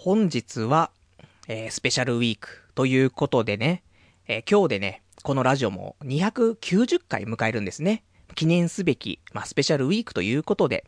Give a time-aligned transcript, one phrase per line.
[0.00, 0.92] 本日は、
[1.48, 3.82] えー、スペシャルウィークということでね、
[4.28, 8.04] えー、今日でね、このラジオも290回迎えるんですね。
[8.36, 10.84] 記念すべき、まあ、スペシャルウィークということで。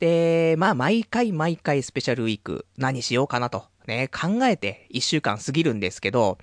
[0.00, 6.36] で、まあ、毎回毎回スペシャルウィーク何しようかなと、ね、考えて1週間過ぎるんですけど、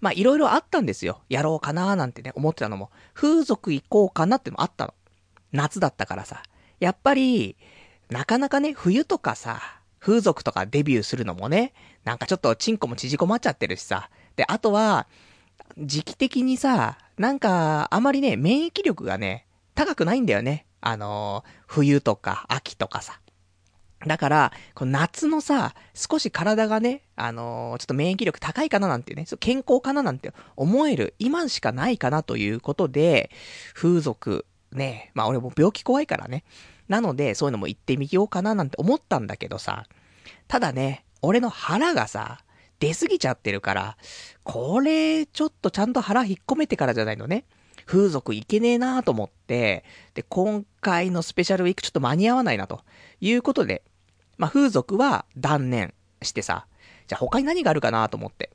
[0.00, 1.22] まあ、いろいろあったんですよ。
[1.28, 2.92] やろうかなーなんてね、思ってたのも。
[3.14, 4.94] 風俗行こうかなってのもあったの。
[5.50, 6.40] 夏だったからさ。
[6.78, 7.56] やっぱり、
[8.10, 11.72] なかなかね、冬とかさ、風俗とかデビューするのもね、
[12.04, 14.10] なんかちょっとチンコも縮こまっちゃってるしさ。
[14.36, 15.06] で、あとは、
[15.76, 20.66] 時期的にさ、なんか、あまりね、免疫力がね、高くないんだよね。
[20.80, 23.20] あのー、冬とか秋とかさ。
[24.06, 33.30] だから、この夏のさ、少し体がね、あのー、ちょっと免疫力高いかななんてね、健康かななんて思える、今しかないかなということで、
[33.74, 36.44] 風俗、ね、まあ俺も病気怖いからね。
[36.88, 39.84] なので、そういうのも言ってみようかななんて思ったんだけどさ、
[40.48, 42.38] ただね、俺の腹がさ、
[42.80, 43.96] 出すぎちゃってるから、
[44.42, 47.44] これ、ちょっとちゃんと腹引っ込めてからじゃないのね。
[47.86, 52.82] 風俗いけねえなーと思って、で、今回のスペシャルウィークちょっと間に合わないなと
[53.20, 53.82] いうことで、
[54.36, 56.66] まあ、風俗は断念してさ、
[57.06, 58.50] じゃあ他に何があるかなと思って。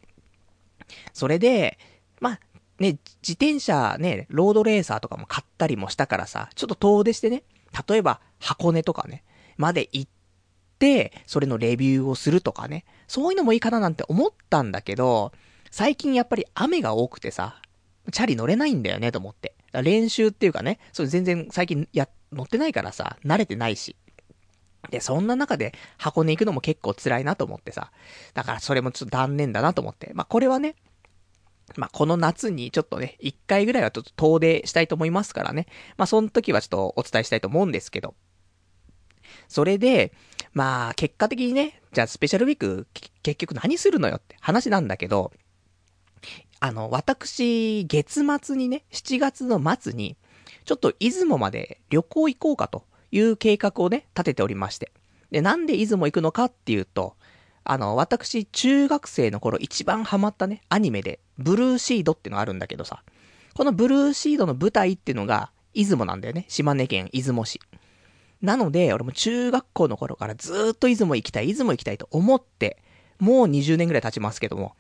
[1.13, 1.80] それで、
[2.19, 2.39] まあ、
[2.80, 7.44] ね、自転車ね、ロードレーサーとかも買ったりもしたからさ、ちょっと遠出してね、
[7.88, 9.23] 例えば箱根とかね、
[9.57, 10.11] まで行っ、
[11.26, 15.31] それのレビューをするとかね、そういうのもいいかななんて思ったんだけど、
[15.72, 17.62] 最近やっぱり雨が多くてさ、
[18.12, 19.56] チャリ乗れないんだよねと思って。
[19.81, 23.95] 練習っていうかね、それ全然最近や、乗ってないからさ、慣れてないし。
[24.90, 27.92] で、そんな中で箱根行くのも結構辛いなと思ってさ。
[28.34, 30.12] だからそれもちょっと断念だなと思って。
[30.14, 30.75] まあ、これはね、
[31.75, 35.68] まあ、この夏にちょっとね、一回ぐらいはちょっと遠出したいと思いますからね。
[35.97, 38.16] まあ、その時はちょっとお伝えしたいと思うんですけど。
[39.47, 40.14] それで、
[40.54, 42.88] まあ、結果的にね、じゃあスペシャルウィーク、
[43.23, 45.32] 結局何するのよって話なんだけど、
[46.59, 50.16] あの、私、月末にね、7月の末に、
[50.66, 54.92] ちょっと出雲まで旅行行こうかという計画をね、立てておりまして。
[55.31, 57.16] で、なんで出雲行くのかっていうと、
[57.66, 63.03] あの、私、中学生の頃一番ハマったね、アニメで、ブルーシードってのがあるんだけどさ、
[63.56, 66.46] このブルーシードの舞台っていうのが、出雲なんだよね。
[66.47, 67.59] 島根県出雲市。
[68.44, 72.84] なので、俺も中学校の頃からずっと出雲行きたい、出雲行きたいと思って、
[73.18, 74.76] もう20年ぐらい経ちますけども、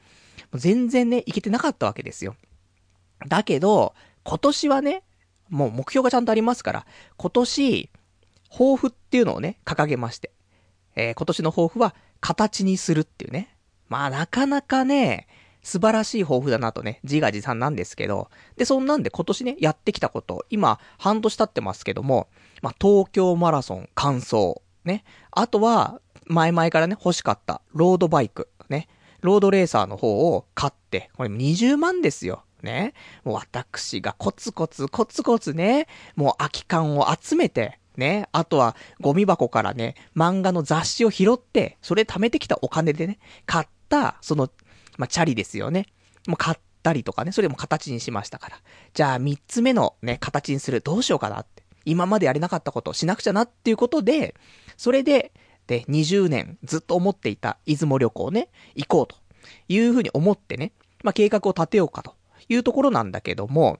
[0.53, 2.35] 全然ね、行けてなかったわけですよ。
[3.25, 5.03] だけど、今年はね、
[5.49, 6.85] もう目標がちゃんとありますから、
[7.15, 7.89] 今年、
[8.51, 10.31] 抱負っていうのをね、掲げまして。
[10.95, 13.55] えー、今年の抱負は、形にするっていうね。
[13.87, 15.27] まあ、なかなかね、
[15.63, 22.27] 素晴らしい抱負だなとね、自画自賛なんですけど、で、そんなんで今年ね、やってきたこと、今、半年経ってますけども、
[22.61, 25.03] まあ、東京マラソン完走、ね。
[25.31, 28.87] あとは、前々からね、欲しかった、ロードバイク、ね。
[29.21, 32.43] ロードレーサーの方を買って、これ20万ですよ。
[32.61, 32.93] ね。
[33.23, 38.27] もう私がコツコツコツコツね、もう空き缶を集めて、ね。
[38.31, 44.49] あとは、ゴミ箱からね、漫画の雑誌を拾って、それ貯めてきたお金でね、買った、その、
[44.97, 45.87] まあ、チャリですよね。
[46.27, 48.57] もう買ったりとかね、それも形にしましたから。
[48.93, 51.63] じゃあ、三つ目のね、形にする、どうしようかなって。
[51.85, 54.35] 今までやれなかったことをしなくちゃなっていうことで、
[54.77, 55.31] それで、
[55.67, 59.15] で、20年ずっと思っていた出雲旅行ね、行こうと
[59.67, 60.71] いうふうに思ってね、
[61.03, 62.15] まあ、計画を立てようかと
[62.49, 63.79] いうところなんだけども、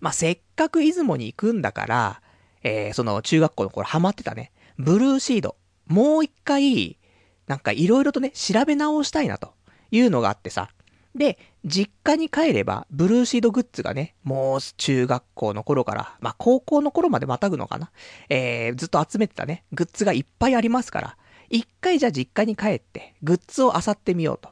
[0.00, 2.22] まあ、せっかく出雲に行くんだから、
[2.62, 6.98] えー、その中学校の頃ハマってたね、ブルーシード、もう一回、
[7.46, 9.54] なんか色々とね、調べ直したいなと
[9.90, 10.70] いうのがあってさ。
[11.14, 17.90] で、実家に帰れば、ブルーシードグッズがね、もう中学校の頃から、まあ高校の頃までまたぐのかな。
[18.28, 21.16] えー、ずっと集めてたね、グッズがいっぱいありますから、
[21.50, 24.50] 一回じゃあ実家に帰って、グッズを漁ってみようと。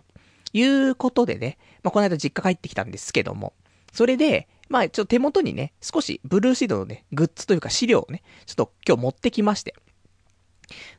[0.52, 3.52] いうことでね、まあこの間実家帰ってきたんですけども、
[3.92, 9.74] それで、まあ、ちょっと手元にね、少しブルーシードのね、グッズというか資料をね、ちょっと今日持ってきまして。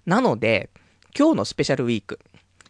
[0.06, 0.70] なので、
[1.18, 2.20] 今日のスペシャルウィーク、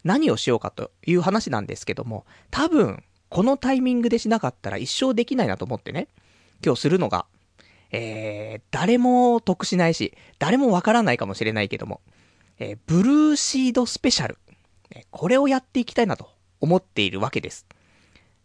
[0.08, 6.08] 何をしようかという話なんですけども、多分、このタイミングでしなかったら一生できないなと思ってね、
[6.66, 7.26] 今日するのが、
[7.92, 12.00] えー、誰も得しないし、誰もわからないかもしれないけども、
[12.58, 14.38] えー、ブルーシードスペシャル、
[15.12, 16.30] これをやっていきたいなと
[16.62, 17.68] 思っているわけです。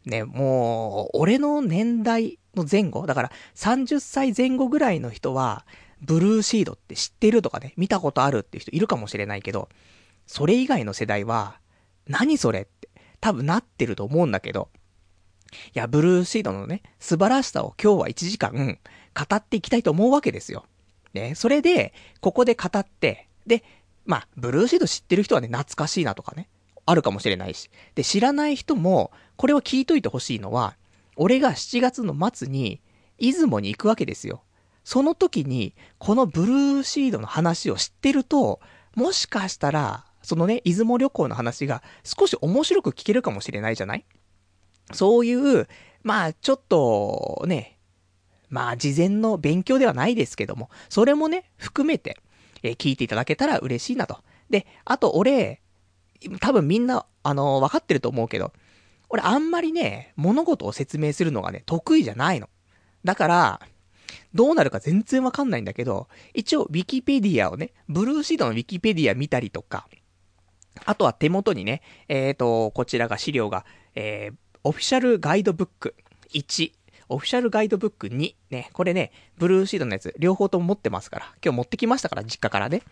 [0.05, 5.65] ね、もう、俺の年代の前後、だから30歳前後ぐらいの人は、
[6.00, 9.69] ブルーシードって知ってるとかね、見たことあるっていう人いるかもしれないけど、
[10.26, 11.58] それ以外の世代は、
[12.06, 12.88] 何それって
[13.20, 14.69] 多分なってると思うんだけど、
[15.74, 18.78] いや、ブルーシードのね、素晴らしさを今日は1時間
[19.14, 20.64] 語っていきたいと思うわけですよ。
[21.14, 23.62] ね、それで、ここで語って、で、
[24.04, 26.48] まあ、ブルーシード知ってる人はね、懐かしいなとかね、
[26.86, 27.70] あるかもしれないし。
[27.94, 30.76] で、知らない人も、これを聞いといてほしいのは、
[31.16, 32.80] 俺が7月の末に、
[33.19, 34.42] 出雲に行くわけですよ。
[34.84, 38.60] その時に、このブルーシードの話を知ってると、
[38.94, 44.04] もしかしたら、そのね、出雲旅行の話が少し面白く聞けるかもしれないじゃない？
[44.92, 45.69] そういう、
[46.02, 47.78] まあ、ちょっと、ね、
[48.48, 52.19] まあ、事前の勉強ではないですけども、それもね、含めて、
[52.62, 54.19] え、聞いていただけたら嬉しいなと。
[54.50, 55.62] で、あと俺、
[56.40, 58.52] 多分みんな、あのー、分かってると思うけど、
[59.08, 62.48] 俺あんまりね、物事を説明するのがね、得意じゃないの。
[63.04, 63.60] だから、
[64.34, 69.88] どうなるか全然わかんないんだけど、一応、ウィキペディアをね、ブルーシードのウィキペディア見たりとか、
[70.84, 73.64] あとは手元にね、えっ、ー、と、こちらが資料が、
[73.94, 75.94] えー、オフィシャルガイドブック
[76.32, 76.72] 1、
[77.08, 82.82] オフィシャルガイドブック2、ね、これね、ブルーシードのやつ、両方とも持ってますから、今日持ってきましたから、実家からね。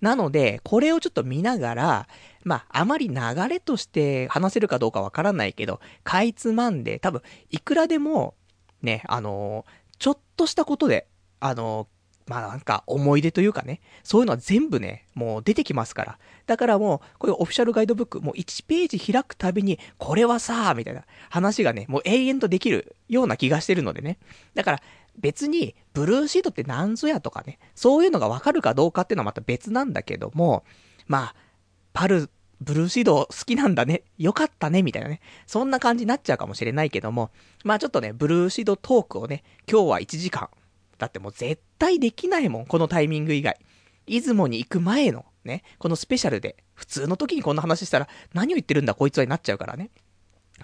[0.00, 2.08] なので、これをちょっと見ながら、
[2.44, 3.14] まあ、あまり流
[3.48, 8.34] れとして話せるかどうかわからないけど、かいつまんで、多分、いくらでも、
[8.82, 11.08] ね、あのー、ちょっとしたことで、
[11.40, 11.88] あの
[12.26, 16.18] まあなんか思い出というかね、そういうのは全部ね、もう出てきますから。
[16.46, 24.18] だからもう、こういうオフィシャルガイドブック、もう1ページ開くたびに、これはさ、みたいな話がね、もう永遠とできるような気がしてるのでね。
[24.54, 24.82] だから、
[25.18, 30.64] 別に、ブルーシートって何ぞやとかね、そういうのがわかるかどうかっていうのはまた別なんだけども、
[31.06, 31.34] まあ、
[31.92, 32.30] パル、
[32.60, 34.02] ブルーシード好きなんだね。
[34.18, 34.82] よかったね。
[34.82, 35.20] みたいなね。
[35.46, 37.30] そんな感じになっちゃうかもしれないけども。
[37.62, 40.48] まあちょっとね、ブルーシードトークをね、今日は1時間。
[40.98, 42.66] だってもう絶対できないもん。
[42.66, 43.58] このタイミング以外。
[44.06, 49.90] 出雲に行く前の、ね、このスペシャルで、普通の時にこんな話したら、何を言ってるんだこいつはになっちゃうからね。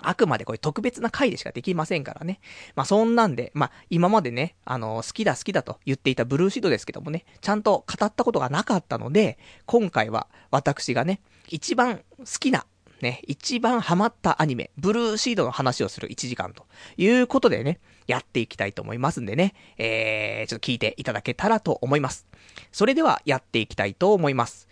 [0.03, 2.41] あくまでこれ特別な回でしかできませんからね。
[2.75, 12.67] まあそんなんで、まあ今までね、あの好きだ好きだと言っていたブルーシードですけどもね、ちゃんと語ったことがなかったので、今回は私がね、一番好きな、
[13.00, 16.67] ね、一番ハマったアニメ、ブルーシードの話をする1時間と
[16.97, 17.81] いうことでね、
[18.11, 22.27] やっていきたいと思いますんでね、えー、ちょっと聞いていただけたらと思います。
[22.73, 24.69] それではやっていきたいと思います。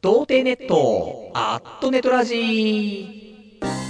[0.00, 3.85] 童貞ネット、アットネトラジー。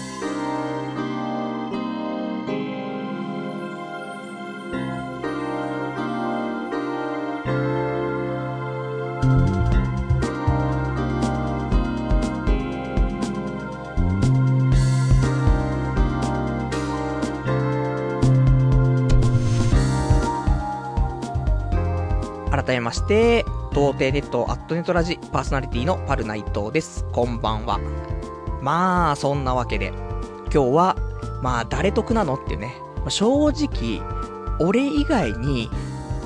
[22.66, 27.04] 改めまして、童貞ネットアットネットラジパーソナリティのパルナイトです。
[27.12, 27.78] こんばんは。
[28.60, 29.92] まあ、そんなわけで、
[30.52, 30.96] 今日は、
[31.42, 32.74] まあ、誰得なのっていうね、
[33.08, 34.02] 正直、
[34.58, 35.70] 俺以外に、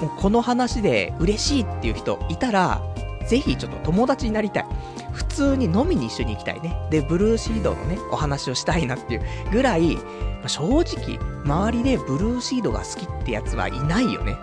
[0.01, 2.81] もうこの話で嬉しいっていう人いたら、
[3.29, 4.67] ぜひちょっと友達になりたい。
[5.13, 6.75] 普通に飲みに一緒に行きたいね。
[6.91, 9.23] で、ブルーシードのね、お話をしたいなっていう
[9.53, 9.99] ぐらい、
[10.47, 14.39] 正直、周りでブルーシードが好きってやつはいないよね。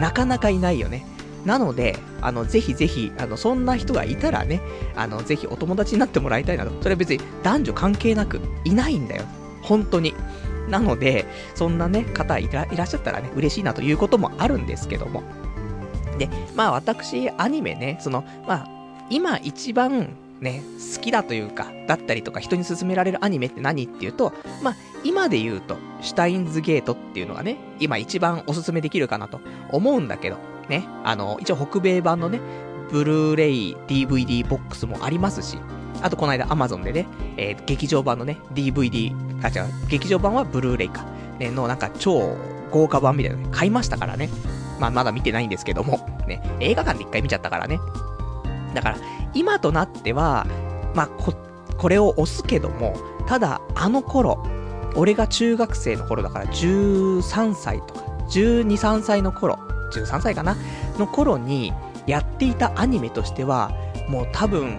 [0.00, 1.06] なかなかいないよね。
[1.48, 4.60] なので、あの、ぜひぜひ、あの、そんな人がいたらね、
[4.94, 6.72] あの、ぜひお友達になってもらいたいなと。
[6.82, 9.24] それは別に男女関係なく、いないんだよ。
[9.62, 10.14] 本当に。
[10.68, 11.24] なので、
[11.54, 15.22] そんなね、方いらっしゃったらね、嬉しいなということもあるんですけども。
[16.18, 18.68] で、まあ私、アニメね、その、まあ、
[19.08, 20.10] 今一番
[20.42, 20.62] ね、
[20.94, 29.40] 好きだというか、だったりとか人に勧められるアニメって何っていうと、まあ、今で言うと、シュタインズゲートっていうのがね、今一番おすすめできるかなと
[29.70, 30.36] 思うんだけど、
[30.68, 32.40] ね、あの、一応北米版のね、
[32.90, 35.58] ブルーレイ DVD ボックスもありますし、
[36.02, 37.06] あとこの間 Amazon でね、
[37.36, 41.04] えー、劇場版のね、DVD、あ、違う、劇場版はブルーレイか、
[41.38, 42.36] ね、のなんか超
[42.70, 44.28] 豪華版みたいなの買いましたからね。
[44.78, 47.80] まあまだ見てないんですけども、ね、映画館で一回見ちゃったからね。
[48.74, 48.96] だから、
[49.34, 50.46] 今となっては、
[50.94, 51.34] まあ、こ、
[51.76, 52.94] これを押すけども、
[53.26, 54.44] ただ、あの頃、
[54.94, 59.58] 俺が中学生の頃だから13歳とか、12、3歳の頃、
[59.90, 60.56] 13歳かな
[60.98, 61.72] の頃に
[62.06, 63.70] やっていたアニメとしては、
[64.08, 64.78] もう多分、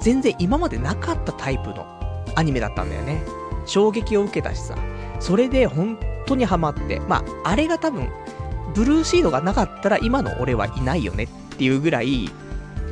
[0.00, 1.86] 全然今までなかったタイプの
[2.34, 3.22] アニメだったんだよね。
[3.66, 4.76] 衝撃を受けたしさ。
[5.20, 8.08] それで本当にハマって、まあ、あれが多分、
[8.74, 12.30] ブルーシードがなかったら今の俺はいないよねっていうぐらい、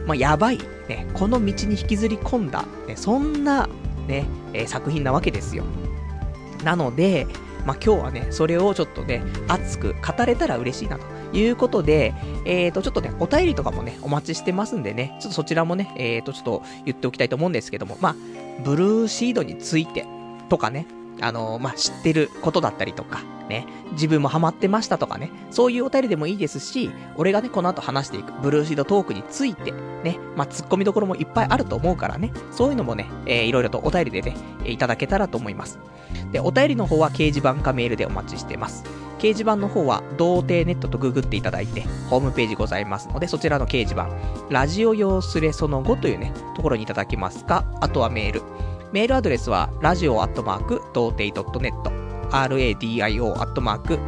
[0.06, 0.58] まあ、やばい、
[0.88, 3.68] ね、この道に引きずり込んだ、ね、そんな、
[4.06, 5.64] ね、え、作品なわけですよ。
[6.64, 7.26] なので、
[7.69, 11.05] まあ、今日はね、それをちょっとね、熱く語れたら嬉しいなと
[11.37, 12.15] いうことで、
[12.47, 18.17] えっ、ー、と、ちょっとね、お便りとかもね、お待ちしてますんでね、ちょっとそちらもね、えっ、ー、と、ちょっと言っておきたいと思うんですけども、まあ、
[18.65, 20.07] ブルーシードについて
[20.49, 20.87] とかね、
[21.21, 29.73] あの、まあ、知ってることだったりとか、ね、自分もハマってましたとかね、そういうお便りでもいいですし、俺がね、この後話していくブルーシードトークについて、
[30.05, 35.79] ね、まあ、突っ込みどころもいっぱいあると思うからね、そういうのもね、えー、いろいろとお便りでね、いただけたらと思います。
[36.33, 38.85] で、お便りの方は掲示板かメールでお待ちしてます。
[39.19, 44.09] 掲示板の方は、童貞ネットとググっていただいて、ホームページございますので、そちらの掲示板、
[44.51, 48.43] ラジオ用スレその後というね、ところにいただきますか、あとはメール。
[48.90, 51.73] メールアドレスは、ラジオアットマーク、童貞 .net、
[52.30, 53.99] radio アットマーク、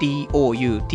[0.00, 0.88] doutei.net、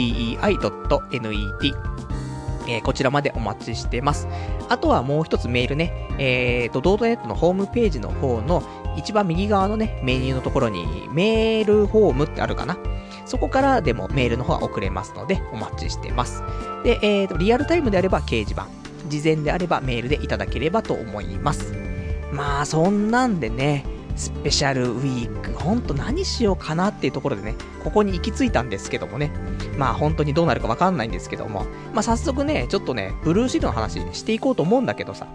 [2.68, 4.28] えー、こちらまでお待ちしてます。
[4.68, 8.64] あとはもう一つメールね、えーと、ドートネットのホームページの方の
[8.98, 12.80] 一番右側のね、メニューのところにメールフォームってあるかな
[13.26, 16.42] そこからでもメールの方は送れますので、お待ちしてます。
[16.84, 18.68] で、えーと、リアルタイムであれば掲示板、
[19.08, 21.93] 事前であればメールでいただければと思います。
[22.34, 23.86] まあ、そんなんでね、
[24.16, 29.32] スペシャルウィーク、ほんと何しようかなっていうところでね、ここに行き着いたんですけどもね。
[29.78, 31.66] まあ本当にどうなるかわかんないんですけども。
[31.94, 35.28] まあ早速ね、ちょっとね、ブルーシートの話していこうと思うんだけどさ。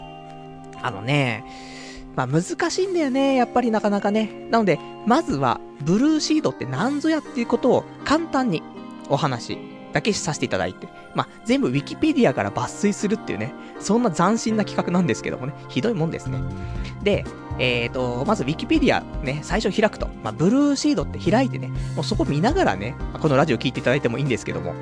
[0.81, 1.45] あのね、
[2.17, 4.49] まあ難しいんだよね、やっぱりなかなかね。
[4.51, 8.63] なので、まずは、ブルーシードって何ぞやっていうことを簡単に
[9.09, 9.59] お話
[9.93, 16.41] だけさせていただいて、まあ、全部ウィキペディアから抜粋するっていうね、そんな斬新な企画なんですけどもね、ひどいもんですね。
[17.03, 17.25] で、
[17.59, 24.75] えっ、ー、と、まずウィキペディアね、最初開くと、まあ、ブルーシードって開いてね、もうそこ見ながらね、このラジオ聞いていただいてもいいんですけども、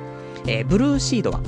[0.45, 1.41] えー、ブルーシードは、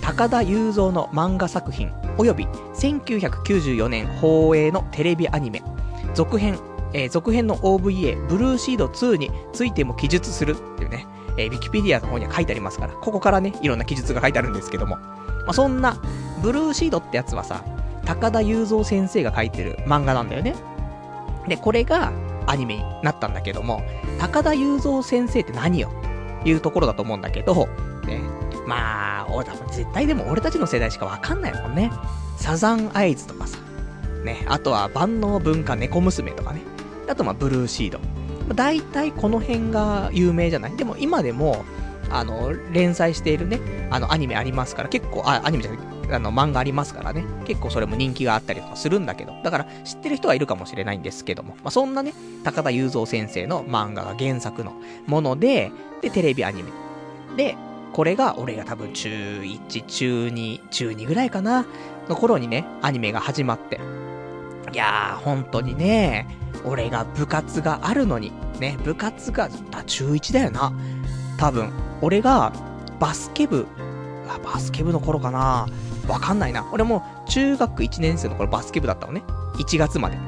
[0.00, 2.46] 高田雄三の漫画作品、および
[2.76, 5.62] 1994年放映のテレビアニメ、
[6.14, 6.58] 続編、
[6.92, 11.06] えー、続編の OVA、ブルーシード2についても記述するっていうね、
[11.38, 15.96] えー、ウィキペディアの方には書いてありますから、ここからね、いろんな記述が書いてあるんですけども、まあ、そんな、
[16.42, 17.64] ブルーシードってやつはさ、
[18.04, 20.54] 高田雄三先生が書いてる漫画なんだよね。
[21.48, 22.12] で、これが
[22.46, 23.82] アニメになったんだけども、
[24.18, 25.90] 高田雄三先生って何よ？
[26.42, 27.66] というところだと思うんだけど、
[28.06, 28.20] ね、
[28.66, 31.90] まあ、俺多分絶対でも俺たちの世代しかわかんないもんね。
[32.36, 33.58] サザンアイズとかさ、
[34.24, 36.60] ね、あとは万能文化猫娘とかね、
[37.08, 37.98] あとまあブルーシード。
[38.54, 40.76] 大体この辺が有名じゃない？
[40.76, 41.64] でも今でも、
[42.10, 43.60] あの、連載しているね、
[43.90, 52.12] あの、アニメありますから、結構、あ、アニメじゃない、あの、漫画ありますからね、結構それも人気があったりとかするんだけど、だから知ってる人はいるかもしれないんですけども、まあ、そんなね、
[52.44, 54.74] 高田雄三先生の漫画が原作の
[55.06, 56.70] もので、で、テレビアニメ。
[57.36, 57.56] で、
[57.92, 61.66] これが俺が多分中1、中2、中2ぐらいかな、
[62.08, 63.80] の頃にね、アニメが始まって。
[64.72, 66.28] いやー、本当にね、
[66.66, 69.48] 俺が部活があるのに、ね、部活が、
[69.86, 70.72] 中1だよな。
[71.38, 71.70] 多分、
[72.02, 72.52] 俺が
[72.98, 73.66] バスケ部、
[74.44, 75.66] バスケ部の頃かな。
[76.08, 76.68] わかんないな。
[76.72, 79.22] 俺も中学1年生の頃バスケ部だったのね。
[79.58, 80.18] 1月まで。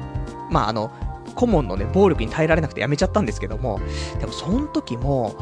[0.49, 0.91] まあ、あの、
[1.35, 3.79] 顧問のね、暴力に耐えられなくてやめちゃったんですけども、
[4.19, 5.35] でもその時も、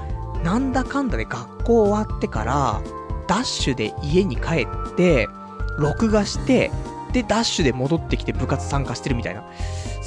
[0.43, 2.81] なんだかんだで学校終わってから、
[3.27, 5.27] ダッシュで家に帰って、
[5.79, 6.71] 録画して、
[7.13, 9.43] で、ダッシュで戻ってきて部活参加してるみたいな。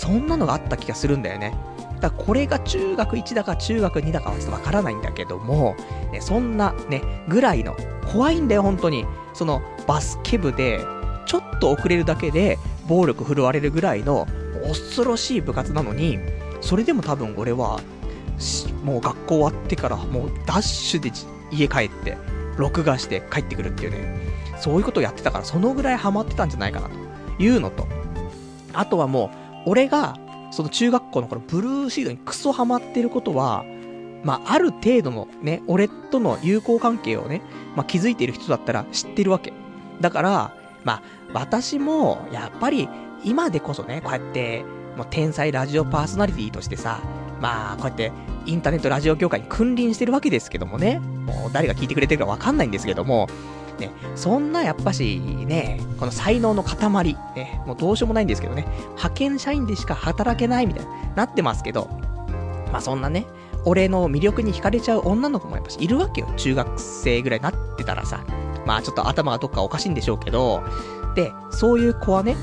[0.01, 1.55] そんなのがあった気がするんだよね。
[2.01, 5.77] だこれが中学1だか中学2だかはちょっとわからないんだけども、
[6.11, 7.77] ね、そんなね、ぐらいの、
[8.11, 9.05] 怖いんだよ、本当に。
[9.35, 10.81] その、バスケ部で、
[11.27, 14.27] ちょっと遅れるだけで、暴力振るわれるぐらいの、
[14.67, 16.19] 恐ろしい部活なのに、
[16.63, 17.79] それでも多分俺は、
[18.83, 21.13] もう学校終わってから、もうダッシュで
[21.51, 22.17] 家帰って、
[22.57, 24.19] 録画して帰ってくるっていうね、
[24.59, 27.87] そういうことをやってたから、そのぐらいハマってたんじゃないかなというのと、
[28.73, 30.19] あとはもう、俺が、
[30.51, 33.65] その中学校の頃、ブルーシードにクソハマってることは、
[34.25, 37.43] まあ、ある程度のね、俺との友好関係をね、
[37.77, 39.53] まあ、気づいている人だったら知ってるわけ。
[40.01, 41.03] だから、まあ、
[41.33, 42.89] 私も、やっぱり、
[43.25, 44.65] 今でこそね、こうやって、
[44.97, 47.01] もう天才ラジオパーソナリティとしてさ、
[47.41, 48.13] まあ、こうやって、
[48.47, 53.29] インターネットラジオ協会に君臨してるわけですけどもね、もう誰が聞いてくれてるかわかんないんですけども、
[53.81, 61.89] ね、そんなやっぱしね、この才能の塊、ね、もうどうしようもないんですけどね、派遣社員でしか働けないみたいになってますけど、
[62.73, 63.27] まあそんなね、
[63.65, 66.29] 俺の魅力に惹かれちゃう女の子もやっぱしいるわけよ。
[66.37, 68.25] 中学生ぐらいになってたらさ。
[68.67, 70.63] まあちょっと頭がどっかおかしいんでしょうけど、
[71.15, 72.37] で、そういう子はね、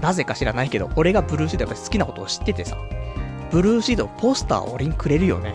[0.00, 2.76] なぜか知らないけど、俺がブルーシードやっぱ好きなことを知っててさ、
[3.50, 5.54] ブルーシードポスターを俺にくれるよね。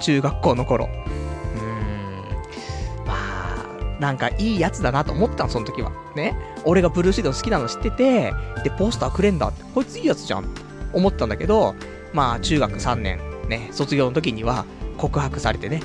[0.00, 0.86] 中学校の頃。
[0.86, 3.06] うーん。
[3.06, 3.37] まあ、
[4.00, 5.90] なんかいいやつだなと思ったの、その時は。
[6.14, 6.36] ね。
[6.64, 8.32] 俺がブルーシード好きなの知ってて、
[8.64, 9.64] で、ポスターくれんだって。
[9.74, 10.44] こいついいやつじゃん。
[10.92, 11.74] 思ったんだけど、
[12.12, 14.64] まあ、中学3年、ね、卒業の時には
[14.96, 15.82] 告白されてね。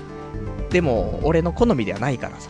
[0.70, 2.50] でも、俺の好みではないからさ。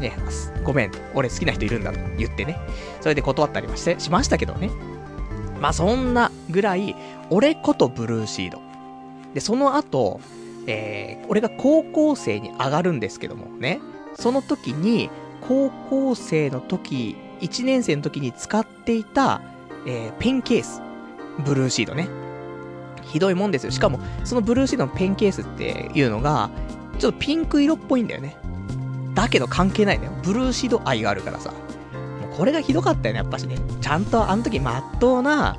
[0.00, 0.16] ね、
[0.64, 2.58] ごめん、俺好きな人いるんだと言ってね。
[3.00, 4.70] それで断ったりもして、しましたけどね。
[5.60, 6.96] まあそんなぐらい、
[7.28, 8.60] 俺ことブルーシード。
[9.34, 10.20] で、その後、
[10.66, 13.80] えー、俺が高校生に上がるんですけどもね、
[14.14, 19.40] その時に、高校生の時、1年生の時に使っていた、
[19.86, 20.82] えー、ペンケース。
[21.44, 22.08] ブルーシードね。
[23.02, 23.70] ひどいもんですよ。
[23.70, 26.50] しかも、そのブルーシードのペンケースっていうのが、
[26.98, 28.36] ちょっとピンク色っぽいんだよね。
[29.14, 30.12] だけど関係ないんだよ。
[30.22, 31.50] ブルーシード愛があるからさ。
[31.50, 33.56] もうこれがひどかったよね、やっぱしね。
[33.80, 35.56] ちゃんとあの時まっとうな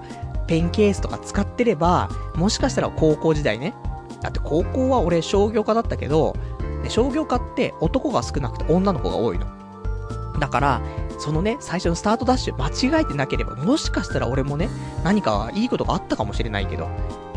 [0.48, 3.74] ペンケースとか使ってれば、もしかしたら高校時代ね。
[4.22, 6.36] だって高校は俺商業科だったけど、
[6.90, 9.46] 商業科って男が少なくて女の子が多いの。
[10.40, 10.82] だから、
[11.20, 14.70] そのね、最初のスタートダッシュ間違えてなければ、もしかしたら俺もね、
[15.04, 16.90] 何かいいことがあったかもしれないけど、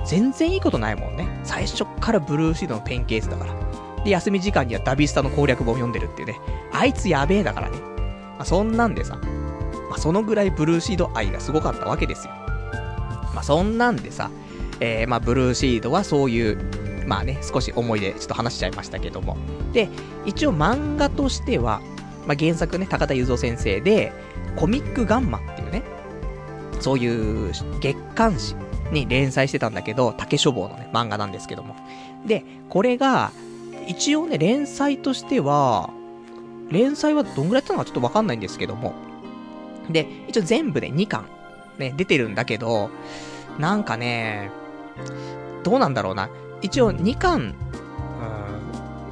[0.06, 1.40] 全然いいことないもんね。
[1.44, 3.54] 最初からブルーシードのペンケースだから。
[4.04, 6.40] で、休み時間にはダビスタの攻略本読んでるっていうね。
[6.72, 7.78] あいつやべえだからね。
[7.78, 9.16] まあ、そんなんでさ、
[9.88, 12.32] まあ、そのぐらいブルーシード愛がすごかったわけですよ。
[13.34, 14.30] まあ、そんなんでさ、
[14.80, 16.58] えー、まあ、ブルーシードはそういう、
[17.06, 19.36] まあね、少し思い出、ちょっと話しちゃいましたけども。
[19.72, 19.88] で、
[20.24, 21.80] 一応漫画としては、
[22.26, 24.12] まあ、原作ね、高田雄三先生で、
[24.56, 25.82] コミックガンマっていうね、
[26.80, 28.54] そういう月刊誌
[28.92, 31.76] に連載してたんだけど、竹書房のね、漫画なんですけども。
[32.26, 33.30] で、これが、
[33.86, 35.90] 一応ね、連載としては、
[36.70, 38.94] 連載はどんぐらいやったのかちょっとわかんないんですけども。
[39.90, 41.26] で、一応全部で2巻、
[41.78, 42.90] ね、出てるんだけど、
[43.58, 44.50] なんかね、
[45.62, 46.30] どうなんだろうな。
[46.64, 47.54] 一応2巻、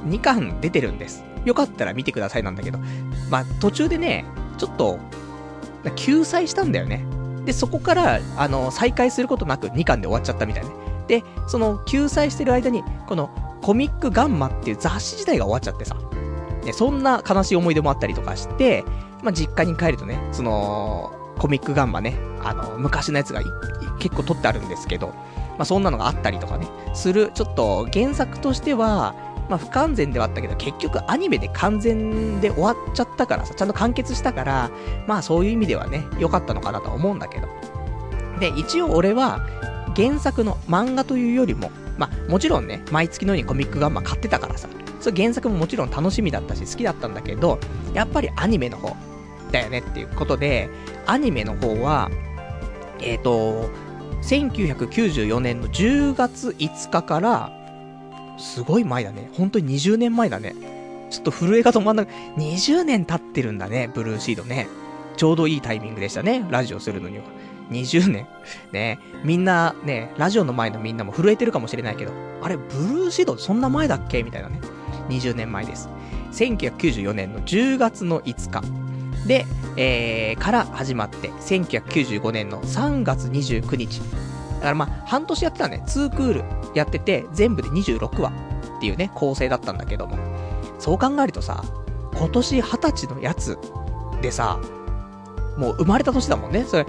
[0.03, 1.23] うん、2巻出てるんです。
[1.45, 2.79] よかったら見てくださいなんだけど。
[3.29, 4.25] まあ、途中でね、
[4.57, 4.99] ちょっと、
[5.95, 7.05] 救済したんだよね。
[7.45, 10.71] で、そこから、あの、再開することなく2巻で終わっちゃったみたいね。
[11.07, 13.29] で、その、救済してる間に、この、
[13.61, 15.95] コミックガンマっていう雑誌自体が終わっちゃってさ。
[16.65, 18.83] で、そんな悲しい思い出もあったりとかして、
[19.21, 23.41] まあ、実家に帰るとね、その、コミックガンマね、あの、昔のやつが
[23.99, 25.13] 結構撮ってあるんですけど、
[25.57, 29.15] まあ、そんなのがあったりとかね、する、ちょっと原作としては、
[29.49, 34.71] まあ、不完全ではあったけど、結局アニメで完全で終わっちゃったからさ、ちゃんと完結したから、
[35.07, 37.47] まあそういう意味ではね、良かったのかなとは思うんだけど。
[38.39, 39.45] で、一応俺は、
[39.95, 44.67] 原作の漫画というよりも、まあもちろんね、毎月のようにコミックガンマ買ってたからさ、
[44.99, 47.59] それ原作ももちろん楽しみだったし好きだったんだけど、
[47.93, 48.95] やっぱりアニメの方
[49.51, 50.69] だよねっていうことで、
[51.05, 52.09] アニメの方は、
[53.01, 53.69] えっ、ー、と、
[54.23, 57.51] 1994年の10月5日から、
[58.39, 59.29] すごい前だね。
[59.33, 60.55] 本当に20年前だね。
[61.09, 64.67] ちょっと震えが止まんなく、20年経ってるんだね、ブルーシードね。
[65.17, 67.23] ちょうどいいタイミングでしたね、ラジオするのには。
[67.69, 68.27] 20年。
[68.71, 74.23] ねみんな、ね、ラジオの前のみんなも震えてるかもしれないけど、あれ、ブルーシードそんな前だっけ？
[74.23, 74.59] みたいなね。
[75.09, 75.89] 20年前です。
[76.31, 78.82] 1994年の10月の5日。
[79.27, 79.45] で、
[79.77, 83.99] えー、から始まって、1995年の3月29日。
[83.99, 84.05] だ
[84.61, 85.83] からまあ、半年やってたね。
[85.87, 88.31] 2クールやってて、全部で26話
[88.77, 90.17] っていうね、構成だったんだけども。
[90.79, 91.63] そう考えるとさ、
[92.15, 93.57] 今年20歳のやつ
[94.21, 94.59] でさ、
[95.57, 96.65] もう生まれた年だもんね。
[96.65, 96.85] それ、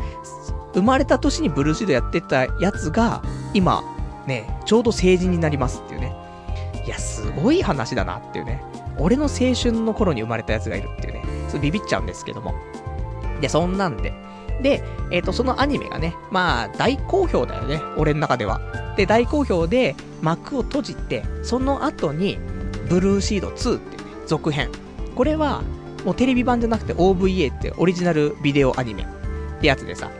[0.75, 3.83] 生まれた年にブルーシードやってたやつが、今、
[4.27, 6.15] ね、ちょうど成人になりますっていうね。
[6.85, 8.63] いや、すごい話だなっていうね。
[8.99, 11.14] 俺の青春の頃に生まれたやつがいるっていう
[11.59, 12.55] ビビっちゃうんですけども。
[13.41, 14.13] で、そんなんで、
[14.63, 17.81] で、えっ、ー、と、そのアニメがね、まあ、大好評だよね。
[17.97, 18.61] 俺の中では。
[18.97, 22.39] で、大好評で、幕を閉じて、その後に、
[22.89, 24.71] ブルーシード2っていうね、続編。
[25.15, 25.63] これは、
[26.05, 30.11] もうテレビ版じゃなくて OVA ってオリジナルビデオアニメってやつでさ。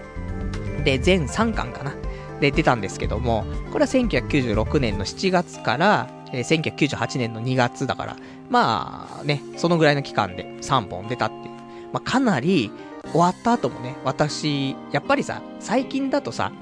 [0.85, 1.95] で、全3巻かな。
[2.41, 8.17] で、出たんですけども、これは1996年の7月から、えー、1998年の2月だから、
[8.51, 11.55] まあね、そのぐらいの期間で3本出たっていう。
[11.93, 12.71] まあ、かなり、
[13.13, 16.53] 終わった後もね、私、やっぱりさ、最近だとさ、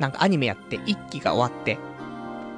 [0.00, 1.78] なんかアニメやって1期が終わって、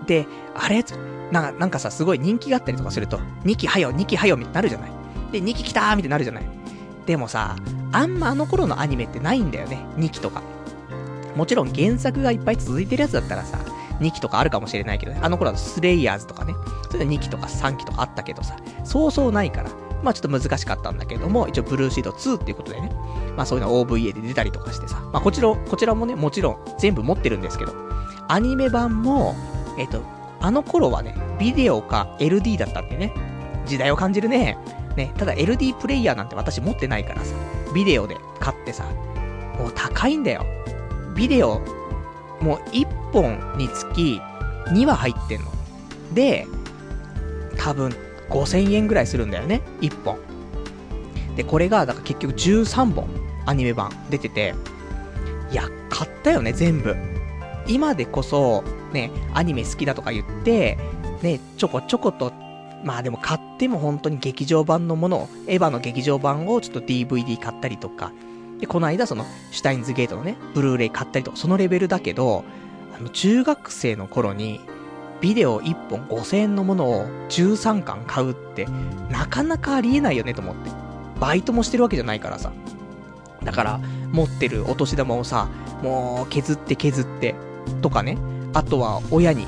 [0.06, 0.84] で、あれ？
[1.32, 4.90] なんか、なんかさ、すごい人気があったりとかすると、2期はよ、2期はよ、みたいになるじゃない。
[5.32, 6.44] で、2期来たーみたいになるじゃない。
[7.04, 7.56] でもさ、
[7.92, 10.42] あんまあの頃のアニメってないんだよね、2期とか。
[11.34, 13.58] もちろん原作がいっぱい続いてるやつだったらさ、
[14.00, 15.20] 2期とかあるかもしれないけどね。
[15.22, 16.54] あの頃はスレイヤーズとかね。
[16.90, 19.70] それで2期とか3期とかあったけどさ、そうそうないから。
[20.02, 22.90] まあちょっと難しかったんだけども、一応ブルーシード2っていうことでね、
[23.36, 27.74] まあそういうの OVA で出たりとかしてさ、まあこちら、こちらもね、もちろん全部持ってるんですけど、
[28.28, 29.34] アニメ版も、
[29.78, 30.02] えっ、と、
[30.40, 33.12] あの頃はね、ビデオか LD だったんでね、
[33.66, 34.58] 時代を感じるね。
[34.96, 37.34] ね、ただ LD プレイヤーなんて私持ってないからさ、
[37.74, 38.84] ビデオで買ってさ、
[39.58, 40.44] もう高いんだよ。
[41.14, 41.60] ビデオ、
[42.40, 44.20] もう1本につき
[44.68, 45.46] 2話入ってんの。
[46.14, 46.46] で、
[47.56, 47.92] 多分
[48.30, 50.18] 5000円ぐらいするんだよね、1本。
[51.36, 53.08] で、これが、だから結局13本、
[53.44, 54.54] アニメ版出てて、
[55.50, 56.96] いや、買ったよね、全部。
[57.68, 60.78] 今でこそ、ね、アニメ好きだとか言って、
[61.22, 62.32] ね、ちょこちょこと、
[62.84, 68.12] まあでも買っても本当に劇場版のものを、エヴァの劇場版をちょっと DVD 買ったりとか、
[68.60, 72.44] で、この間その、シュタインズゲートのね、ブルーレイ買ったりと、そのレベルだけど、
[72.98, 74.60] あの、中学生の頃に、
[75.20, 78.66] ビデオ1本5000円のものを13巻買うって、
[79.10, 80.70] なかなかありえないよねと思って。
[81.20, 82.52] バイトもしてるわけじゃないからさ。
[83.44, 83.80] だから、
[84.12, 85.48] 持ってるお年玉をさ、
[85.82, 87.34] もう削って削って、
[87.82, 88.18] とかね。
[88.54, 89.46] あとは親に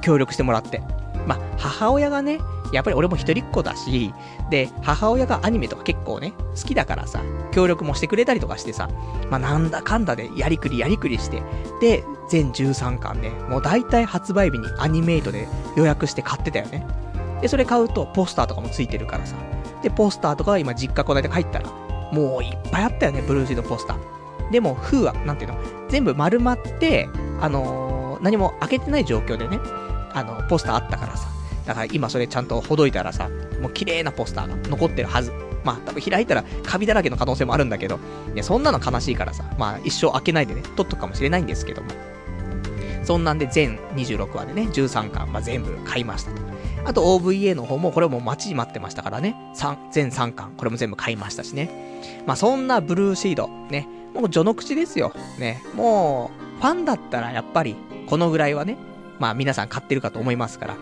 [0.00, 0.80] 協力してもらって。
[1.26, 2.38] まあ、母親がね、
[2.72, 4.12] やっぱり俺も一人っ子だし、
[4.50, 7.22] で、母親がアニメとか結構ね、好きだからさ、
[7.52, 8.88] 協力もしてくれたりとかしてさ、
[9.30, 11.42] まあなんだかんだでやりくりやりくりして、
[11.80, 16.86] で、全13巻ね、もう大体発売日にアニメイトで予約して買ってたよね。
[17.40, 19.36] で、それ買うとポスターとかもついてるからさ。
[19.82, 21.70] で、ポスターとか今実家この間帰ったら、
[22.12, 24.50] もういっぱいあったよね、ブルーシードポスター。
[24.50, 27.08] でも、封は、なんていうの、全部丸まって、
[27.40, 29.58] あのー、何も開けてない状況でね、
[30.12, 31.33] あの、ポスターあったからさ。
[31.66, 33.28] だから今それちゃんとほどいたらさ、
[33.60, 35.32] もう綺麗なポスターが残ってるはず。
[35.64, 37.98] まあ多分開いたらカビだらけの可能性もあるんだけど、
[38.34, 41.88] いやそんなの悲しいからさ、まあ一生開けないでね、取っとくかもしれないんですけども。
[43.04, 46.40] そんなんで全26話でね、13巻、まあ、全部買いましたと。
[46.86, 52.02] あと OVA の方もこれも待ち待ってましたからね、3、全3巻、これも全部買いましたしね。
[52.26, 55.12] まあそんなブルーシード、ね、もう序の口ですよ。
[55.38, 58.78] ね、もう、ファンだったらやっぱり、このぐらいはね、
[59.18, 60.76] まあ皆さん買ってるかと思いますから。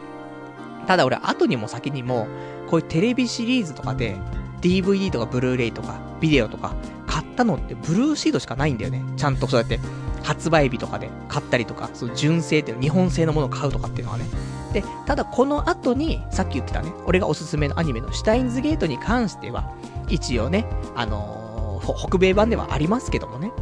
[0.87, 2.27] ただ俺、後にも先にも、
[2.69, 4.17] こういうテレビシリーズとかで、
[4.61, 6.75] DVD とかブルーレイとか、ビデオとか、
[7.07, 9.03] 買ったのってブルーシードしかないんだよね。
[9.17, 9.79] ちゃんとそうやって、
[10.23, 14.25] 発売日とかで買ったりとか、その純正っていうの、日本製のものを買うとかっていうのはね。
[14.73, 19.71] で、ただこの後に、さっき言ってたね、俺がおすすめのアニメのシュタインズゲートに関しては、
[20.09, 23.53] 一応ね、あのー、北米版ではありますけどもね。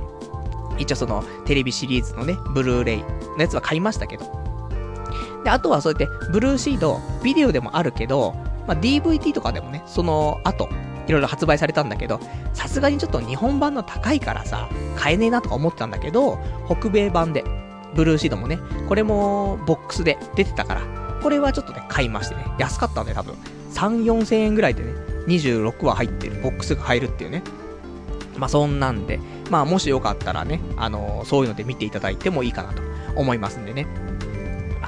[0.79, 4.50] 一応その、テレビシリーズのね、ブルーレイのやつは買いましたけど。
[5.45, 8.35] で、あとはそうやって、ブルーシード、ビデオでもあるけど、
[8.67, 10.69] まあ、DVD とかでもね、その後、
[11.07, 12.21] いろいろ発売されたんだけど、
[12.53, 17.45] さすがにちょっと日本版の高いからさ、買えねえなとか思ってたんだけど、北米版で、
[17.95, 20.83] ブルーシードもね、これもボックスで出てたから、
[21.23, 23.35] これはちょっとね、買いましてね、安かったんで多分、
[23.73, 24.93] 3、4千円ぐらいでね、
[25.27, 27.43] 26話入ってる、ボックスが入るっていうね。
[28.37, 32.83] まあそんなんで、まあもしよかったらね、あのー、そういうので見ていただいてもいいかなと
[33.17, 33.87] 思いますんでね。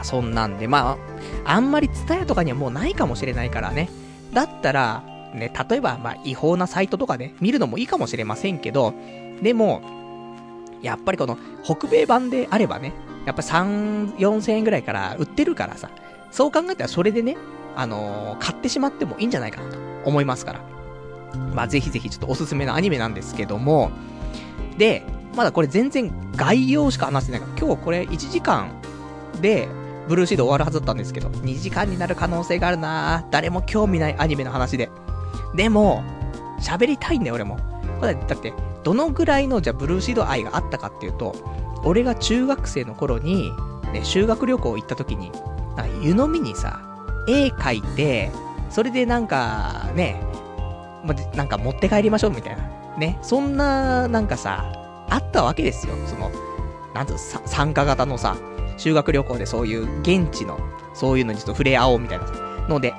[0.04, 0.98] そんなんで、ま
[1.44, 3.88] あ、あんまりツタヤとかにはもうないかもしれないからね。
[4.32, 8.94] だったら、ね、例えば、まあ、違法なサイトとかね、見るのもいいかもしれませんけど、
[9.42, 9.82] でも、
[10.82, 12.92] やっぱりこの、北米版であればね、
[13.26, 15.90] やっぱ3、4000円ぐらいから売ってるからさ、
[16.30, 17.36] そう考えたらそれでね、
[17.76, 20.60] あのー、買ってしまってもいいんじゃないかなと思いますから。
[21.54, 23.90] まあ、ぜひぜひちょっとおすすめのアニメなんですけども、
[24.76, 25.02] で、
[25.36, 28.70] まだこれ全然概要しか話してないから、今日これ1時間
[29.40, 29.68] で、
[30.08, 34.90] ブルーシード終わるはずだったんですけど、2時間になる可能性があるな誰も興味ないアニメの話で。
[35.54, 36.02] でも、
[36.60, 37.58] 喋りたいんだよ、俺も。
[38.00, 41.34] これだって、どのぐらいの、じゃブルーシード愛があったかっていうと、
[41.84, 43.52] 俺が中学生の頃に、
[43.92, 45.30] ね、修学旅行行った時に、
[45.76, 46.80] なんか湯飲みにさ、
[47.28, 48.30] 絵描いて、
[48.70, 50.20] それでなんか、ね、
[51.04, 52.62] ま、なんか持って帰りましょうみたいな。
[52.98, 54.64] ね、そんな、なんかさ、
[55.08, 55.94] あったわけですよ。
[56.06, 56.30] その、
[56.94, 58.36] なんつう参加型のさ、
[58.76, 60.58] 修学旅行でそういう現地の、
[60.94, 62.24] そういうのにちょっと触れ合おうみたいな
[62.68, 62.94] ので、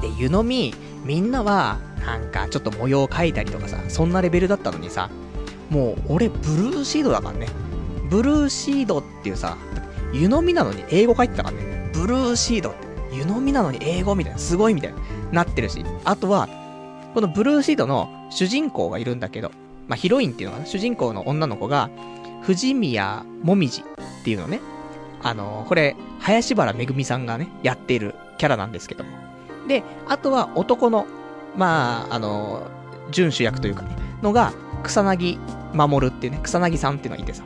[0.00, 5.10] で、湯飲み、みんなは、なんかちょっと模様を描いたりとかさ、そんなレベルだったのにさ、
[5.70, 7.48] もう俺ブルーシードだからね。
[8.08, 9.56] ブルーシードっていうさ、
[10.12, 11.90] 湯飲みなのに英語書いてたからね。
[11.92, 14.98] ブルーシードって、湯飲みなのに英語みたいな、すごいみたいな、
[15.32, 15.84] なってるし。
[16.04, 16.48] あとは、
[17.14, 19.50] このブルーシードの主人公がいるんだけど、
[19.88, 21.90] まあ、ヒロインっていうのかな、主人公の女の子が、
[22.42, 24.60] 藤宮もみじっていうのね。
[25.22, 29.10] あのこれ、林原めぐみさんがね、やっているキャラなんですけども。
[29.68, 31.06] で、あとは男の、
[31.56, 32.66] まあ、あの
[33.10, 34.52] 準主役というかね、のが、
[34.82, 35.38] 草薙
[35.74, 37.42] 守っていうね、草薙さんっていうのがいてさ。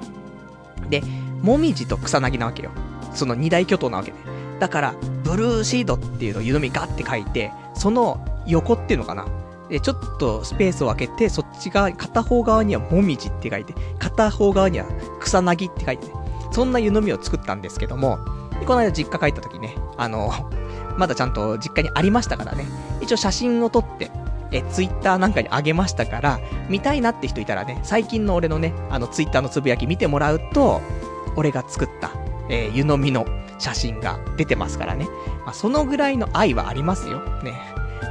[0.89, 1.03] で、
[1.43, 2.71] もみじと草薙なわけよ。
[3.15, 4.17] その二大巨頭なわけで。
[4.59, 9.27] だから、ブルーシードっていうのを湯飲みガッて書いて、その横っていうのかな。
[9.69, 14.87] で、ちょっとスペースを空けて、そっち側、片方側にはもみじって書いて、片方側には
[15.21, 16.13] 草薙って書いてね。
[16.53, 18.19] そんな湯飲みを作ったんですけども、
[18.67, 20.33] この間実家帰った時ね、あの、
[20.97, 22.67] まだちゃんと実家にありましたからね、
[23.01, 24.11] 一応写真を撮って、
[24.53, 30.81] え、ツイッターなんかにあげましたから、見たいなって人いたらね、最近の俺のね、あのツイッターのつぶやき見てもらうと、
[31.37, 32.11] 俺が作った、
[32.49, 33.25] えー、湯飲みの
[33.59, 35.07] 写真が出てますからね。
[35.45, 37.21] まあ、そのぐらいの愛はありますよ。
[37.43, 37.55] ね。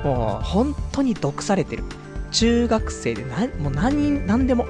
[0.04, 1.84] もう、本当に毒されてる。
[2.32, 4.68] 中学生でな、もう何、何でも、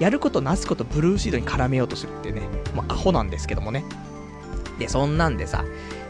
[0.00, 2.42] やることなすことブルーシードに絡めようとするってね、
[2.74, 3.84] もうアホなんですけどもね。
[4.78, 5.64] で、そんなんでさ、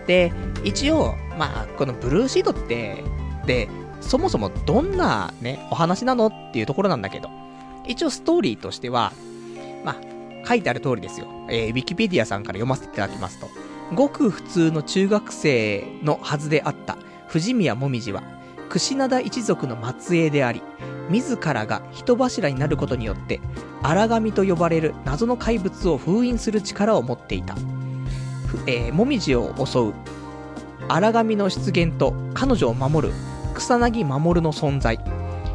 [0.06, 0.32] で、
[0.64, 3.04] 一応、まあ、このブルーシートって、
[3.46, 3.68] で、
[4.00, 7.30] そもそもどんなね、お話なのっていうところなんだけど、
[7.86, 9.12] 一応ストーリーとしては、
[9.84, 11.26] まあ、書いてある通りですよ。
[11.48, 13.48] えー、ウィキペディアさんから読ませていただきますと、
[13.94, 16.96] ごく普通の中学生のはずであった
[17.28, 18.22] 藤宮もみじは、
[18.68, 20.62] 櫛灘一族の末裔であり、
[21.10, 23.40] 自らが人柱になることによって、
[23.82, 27.54] 荒神と呼ばれる謎の怪物を封印する力を持っていた。
[28.66, 29.94] えー、もみじを襲う
[30.88, 33.14] 荒神の出現と彼女を守る
[33.54, 34.98] 草薙守の存在。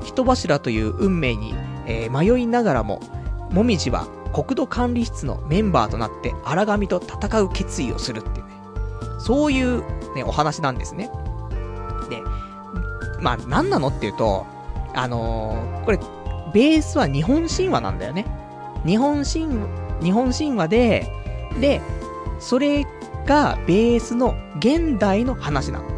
[0.03, 1.53] 人柱という運命に、
[1.85, 2.99] えー、迷いながらも、
[3.51, 8.53] もみじは国土管理室のメンバーとなって荒神と戦う決意をするっていうね。
[9.19, 9.83] そういう、
[10.15, 11.09] ね、お話なんですね。
[12.09, 12.21] で、
[13.21, 14.45] まあ、何なのっていうと、
[14.93, 15.99] あのー、これ、
[16.53, 18.25] ベースは日本神話なんだよね。
[18.85, 19.47] 日本神、
[20.01, 21.11] 日本神話で、
[21.59, 21.81] で、
[22.39, 22.85] それ
[23.25, 25.89] がベースの現代の話なの。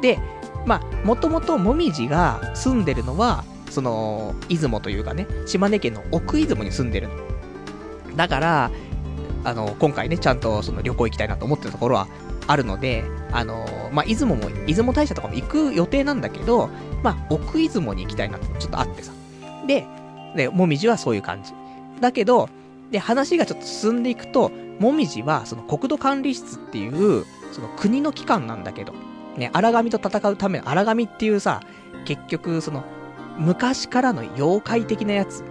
[0.00, 0.18] で、
[0.66, 7.14] まあ、もともともみじが住んでるのは、その、出雲というかね、島根県の奥出雲に住んでるの。
[8.16, 8.70] だから、
[9.44, 12.08] あの、今回ね、ちゃんとその旅行行きたいなと思ってるところは
[12.46, 16.68] あるので、あの、まあ、出雲も、出雲大社とかも行く予定なんだけど、
[17.02, 19.12] まあ、奥出雲に行きたいなってちょっとあってさ。
[19.66, 19.86] で、
[20.36, 21.52] で、もみじはそういう感じ。
[22.00, 22.48] だけど、
[22.90, 28.92] で、話がちょっと進んでいくと、もみじは、その国土管理室っていう、その国の機関なんだけど、
[29.36, 31.62] ね、荒神と戦うための荒神っていうさ、
[32.04, 32.84] 結局、その、
[33.38, 35.44] 昔からの妖怪的なやつ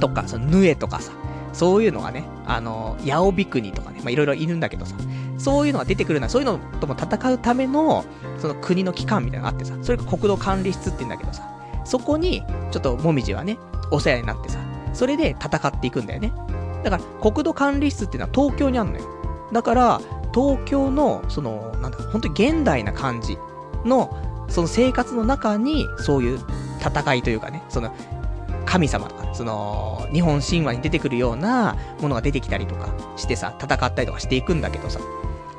[0.00, 1.12] とか、その、ヌエとかさ、
[1.56, 4.94] そういうのがね、あの、ヤオビクニとかね、まあ、いろいろいるんだけどさ、
[5.38, 8.04] そういうのが出てくるな、そういうのとも戦うための、
[8.38, 11.48] その国の機関みたいなのがあってさ、それが国土管理室って言うんだけどさ、
[11.86, 13.56] そこに、ちょっともみじはね、
[13.90, 14.58] お世話になってさ、
[14.92, 16.30] それで戦っていくんだよね。
[16.84, 19.04] だから、国土管理室っていうのは東京にあるのよ。
[19.50, 20.00] だから、
[20.34, 23.38] 東京の、その、なんだ、本当に現代な感じ
[23.86, 24.14] の、
[24.48, 26.40] その生活の中に、そういう
[26.80, 27.94] 戦いというかね、その、
[28.66, 35.00] 神様とか、その、日本神話に出てくるようなものが出てきたりとかしてさ、戦ったりとかしていくんだけどさ、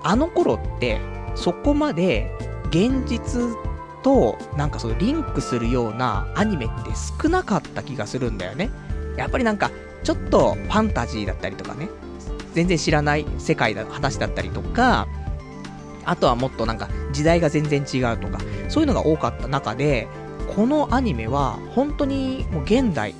[0.03, 0.99] あの頃って、
[1.35, 2.31] そこまで、
[2.69, 3.55] 現実
[4.03, 6.91] と、なんかそのリンクするようなアニメって
[7.21, 8.69] 少なかった気がするんだよね。
[9.15, 9.71] やっぱりなんか、
[10.03, 11.89] ちょっとファンタジーだったりとかね、
[12.53, 15.07] 全然知らない世界だ、話だったりとか、
[16.05, 18.39] あとはもっとなんか時代が全然違うとか、
[18.69, 20.07] そういうのが多かった中で、
[20.55, 23.13] このアニメは本当にもう現代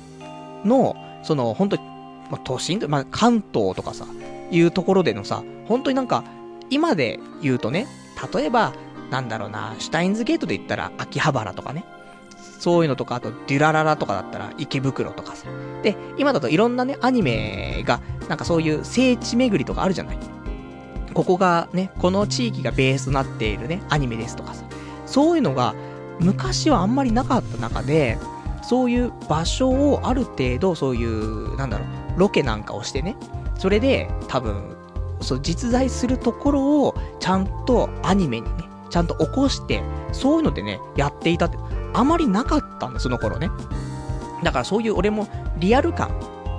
[0.64, 1.82] の、その本当に、
[2.30, 4.06] まあ、都心、まあ、関東とかさ、
[4.50, 6.24] いうところでのさ、本当になんか、
[6.70, 7.86] 今で言うとね、
[8.32, 8.72] 例えば、
[9.10, 11.84] なんだろうな、シュタインズゲートで言ったら秋葉原とかね。
[12.58, 15.46] そういうのとか、あと、デュラララとかだったら池袋とかさ。
[15.82, 20.18] で、今だといろんなね、アニメが、なんかそういう聖地巡りとかあるじゃない。
[21.14, 24.64] ここがね、この地域がベースとなっているね、アニメですとかさ。
[25.06, 25.74] そういうのが、
[26.20, 28.18] 昔はあんまりなかった中で、
[28.62, 33.16] そういう場所をある程度、そういう、なんだろう、ロケなんかをしてね、
[33.58, 34.76] それで、多分、
[35.20, 41.58] そう実在するところを、ちゃんとアニメにね、ちゃんと起こして、そういうのでね、やっていたって、
[41.94, 43.50] あまりなかったんだ、その頃ね。
[44.42, 45.26] だからそういう俺も
[45.58, 46.08] リアル感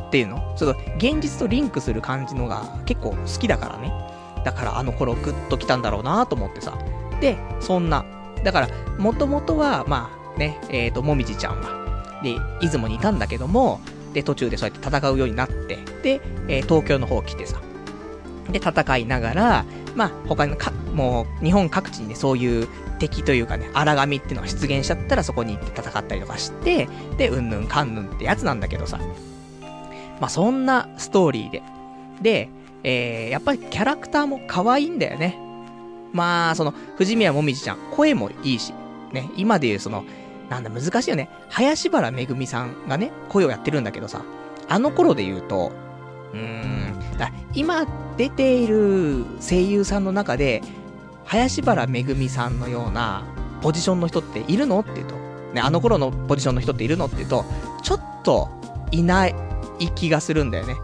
[0.07, 3.93] っていうの、ちょっと現実とリンクする感じのが結構好きだからね。
[4.43, 6.77] だからあの頃グッと来たんだろうなと思ってさ。
[7.21, 8.05] で、そんな。
[8.43, 13.81] だから、もともとは、まあね、えっ、ー、と、もみじちゃんは、で、出雲にいたんだけども、
[14.13, 17.59] で、途中でそうやって戦うようになって、で、えー、東京の方来てさ。
[18.51, 22.67] で、戦いながら、まあ、他のか、もう、日本各地にね、そういう
[22.99, 28.99] 敵というかね、荒神っていうのが出現しちゃったらそこに行って戦ったりとかして、で、うんぬんかんぬんってやつなんだけどさ。
[30.19, 31.63] まあ、そんなストーリーで。
[32.21, 32.49] で、
[32.83, 35.37] えー、やっぱりキャラクターも可愛いんだよね。
[36.13, 38.73] まあ、その、藤宮もみじちゃん、声もいいし、
[39.11, 40.03] ね、今で言うその、
[40.49, 41.29] なんだ、難しいよね。
[41.49, 44.23] 林原めぐみさんがね、声をやってるんだけどさ、
[44.67, 45.71] あの頃で言うと、
[46.33, 47.85] うーん、だ今
[48.17, 50.61] 出ている声優さんの中で、
[51.25, 53.23] 林原めぐみさんのような
[53.61, 55.15] ポジションの人っているのって言うと、
[55.53, 57.45] ね、あの頃のポジションの人っているのって言うと、
[57.83, 58.49] ちょっと
[58.91, 59.35] いない
[59.95, 60.75] 気がするんだよね。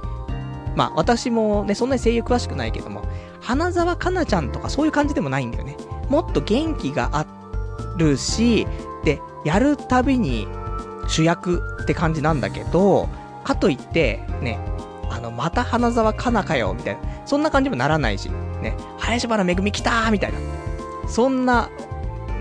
[0.75, 3.03] まあ私もね、そんなに声優詳しくないけども、
[3.45, 5.77] 花沢香菜ちゃんとかそういう感じでもないんだよね。
[6.09, 7.25] もっと元気があ
[7.97, 8.67] るし、
[9.03, 10.47] で、やるたびに
[11.07, 13.07] 主役って感じなんだけど、
[13.43, 14.59] かといって、ね、
[15.11, 17.01] あの、また花沢香菜かよ、みたいな。
[17.27, 18.29] そんな感じもならないし。
[18.61, 20.39] ね、林原めぐみ来たーみたいな。
[21.07, 21.69] そんな、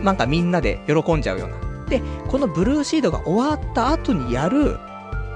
[0.02, 1.56] なんかみんなで喜んじゃうような。
[1.88, 4.78] で、このブルーシードが終わった後にやる、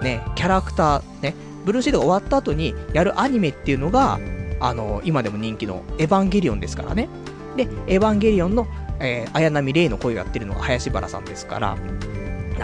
[0.03, 1.35] ね、キャラクター、ね、
[1.67, 4.19] ブルーシードが終わった後にやるアニメっていうのが、
[4.61, 7.09] あの、今でも人気のエヴァンゲリオンですからね。
[7.57, 8.67] で、エヴァンゲリオンの、
[9.01, 11.77] えー、綾波レイの声をやってるのが林原さんですから、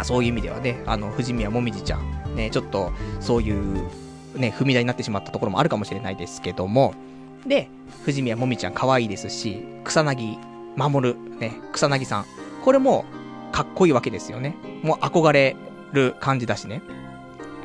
[0.02, 3.88] そういう意味ではね、あの、藤宮もみじちゃん、ね、ちょっと、そういう、
[4.34, 6.94] ね、踏み台になってしまったところもあるかもしれないですけども、
[7.46, 7.68] で、
[8.04, 10.38] 藤宮もみちゃん可愛いですし、草薙
[10.76, 12.24] 守、ね、草薙さん。
[12.64, 13.04] これも、
[13.52, 14.56] かっこいいわけですよね。
[14.82, 15.54] もう憧れ
[15.92, 16.82] る感じだしね。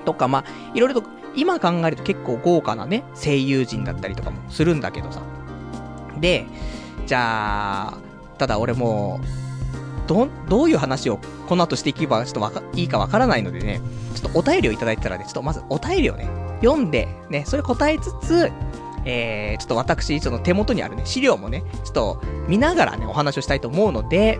[0.05, 0.43] とか、まあ、
[0.75, 5.21] いろいろと、今考えると結構豪華なね、声優陣だったりとかもするんだけどさ。
[6.19, 6.45] で、
[7.05, 7.97] じゃあ、
[8.37, 9.19] ただ俺も
[10.07, 13.81] ど、どういう話をこの後していけばちょっとわか、いいかわからないのでね、
[14.15, 16.27] ちょっとお便りをいただいたらね、ちょっとまずお便りをね、
[16.61, 18.51] 読んで、ね、それ答えつつ、
[19.05, 24.39] えー、ちょっと私、その手元にあるね、資料もね、ちょっと見ながらね、お話をしたいと思うので、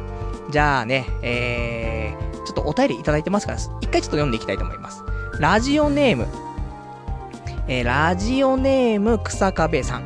[0.51, 5.03] じゃあね、えー、ちょっとお便りいただいてますから、一回ちょっと読んでいきたいと思います。
[5.39, 6.27] ラジオネーム、
[7.71, 10.03] えー、ラジオネーム草壁さん。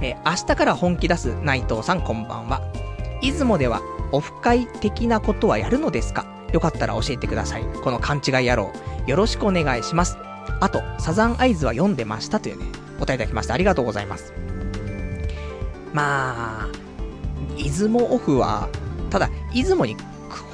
[0.00, 2.62] えー、明日から本気出す内藤さんこんばんは。
[3.20, 6.24] 出雲ではオフ会的なことはやるのですか？
[6.52, 7.64] よかったら教えてください。
[7.82, 8.70] この勘違い野郎。
[9.08, 10.18] よろしくお願いします。
[10.60, 12.66] あと、サザンアイズは読んでましたというね、
[12.98, 13.54] お答えいただきました。
[13.54, 14.32] ありがとうございます。
[15.92, 16.68] まあ、
[17.56, 18.68] 出雲オフは、
[19.10, 19.96] ただ、出雲に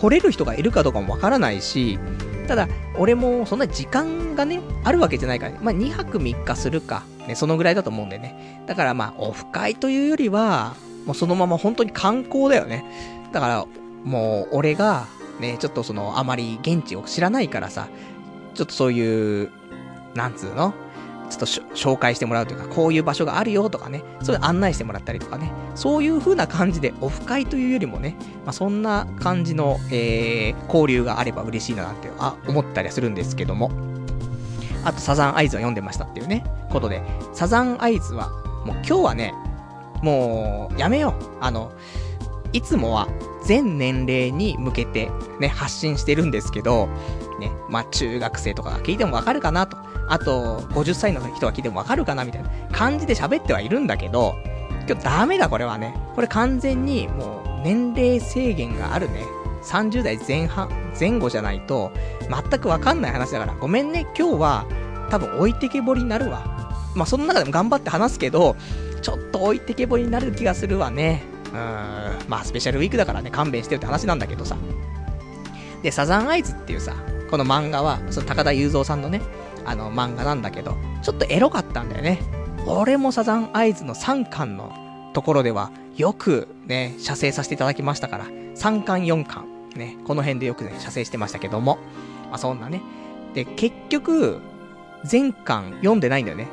[0.01, 1.99] 来れる人がいるかどうかもわからないし、
[2.47, 8.63] ただ、俺もそんな時間がね、あるわけじゃないから、ね、まあ2泊3日するか、ね、そのぐらいだと思うんでね。
[8.67, 12.85] だからまあ、オフ会というよりは、もうそのまま本当に観光だよね。
[13.33, 13.67] だから、
[14.05, 15.07] もう俺が、
[15.41, 17.89] ね、ちょっとその、あまり現地を知らないからさ、
[18.55, 19.51] ちょっとそういう、
[20.15, 20.73] なんつうの？
[21.29, 33.71] ちょっと紹介してもらうというか、こういう場所があるよとかね、そういう案内してもらったりとかね、そういう風な感じで、オフ会というよりもね、まあ、そんな感じの、えー、交流があれば嬉しいななんて、あ、思ったりはするんですけども。
[34.85, 38.31] あと、サザンアイズは読んでましたっていうね、ことで、サザンアイズは、
[38.65, 39.35] もう今日はね、
[40.03, 41.25] もう、やめよう。
[41.41, 41.73] あの、
[42.53, 43.09] いつもは
[43.45, 45.11] 全年齢に向けて
[45.41, 46.89] ね、発信してるんですけど、
[47.39, 49.77] ね、まあ中学生とかが聞いてもわかるかなと。
[50.09, 54.35] あと、50歳の人が聞いてもわかるかなみたいな感じで喋ってはいるんだけど、
[54.89, 55.95] 今日ダメだこれはね。
[56.15, 59.25] これ完全にもう年齢制限があるね。
[59.65, 60.69] 30代前半、
[60.99, 61.91] 前後じゃないと、
[62.31, 64.67] 全くわかんない話だから、ごめんね、今日は、
[65.11, 66.93] 多分置いてけぼりになるわ。
[66.95, 68.57] まあ、その中でも頑張って話すけど、
[69.03, 71.23] ちょっと置いてけぼりになる気がするわね。
[71.53, 71.57] うん、
[72.29, 74.57] まあ、スペシャルウィークだからね、勘弁してよって話なんだけどさ。
[75.83, 76.95] で、サザンアイズっていうさ、
[77.31, 79.21] この漫画は、その高田雄三さんのね、
[79.65, 82.21] あの漫画なんだけど、ちょっとエロかったんだよね。
[82.67, 84.73] 俺もサザンアイズの3巻の
[85.15, 89.45] ところでは、よくね、写生させていただきましたから、3巻4巻、
[89.77, 91.79] ね、この辺でよくね、写生してましたけども、
[92.31, 92.81] まあそんなね。
[93.35, 94.41] で、結局、
[95.05, 96.49] 全巻読んでないんだよね。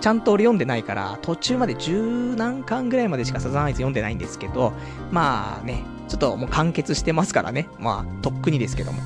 [0.00, 4.72] ちゃんと俺読んでないから、途中まで十何巻ぐらいまでしかサザンアイズ読んでないんですけど、
[5.10, 7.68] まあね、ちょっともう完結してますからね。
[7.78, 9.02] まあ、とっくにですけども。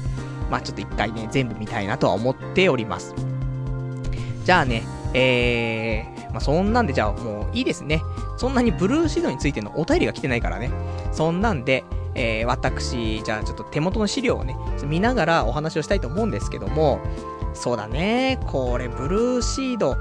[0.52, 3.14] まあちょっと一回ね、全部見たいなとは思っております。
[4.44, 4.82] じゃあね、
[5.14, 8.02] えー、まあそんなんでじゃあもういいですね。
[8.36, 10.70] そんなにブルーシードについてのお便りが来てないからね。
[11.10, 11.84] そんなんで、
[12.14, 17.00] えー、私、じゃあちょっと手元の資料をね、見ながらお話をしたいと思うんですけども、
[17.54, 19.96] そうだね、これ、ブルーシード、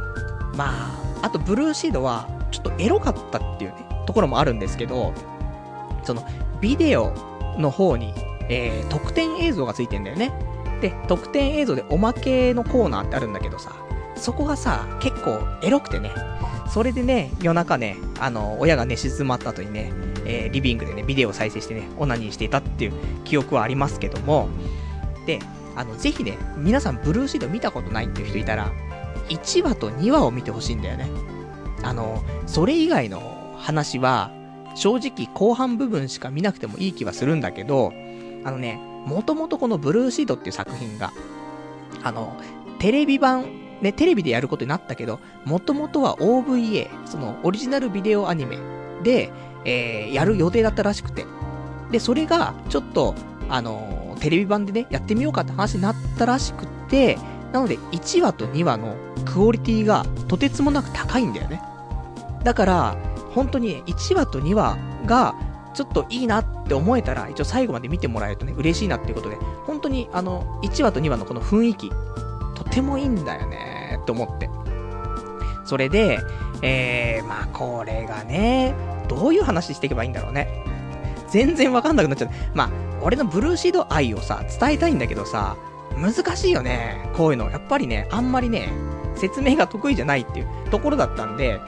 [0.58, 5.14] まあ、あとブルーシードは、ちょっとエロかったっていうね、ところもあるんですけど、
[6.04, 6.26] その、
[6.60, 7.14] ビデオ
[7.58, 8.14] の方に、
[8.52, 10.32] えー、特典映像がついてんだよね。
[10.82, 13.74] で、特典映像でおまけのコーナーってあるんだけどさ、
[14.18, 16.12] そこがさ、結構エロくてね、
[16.72, 19.92] それでね、夜中ね、あの、親がね、静まった後にね、
[20.26, 24.50] えー、リビングでね、ビデオを再生してね、オナニーしていたっていう記憶はありますけども、
[25.26, 25.40] で、
[25.76, 28.72] あの、ぜひね、皆さんブルーシード見たことないっていう人いたら、
[29.30, 31.10] 1話と2話を見てほしいんだよね。
[31.84, 34.32] あの、それ以外の話は、
[34.76, 37.94] 正直後半部分しか見なくてもいい気はするんだけど、
[38.44, 41.12] あのね、もともとこのブルーシードっていう作品が、
[42.04, 42.36] あの、
[42.80, 43.46] テレビ版、
[43.82, 48.58] ね、テレビでやることになったけど、もともとは OVA、そのオリジナルビデオアニメ
[49.04, 49.32] で、
[49.66, 51.26] えー、やる予定だったらしくて。
[51.92, 53.16] で、それが、ちょっと、
[53.50, 57.18] あのテレビ版でね、やってみようかって話になったらしくて、
[57.52, 58.96] なので、1話と2話の
[59.26, 61.62] クオリティがとてつもなく高いんだよね。
[62.44, 62.96] だから、
[63.34, 65.36] 本当に1話と2話が、
[65.74, 71.92] ちょっといいなって思えたら、一応最後まで見てもらえるとね、嬉しいなっていうことで、本当にあの、1話と2話のこの雰囲気、
[72.56, 74.50] とてもいいんだよねって思って。
[75.66, 76.20] それで、
[76.62, 78.74] えー、まあこれがね、
[79.08, 80.64] どういう話していけばいいんだろうね。
[81.30, 82.30] 全然わかんなくなっちゃう。
[82.54, 82.70] まあ、
[83.02, 85.56] 俺のブルーシード愛をさ、伝えたいんだけどさ、
[85.96, 87.10] 難しいよね。
[87.16, 87.50] こういうの。
[87.50, 88.70] やっぱりね、あんまりね、
[89.16, 91.60] 説明が得意じゃないっていうところだったんで、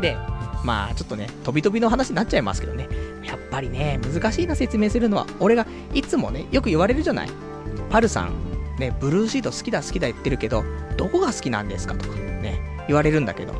[0.00, 0.16] で、
[0.64, 2.88] まあちょっとね、飛び飛びの話になっちゃいますけどね。
[3.28, 7.28] やっぱりね、難しいな説明するのは、俺がいつもね、よく言われるじゃない？
[7.90, 8.32] パルさん、
[8.78, 10.64] ね、ブルーシート好きだ好きだ言ってるけど、
[10.96, 13.54] どこが好きなんですかとかね、言われるんだけど、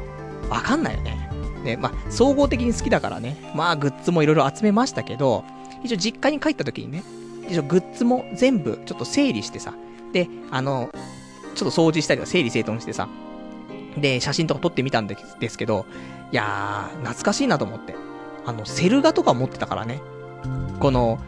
[0.48, 1.30] わかんないよね。
[1.62, 5.44] ね、まあ、総合的に好きだからね、まあ、グッズもいろいろ集めましたけど、
[5.84, 7.02] 一応実家に帰った時にね、
[7.48, 9.74] 一応グッズも全部ちょっと整理してさ、
[10.12, 10.90] で、あの、
[11.54, 13.08] ちょっと掃除したりとか整理整頓してさ、
[13.96, 15.16] で、写真とか撮ってみたんで
[15.48, 15.84] すけど、
[16.30, 17.96] いやー、懐かしいなと思って。
[18.46, 20.00] あの、セル画とか持ってたからね。
[20.80, 21.18] この、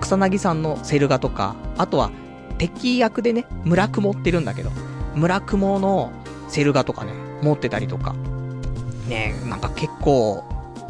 [0.00, 2.10] 草薙さんのセル画とか、あとは、
[2.58, 4.70] 敵役でね、村雲ってるんだけど、
[5.14, 6.12] 村雲の
[6.48, 7.12] セル画とかね、
[7.42, 8.14] 持ってたりとか。
[9.08, 10.44] ねなんか結構、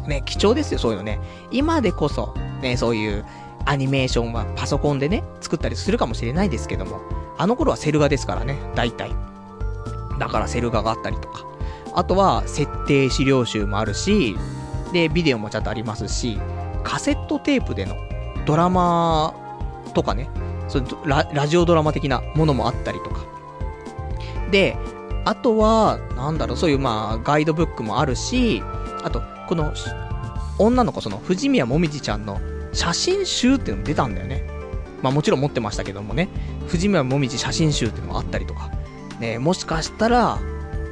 [0.07, 1.21] ね、貴重ですよ、そういうのね。
[1.51, 3.25] 今でこそ、ね、そういう
[3.65, 7.01] アニメーションはパソコンでね、作ったりするかもしれないですけども、
[7.39, 9.13] あの頃はセル画ですからね、大体。
[10.19, 11.45] だからセル画があったりとか。
[11.95, 14.37] あとは、設定資料集もあるし、
[14.93, 16.39] で、ビデオもちゃんとありますし、
[16.83, 17.97] カセットテープでの
[18.47, 19.35] ドラマ
[19.95, 20.29] とかね、
[20.69, 23.25] そララジオドラマ的なものもあったりとか。
[24.51, 24.77] で、
[25.25, 28.63] あとは、なんだろう、そういうまあ、ガイドブックもあるし、
[29.05, 29.73] あと、この、
[30.59, 32.41] 女の子、その、藤宮もみじちゃんの
[32.73, 34.45] 写真集っていうのも出たんだよね。
[35.03, 36.29] まあもちろん持ってましたけどもね、
[36.67, 38.71] 藤宮もみじ写真集っていうのもあったりとか。
[39.19, 40.39] ね、もしかしたら、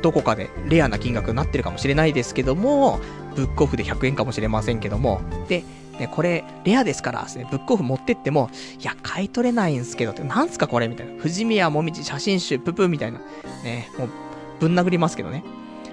[0.02, 3.00] どこかでレアな金額になってるかもしれないですけども、
[3.34, 5.64] ブックオフで100円かもしれませんけども、で、
[5.98, 8.50] ね、これ、レアですからですね、ブックオフ持ってっても、
[8.80, 11.20] いや、買い取れないんすけど、なんすかこれみたいな。
[11.20, 13.18] 藤宮もみじ写真集、ププみたいな。
[13.64, 14.08] ね、もう、
[14.60, 15.42] ぶん殴りますけどね。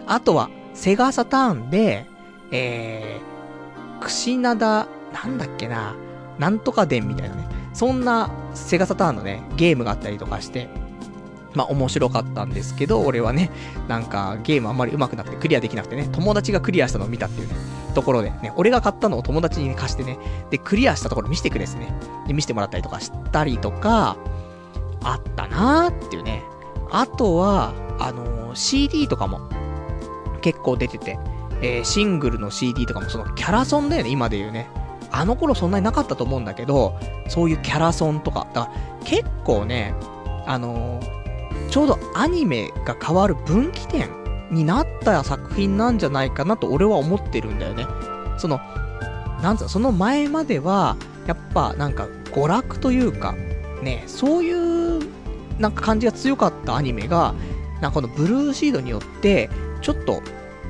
[0.06, 2.06] あとは、セガサターンで、
[2.52, 5.96] えー、串灘、なんだっけな、
[6.38, 7.48] なんとか伝みたいなね。
[7.74, 10.70] そんな、セガサターンのね、ゲームがあったりとかして、
[11.56, 13.52] まあ面白かったんですけど、俺はね、
[13.88, 17.56] なんかゲームあんまり上手くなくてクリアできなくてね、友達がクリアしたのを見たっていうね、
[17.94, 20.20] ところでね、俺が買ったのを友達に貸してね、
[20.52, 21.94] で、クリアしたところ見せてくれですね。
[22.28, 24.18] で、見せてもらったりとかしたりとか、
[25.04, 26.44] あったなーっていうね。
[26.92, 29.50] あとは、あのー、CD とかも
[30.42, 31.18] 結構出てて、
[31.62, 34.68] えー、シングルの CD とかもそのキャラソンだよね、今で言うね。
[35.12, 37.00] あの頃そんなになかったと思うんだけど、
[37.30, 39.94] そういうキャラソンとか、だから結構ね、
[40.46, 41.25] あのー、
[41.70, 44.10] ちょうどアニメが変わる分岐点
[44.52, 47.86] になった作品なんじゃないかなと俺は思ってるんだよね。
[48.38, 48.60] その、
[49.42, 50.96] なんつうの、その前までは、
[51.28, 53.36] やっぱなんか娯楽というか、
[53.82, 55.00] ね、そういう
[55.60, 57.34] なんか感じが強かったアニメが、
[57.82, 59.50] なんかこのブルーシードによって、
[59.82, 60.22] ちょっと、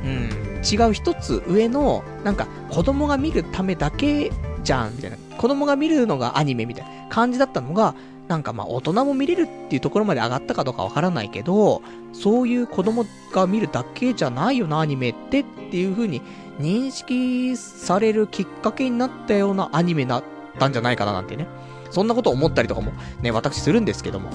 [0.03, 0.29] うん、
[0.63, 4.31] 違う一つ上の、なんか子供が見るためだけ
[4.63, 5.17] じゃん、みたいな。
[5.37, 7.95] 子供が見るのがアニメみたいな感じだったのが、
[8.27, 11.81] なんかまあ大人も見れるっていうところまで上がったかどうかわからないけど、
[12.13, 16.21] そういう子供が見るだけじゃないよな、アニメってっていう風に
[16.59, 20.23] 認識されるきっかけになったようなアニメだっ
[20.57, 21.47] たんじゃないかななんてね。
[21.91, 24.29] そんなこと思ったりとかもね、私するんですけども。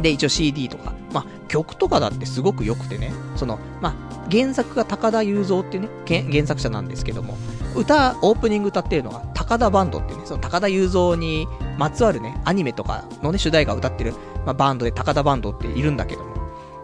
[0.00, 7.36] で、一応 CD とか、まあ、曲とかだってすごく良くてね、その、まあ、原作が高田雄三っていうね、原作者なんですけども、
[7.74, 11.48] 歌、オープニング歌ってるのが高田バンドっていうね、その高田雄三に
[11.78, 14.14] まつわるね、アニメとかのね、主題歌を歌ってる、
[14.44, 16.34] まあ、バンドで高田バンドっているんだけども、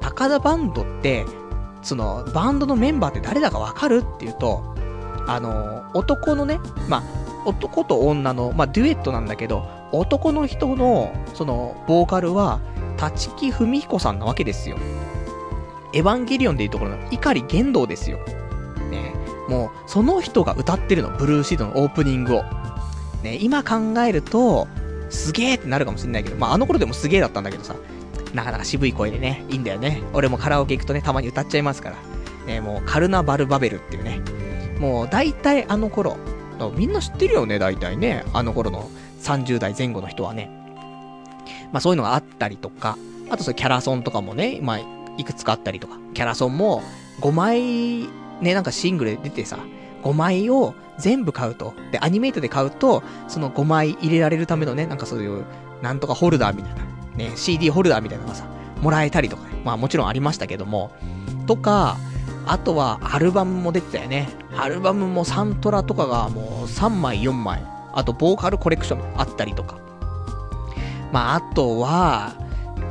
[0.00, 1.26] 高田バンドって、
[1.82, 4.74] その、バンドのメンバーって誰だかわかるっていうと、
[5.26, 7.02] あの、男のね、まあ、
[7.46, 12.60] 男と女の、まあ、デュエットなんだけど、男の人の、その、ボーカルは、
[13.00, 14.76] 立木文彦さんなわけですよ。
[15.92, 18.18] エヴァンゲリオンでいうところの碇玄道ですよ。
[18.90, 19.14] ね
[19.50, 22.44] もう、その人が歌ってるの、ブルーシードのオープニングを。
[23.22, 24.68] ね今考えると、
[25.10, 27.74] すげーってなるかもしんないけど、まあ、あの頃でもすげーだったんだけどさ、
[28.32, 30.02] なかなか渋い声でね、いいんだよね。
[30.14, 31.96] 俺もカラオケ行くとね、たまに歌っちゃいますから。
[32.46, 34.20] ねもう、カルナバルバベルっていうね。
[34.78, 36.16] もう、大体あの頃、
[36.76, 38.24] みんな知ってるよね、大体ね。
[38.32, 38.88] あの頃の
[39.22, 40.48] 30代前後の人はね。
[41.72, 42.96] まあそういうのがあったりとか、
[43.30, 44.78] あとそキャラソンとかもね、まあ、
[45.16, 46.82] いくつかあったりとか、キャラソンも
[47.20, 48.08] 5枚、
[48.40, 49.58] ね、なんかシングルで出てさ、
[50.02, 51.74] 5枚を全部買うと。
[51.92, 55.44] で、アニメイトで買うと、その5枚入れられるためのね、なんかそういう、
[55.82, 56.84] なんとかホルダーみたいな、
[57.16, 58.44] ね、CD ホルダーみたいなのがさ、
[58.80, 60.90] もらえたりとかね、まあもちろんありましたけども、
[61.46, 61.96] とか、
[62.46, 64.28] あとはアルバムも出てたよね。
[64.56, 67.62] アルバムもサントラとかがもう3枚4枚、
[67.92, 69.78] あとボーカルコレクションあったりとか。
[71.12, 72.34] まあ、あとは、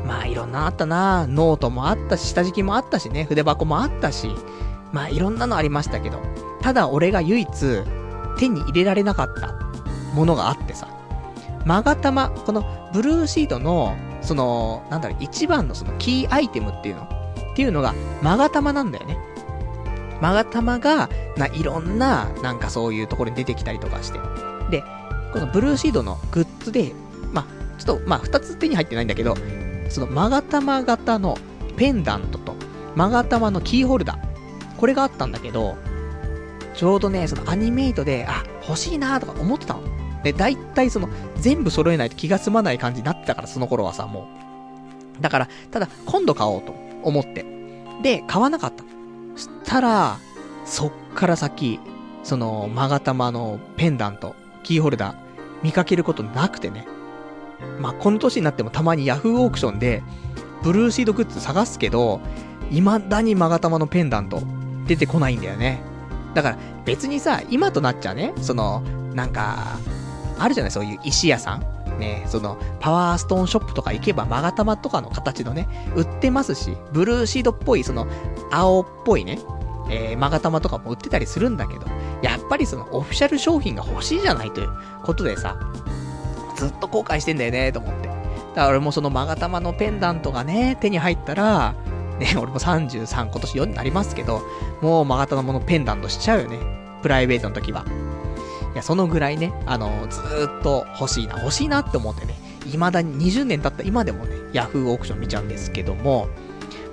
[0.06, 1.26] まあ、いろんなあったな。
[1.28, 4.30] ノートもあったし、下敷きもあったしね、筆箱もあったし、
[4.92, 6.20] まあ、いろんなのありましたけど、
[6.62, 7.50] ただ俺が唯一、
[8.38, 9.54] 手に入れられなかった
[10.14, 10.88] ものがあってさ、
[11.66, 17.04] マガタマ、このブルーシートの、その、なんだろう、一番のそのキーアイテムっていうの？
[17.04, 19.18] っていうのが、マガタマなんだよね。
[20.22, 24.20] マガタマがないろんな、なんかそういうところに出てきたりとかして。
[24.70, 24.84] で、
[25.34, 26.94] このブルーシードのグッズで、
[27.34, 27.46] まあ、
[27.78, 29.36] ちょっと、まあ、二つ手に入ってないんだけど、
[29.90, 31.38] その、マガタマ型の
[31.78, 32.56] ペンダントと、
[32.96, 34.29] マガタマのキーホルダー。
[34.80, 35.76] これがあったんだけど、
[36.74, 39.82] ちょうどね、そのアニメイトで、あ、欲しいなとか思ってたの。
[40.24, 44.30] で、大体その、全部揃えないと気が済まない感じになってたから、その頃はさ、も
[45.20, 45.22] う。
[45.22, 46.74] だから、ただ、今度買おうと
[47.04, 47.46] 思って。
[48.02, 48.86] で、買わなかった。
[49.36, 50.18] そしたら、
[50.64, 51.82] そっから先、
[52.24, 55.16] その、マガタマのペンダント、キーホルダー、
[55.62, 56.88] 見かけることなくてね。
[57.82, 60.04] まあ、この年になってもたまにヤフーオークションで、
[60.64, 62.22] ブルーシードグッズ探すけど、
[62.70, 64.42] 未だにマガタマのペンダント、
[64.90, 65.82] 出てこないんだよね。
[66.34, 68.82] だから、別にさ、今となっちゃね、その、
[69.14, 69.78] なんか、
[70.40, 71.64] あるじゃない、そういう石屋さん。
[72.00, 78.08] ね、その、パワーストーンショップとか行けば、マガタマとかの形のね、売ってますし、ブルーシードっぽい、その、
[78.52, 79.38] 青っぽいね、
[79.92, 81.86] えー、マガタマとかも売ってたりするんだけど、
[82.22, 84.70] やっぱりその、オフィシャル商品が欲しいじゃないという
[85.04, 85.58] ことでさ、
[86.56, 88.08] ずっと後悔してんだよね、と思って。
[88.08, 88.18] だか
[88.56, 91.76] ら俺もそのマガタマのペンダントがね、手に入ったら、
[92.20, 94.42] ね、 俺も33、今年4になりますけど、
[94.82, 96.58] もうマガタマのペンダントしちゃうよね。
[97.02, 97.86] プライベートの時は。
[98.74, 100.20] いや、そのぐらいね、あの、ず
[100.60, 106.28] っと欲しいな、欲しいなって思ってね、未だに20年経った今でもね、ヤフーオークション見ちゃうんですけども、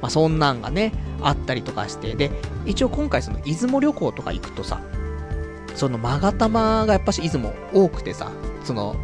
[0.01, 2.31] まあ、そんなんがね、あったりとかして、で、
[2.65, 4.81] 一応今回その出雲旅行とか行くとさ、
[5.75, 8.31] そのマガタマがやっぱし出雲多くてさ、
[8.65, 8.97] その、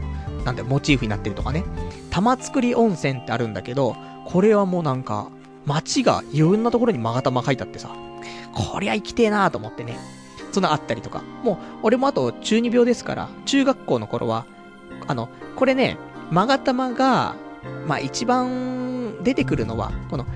[0.44, 1.64] なんだ、モチーフになってるとかね、
[2.10, 3.96] 玉造温泉ってあるんだけど、
[4.26, 5.28] これはもうなんか、
[5.66, 7.90] 街がいろんなところにマガタマ書いてあってさ、
[8.52, 9.98] こりゃ行きてえなーと思ってね。
[10.52, 11.22] そんなあったりとか。
[11.42, 14.44] もう、俺もあと中二病ですから、中学校の頃は、
[15.06, 15.98] あの、これね、
[16.30, 17.36] マガタマが、
[17.86, 20.26] まあ一番出てくるのは、この、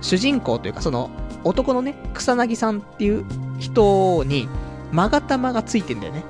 [0.00, 1.10] 主人公というか、その、
[1.44, 3.24] 男のね、草薙さんっていう
[3.58, 4.48] 人に、
[4.92, 6.24] マガタマがついてんだよね。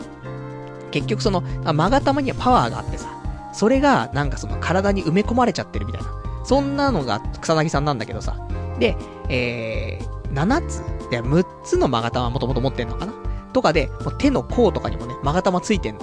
[0.90, 1.42] 結局その、
[1.74, 3.08] マガタマにはパワーがあってさ、
[3.52, 6.21] それがなんかその体に埋め込まれちゃってるみたいな。
[6.45, 8.36] そんなのが草薙さんなんだけどさ。
[8.78, 8.97] で、
[9.28, 13.12] えー、7つ、で、6つのマガタマもともと持ってんのかな
[13.53, 16.01] とかで、もう手の甲とかにもね、マガタマついてんの。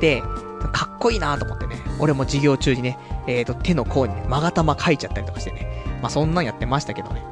[0.00, 0.22] で、
[0.72, 7.22] かっこいいなと思ってね、俺も授業中にね、えーと、手の甲にね、マガタマ書いちゃったりとかしてね、まあそんなんやってましたけどね。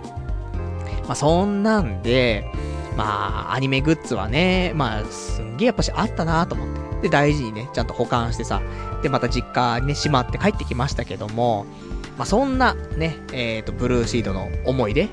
[1.07, 2.53] まあそんなんで、
[2.97, 7.03] まあ、アニメグッズはね、まあ、すんげえやっぱしあったなと思って。
[7.03, 8.63] で、大事にね、ちゃんと保管してさ、
[9.03, 11.67] で、また実家にね、しまって帰ってきましたけども、
[12.17, 15.09] まあ、そんなね、えっ、ー、と、ブルーシードの思い出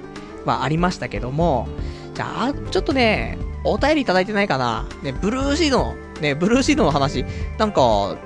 [0.45, 1.67] はありましたけども、
[2.13, 4.87] じゃあ、ちょっとね、お便りいただいてないかな。
[5.01, 7.25] ね、ブルーシードの、ね、ブルーシードの話、
[7.57, 8.17] なんか、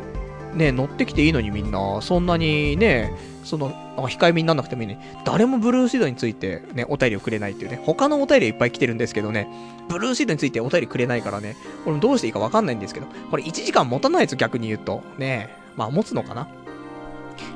[0.53, 3.13] ね、乗ってきていいのにみんな、そんなにね、
[3.43, 5.21] その、控えめになんなくてもいいね。
[5.25, 7.79] 誰もブルーシードについてね、お便りをくれないっていうね。
[7.83, 9.47] 他のお便りいっぱい来てるんですけどね、
[9.89, 11.55] ブルーシードについてお便りくれないからね、
[11.85, 16.47] これどうしていいかわかんないんですけど、これ1時間持たないやつ逆に言うと、ね、まあ持つのかな。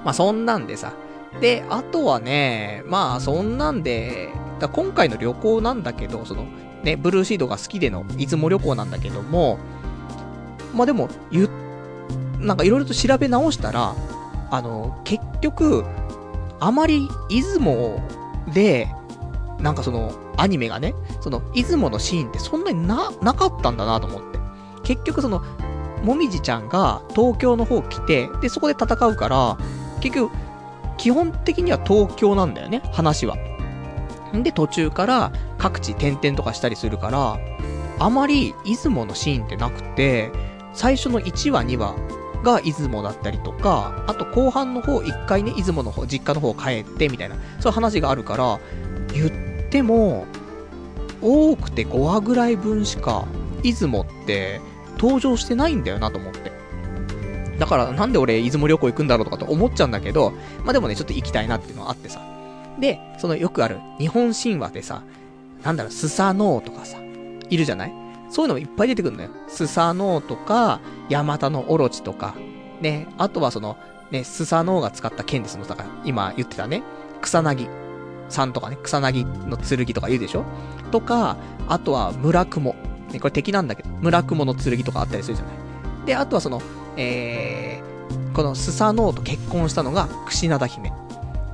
[0.03, 0.93] まあそんなんでさ、
[1.39, 6.45] で、あとはね、まあ、そんなんで、だ今回の旅行なんだけど、その、
[6.83, 9.59] ね、ブルーシードが好きでの出雲旅行なんだけども、
[10.73, 11.49] まあでも、ゆ、
[12.39, 13.95] なんかいろいろと調べ直したら、
[14.51, 15.85] あの、結局、
[16.59, 18.01] あまり出雲
[18.53, 18.87] で、
[19.59, 24.39] なんかその、アニメがね、その、出雲のシーンってそんなにな、なかったんだなと思って。
[24.83, 25.43] 結局その、
[26.03, 29.57] もみじちゃんが東京の方来て、で、そこで戦うから、
[29.99, 30.31] 結局、
[31.01, 33.35] 基本的には東京なんだよね、話は。
[34.35, 37.39] で、途中から各地転々とかしたりするから、
[37.97, 40.31] あまり出雲のシーンってなくて、
[40.73, 41.95] 最初の1話、2話
[42.43, 48.59] が出雲だったりとか、あと後半の方、1回ね、出雲の方、実家の方帰ってみたいな、そういう話があるから、
[49.11, 50.27] 言っても、
[51.19, 53.25] 多くて5話ぐらい分しか、
[53.63, 54.61] 出雲って
[54.99, 56.60] 登場してないんだよなと思って。
[57.61, 60.31] だからなんで俺出雲旅行行くんだろうとかと思っちゃうんだけど、
[60.63, 62.19] まあでもね、ちょっと行きたいなっていうのはあってさ。
[62.79, 65.03] で、そのよくある日本神話でさ、
[65.63, 66.97] なんだろう、スサノオとかさ、
[67.51, 67.93] いるじゃない？
[68.31, 69.29] そういうのもいっぱい出てくるんだよ。
[69.47, 72.33] スサノオとか、ヤマタノオロチとか、
[72.81, 73.77] ね、あとはその、
[74.09, 76.81] ね、スサノオが使った剣ですの、だから今言ってたね、
[77.21, 77.69] 草薙
[78.29, 80.45] さんとかね、草薙の剣とか言うでしょ？
[80.89, 81.37] とか、
[81.67, 82.75] あとは村雲。
[83.11, 86.05] ね、これ敵なんだけど、村雲の剣とかあったりするじゃない？
[86.07, 86.61] で、あとはその、
[86.97, 90.91] えー、このスサノオと結婚したのが櫛灘姫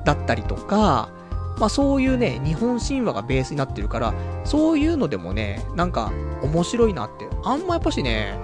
[0.04, 1.10] だったりとか、
[1.58, 4.14] まあそういうね、日本神話がベースになってるから、
[4.44, 6.12] そういうのでもね、なんか
[6.42, 8.38] 面白いなって、あんまやっぱしね、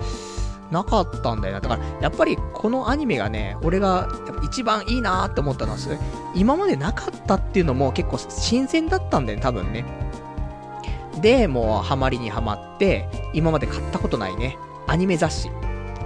[0.71, 1.61] なかったんだよな。
[1.61, 4.09] だから、やっぱりこのアニメがね、俺が
[4.43, 5.79] 一番いいなって思ったのは、
[6.35, 9.85] 今までなかったっていうのも結構新鮮だったんだよ、多分ね。
[11.21, 15.51] で、もうハマりにはまって、今まで買ったことないね、アニメ雑誌。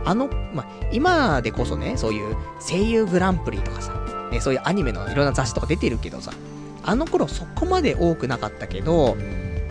[0.08, 3.92] あの、まあ、今でこそね、そういう声優グランプリとかさ、
[4.32, 6.32] ね、そういうアニメのいろんな雑誌とか出てるけどさ、
[6.82, 9.16] あの頃そこまで多くなかったけど、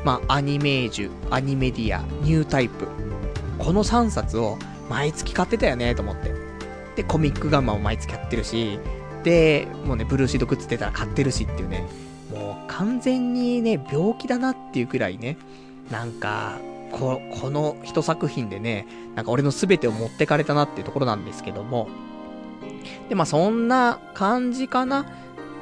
[0.06, 2.88] まあ、アニメージュ、アニメディア、ニュータイプ。
[3.58, 4.60] この3冊を
[4.92, 6.32] 毎月買ってたよね、と思って。
[6.96, 8.80] で、コミックガンマも毎月買ってるし、
[9.24, 11.84] で、もうね、ブルーシードグッズ出たら買ってるしっていうね、
[12.32, 15.36] もう完全にね、病気だなっていうくらいね、
[15.90, 16.60] なんか、
[16.92, 21.88] こ、この一作品でね、なんか俺の全てを持ってかれたなっていうところなんですけども。
[23.10, 25.06] で、まあそんな感じかな。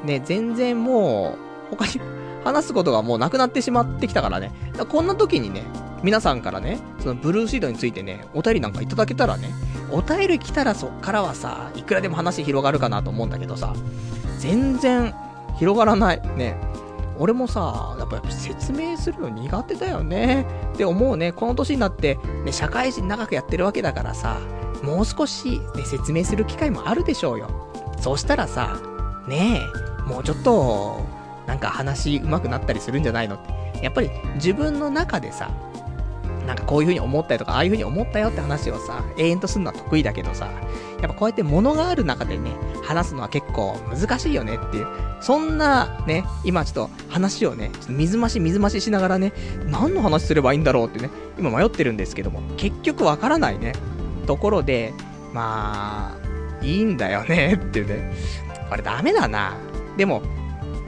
[0.04, 1.38] ね、全然も
[1.72, 2.02] う、他に
[2.44, 4.52] 話すことがもうなくなってしまってきたからね。
[4.78, 5.64] らこんな時にね、
[6.04, 9.50] 皆さんからね、そのブルーシードについてね、お便りなんかいただけたらね、
[9.92, 13.74] お便り来たらそっからはさ、いくらでも話広がるかなと思うんだけどさ、
[14.38, 15.16] 全然
[15.58, 16.22] 広がらない。
[16.38, 16.58] ね。
[17.18, 20.46] 俺もさ、やっぱ説明するの苦手だよね。
[20.74, 21.32] って思うね。
[21.32, 24.40] この年になって、ね、社会人長くやってるわけだからさ、
[24.84, 27.50] もう少し、ね、説明する機会もあるでしょうよ。
[28.00, 28.80] そうしたらさ、
[29.28, 29.62] ね
[30.08, 31.02] え、もうちょっと、
[31.48, 33.54] なんか話上手くなったりするんじゃないのって。
[33.82, 35.52] やっぱり自分の中でさ、
[36.46, 40.46] なんかこういう風に思ったりとか、ああいう風に思ったよって話をさ、永遠とするのは得意だけどさ、
[41.02, 42.52] やっぱこうやって物がある中でね、
[42.84, 44.88] 話すのは結構難しいよねっていう。
[45.22, 49.34] そんなね、今ちょっと話をね、ちょっと水増し水増ししながらね、
[49.66, 53.74] 何の話すればいいんだろうってね、今迷ってるんですけども、結局わからないね、
[54.28, 54.94] ところで、
[55.34, 58.14] まあ、いいんだよね ってね。
[58.70, 59.56] これダメだな。
[59.98, 60.22] でも、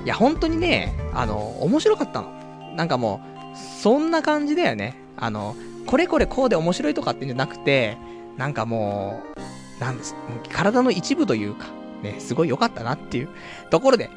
[0.03, 2.31] いや本当にね、あの、面白かったの。
[2.75, 3.21] なんかも
[3.53, 5.06] う、そんな感じだよね。
[5.17, 5.55] あの、
[5.85, 7.97] これこれこうで面白いとかってんじゃなくて、
[8.37, 9.21] なんかも
[9.79, 10.15] う、なんです、
[10.51, 11.67] 体の一部というか、
[12.01, 13.29] ね、すごい良かったなっていう
[13.69, 14.09] ところで、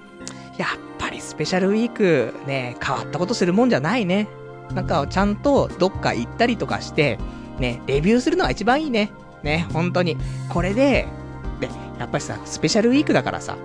[0.59, 4.29] やっぱりスペシャルウィーク、ね、変わったことするもんじゃないね。
[4.75, 7.19] なんかちゃんとどっか行ったりとかして、
[7.59, 9.11] ね、レビューするのが一番いいね。
[9.43, 10.17] ね、本当に。
[10.51, 11.07] これで、
[11.61, 13.57] で、やっぱりさ、スペシャルウィークだからさ、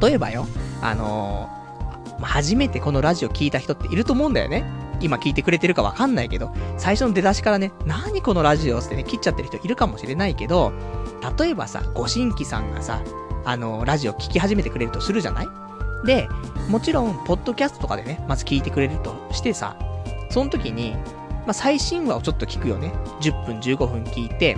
[0.00, 0.46] 例えばよ、
[0.82, 4.64] あのーま初めてこのラジオ聞いた人っていると思うんだよね。
[5.00, 10.72] 今聞いてくれてるかわかんないけど、最初の出だしからね、何このラジオってね、切っちゃってる人いるかもしれないけど、
[11.38, 13.02] 例えばさ、ご新規さんがさ、
[13.44, 15.48] あのラジオ聞き始めてくれるとするじゃない？
[16.04, 16.28] で、
[16.68, 19.76] もちろん、ポッドキャストとかでね、まず聞いてくれるとしてさ、
[20.30, 20.94] その時に、
[21.46, 22.92] まあ、最新話をちょっと聞くよね。
[23.20, 24.56] 10分、15分聞いて、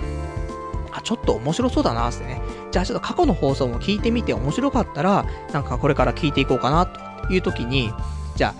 [0.91, 2.41] あ、ちょっと面白そうだなってね。
[2.71, 6.99] じゃあちょっと過去の放送も聞いてみて面白かったら、なんかこれから聞いていこうかな、と
[7.29, 7.91] いう時に、
[8.35, 8.55] じゃあ、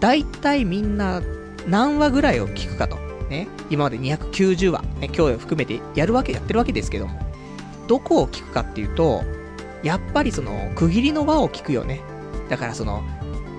[0.00, 1.22] 大体みんな
[1.66, 3.04] 何話ぐらいを聞くかと。
[3.28, 3.48] ね。
[3.70, 7.18] 今まで290話、ね、今日含めてやるわけ、やってるわけですけども。
[7.88, 9.22] どこを聞くかっていうと、
[9.82, 12.00] やっぱりその、区切りの輪を聞くよね。
[12.48, 13.02] だからその、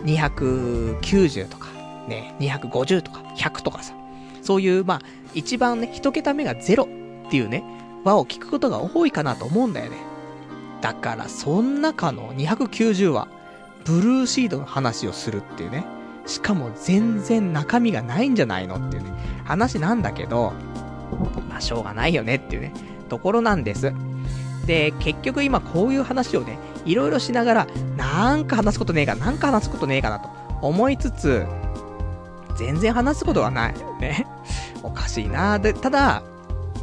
[0.05, 1.67] 290とか、
[2.07, 3.93] ね、250とか、100とかさ。
[4.41, 5.01] そういう、まあ、
[5.33, 7.63] 一番ね、一桁目が0っていうね、
[8.03, 9.97] 輪を聞くことが多いかなと思うんだよね。
[10.81, 13.27] だから、そん中の290話、
[13.85, 15.85] ブルーシードの話をするっていうね。
[16.25, 19.11] しかも全然中身がないんじゃないのっていうね、
[19.45, 20.53] 話なんだけど、
[21.49, 22.73] まあ、しょうがないよねっていうね、
[23.09, 23.93] ところなんです。
[24.65, 30.29] で、結局今こういう話をね、いろいろしながら、なんか話すことねえか、なんか話すことねえかなと
[30.61, 31.45] 思いつつ、
[32.55, 33.75] 全然話すことはない。
[33.99, 34.25] ね。
[34.81, 36.23] おかしいなで、ただ、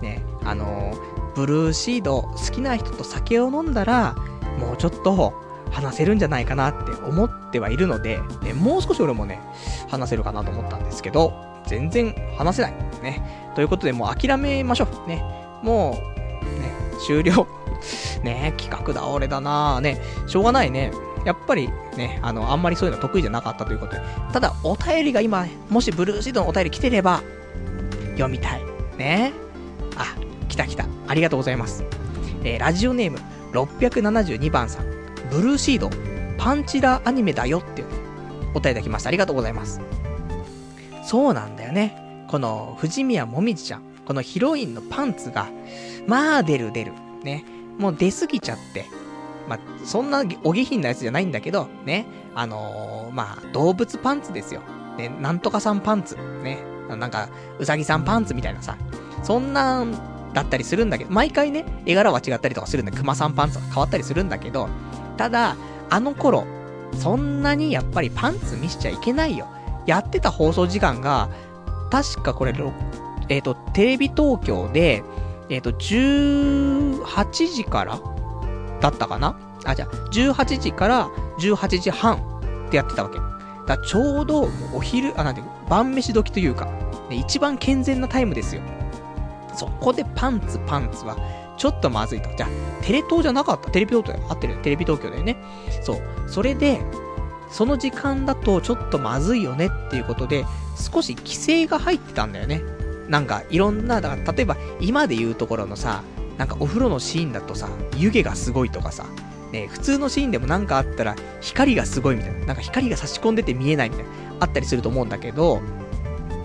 [0.01, 4.15] ね、あのーブルーシード好きな人と酒を飲んだら、
[4.59, 5.35] もうちょっと
[5.73, 9.41] 話せるんじゃないかなって思ってはいるので、ね、もう少し俺もね、
[9.89, 11.33] 話せるかなと思ったんですけど、
[11.67, 12.73] 全然話せない。
[13.03, 13.53] ね。
[13.55, 15.09] ということでもう諦めましょう。
[15.09, 15.25] ね。
[15.63, 15.99] も
[16.43, 16.73] う、ね、
[17.07, 17.47] 終了。
[18.23, 20.93] ね企画だ、俺だなね、しょうがないね。
[21.25, 24.03] やっぱりね、あの、あんまりそういうの得意じゃなかったということで。
[24.33, 27.23] ただ、お便りが今、もしブルーシードのお便り来てれば、
[28.13, 28.63] 読みたい。
[28.99, 29.33] ね。
[29.97, 30.15] あ、
[30.49, 30.85] 来た来た。
[31.09, 31.85] ありがとうございます。
[32.45, 33.19] えーラジオネーム、
[33.53, 34.92] 672番さん。
[35.33, 35.89] ブルーシード、
[36.37, 37.95] パンチラアニメだよっていうね、
[38.55, 39.09] お便りいただきました。
[39.09, 39.81] ありがとうございます。
[41.03, 42.27] そうなんだよね。
[42.29, 43.83] この、藤宮もみじちゃん。
[44.05, 45.49] このヒロインのパンツが、
[46.07, 46.93] まあ出る出る。
[47.23, 47.47] ね。
[47.79, 48.85] もう出すぎちゃって。
[49.49, 52.05] まあ、そんなお下品なやつじゃないんだけど、ね。
[52.35, 54.61] あのーまあ、動物パンツですよ。
[54.99, 56.17] ね、なんとかさんパンツ。
[56.43, 56.59] ね。
[56.91, 58.77] なんか、うさぎさんパンツみたいなさ。
[59.23, 59.93] そんなん
[60.35, 64.69] だったりするんだけど、毎回ね、絵柄は違ったりとかするんだけど、熊さんパンツは変わったりするんだけど、
[65.23, 65.57] ただ、
[65.89, 66.49] あの頃、
[66.99, 69.47] そんなにやっぱりパンツ見しちゃいけないよ。
[69.87, 71.29] やってた放送時間が、
[71.93, 72.53] 確かこれ、
[73.29, 75.05] えっ、と、テレビ東京で、
[75.49, 78.01] えっ、と、18時から
[78.81, 79.39] だったかな？
[79.65, 81.09] あ、じゃあ、18時から
[81.39, 82.17] 18時半
[82.67, 83.19] ってやってたわけ。
[83.19, 86.65] だかだちょうど、お昼、あ、なんていう晩飯時というか、
[87.09, 88.63] ね、一番健全なタイムですよ。
[89.55, 91.17] そこでパンツパンツは、
[91.63, 92.29] ちょっとまずいと。
[92.37, 92.49] じゃ、
[92.81, 94.27] テレ東じゃなかったテレビ東京だよ。
[94.29, 94.57] 合ってる。
[94.65, 95.37] テレビ東京だよね。
[95.85, 96.01] そう。
[96.27, 96.81] それで、
[97.53, 100.45] その時間だとちょっとまずいよねっていうことで、
[100.77, 102.63] 少し規制が入ってたんだよね。
[103.09, 106.03] なんか、いろんな、だから例えば、今で言うところのさ、
[106.37, 109.07] なんかお風呂のシーンだとさ、湯気がすごいとかさ、
[109.53, 114.11] ね、普通のシーンでもなんかあったら、光がすごいみたいな、なんか光が差し込んでて見えないみたいな、
[114.41, 115.63] あったりすると思うんだけど、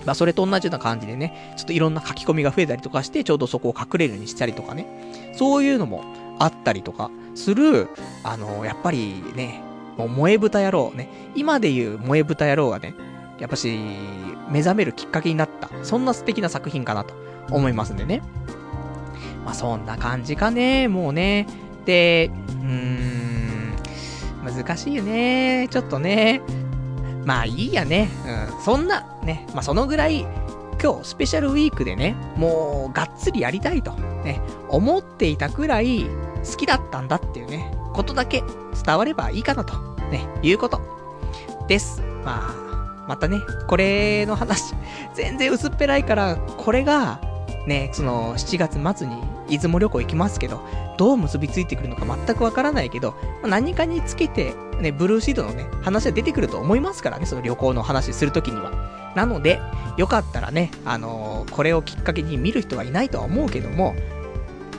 [0.08, 4.88] まあ、それと同じような感じでね、ちょっといろんな書き込みが増えたりとかして、ちょうどそこを隠れるにしたりとかね、
[5.36, 6.06] そういうのも
[6.40, 7.90] あったりとかする、
[8.24, 9.62] あのやっぱりね、
[9.98, 12.96] もう萌え豚野郎ね、今で言う萌え豚野郎がね、
[13.38, 13.78] やっぱし、
[14.50, 17.14] 目覚めるきっかけになった、そんな素敵な作品かなと
[17.52, 18.22] 思いますんでね。
[19.44, 21.48] まあ、そんな感じかね、もうね。
[21.86, 22.32] で、
[22.62, 23.74] うーん、
[24.46, 25.68] 難しいよね。
[25.70, 26.42] ちょっとね。
[27.28, 28.08] まあいいやね。
[28.56, 28.62] うん。
[28.64, 29.46] そんな、ね。
[29.54, 30.26] まあそのぐらい、
[30.82, 33.92] 今日スペシャルウィークでね、もうがっつりやりたいと、
[34.24, 38.44] ね、思っていたくらい好きだったんだっていうね、ことだけ
[38.82, 39.78] 伝わればいいかなと、
[40.10, 40.80] ね、いうこと
[41.68, 42.02] です。
[42.24, 44.74] まあ、またね、これの話、
[45.14, 47.20] 全然薄っぺらいから、これが、
[47.66, 50.62] ね、その、7月末に出雲旅行行きますけど、
[50.98, 59.14] どう結びついてくるのか全くわからないけど、ま、何かにつけて、ね、ブルーシートのね、話は出てくると思いますからね、その旅行の話するときには。
[59.16, 59.60] なので、
[59.98, 63.96] よかったらね、あのー、これをきっかけに見る人はいないとは思うけども、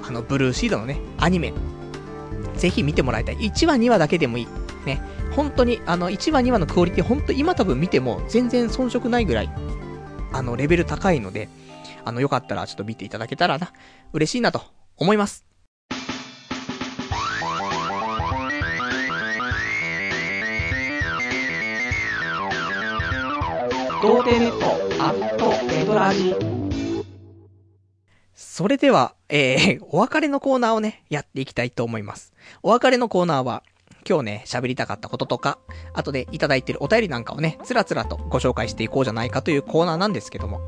[0.06, 1.52] あの、ブルーシードのね、アニメ、
[2.56, 3.36] ぜひ見てもらいたい。
[3.36, 4.48] 1話、2話だけでもいい。
[4.86, 5.00] ね。
[5.34, 9.50] 本当に、あの、1話、2話のクオリティ、本当今多分見ても全然遜色ないぐらい、
[10.32, 11.48] あの、レベル高いので、
[12.04, 13.70] あの、よかったらちょっと見ていただけたらな、
[14.12, 14.62] 嬉しいなと
[14.96, 15.44] 思います。
[24.00, 26.34] 童貞ネットアットネトラジ
[28.34, 32.32] それでは、えー、 お別れのコーナーをね、やっていきたいと思います。
[32.62, 33.62] お別れのコーナーは、
[34.08, 35.58] 今日ね、喋りたかったこととか、
[35.94, 40.60] 後でいただいてるお便りなんかをね、つらつらとご紹介していこうじゃないかというコーナーなんですけども、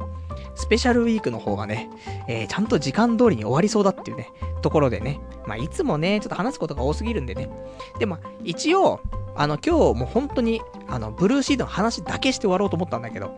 [0.54, 1.88] スペシャルウィークの方がね、
[2.28, 4.28] えー、ちゃんと時間通りに終わりそうだっていうね、
[4.62, 7.50] ところでね、まあ、いつもね、ちょっと話すことが多すぎるんでね。
[7.98, 9.00] で、まあ、一応、
[9.36, 13.36] あの、今日もう本当に、あの、ブルーシードの話だけして終わろうと思ったんだけど、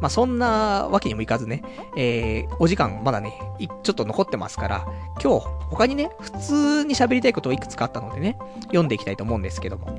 [0.00, 1.62] まあ、そんなわけにもいかずね、
[1.96, 3.40] えー、お時間まだね、
[3.82, 4.86] ちょっと残ってますから、
[5.22, 9.98] 今日、他にね、普通に喋りたいことをいくつかあったのでね、読んでいきたいと思うんですけども。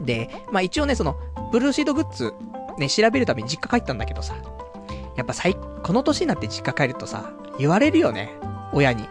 [0.00, 1.16] で、まあ、一応ね、その、
[1.50, 2.32] ブルーシードグッズ、
[2.78, 4.36] ね、調べるために実家帰ったんだけどさ、
[5.18, 8.38] やっぱ最、この年になって実家帰るとさ、言われるよね、
[8.72, 9.04] 親に。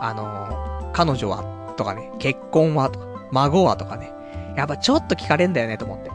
[0.00, 1.42] あの、彼女は、
[1.76, 4.12] とかね、結婚は、とか、孫は、とかね。
[4.56, 6.10] やっぱちょっと聞かれんだよね、と思って。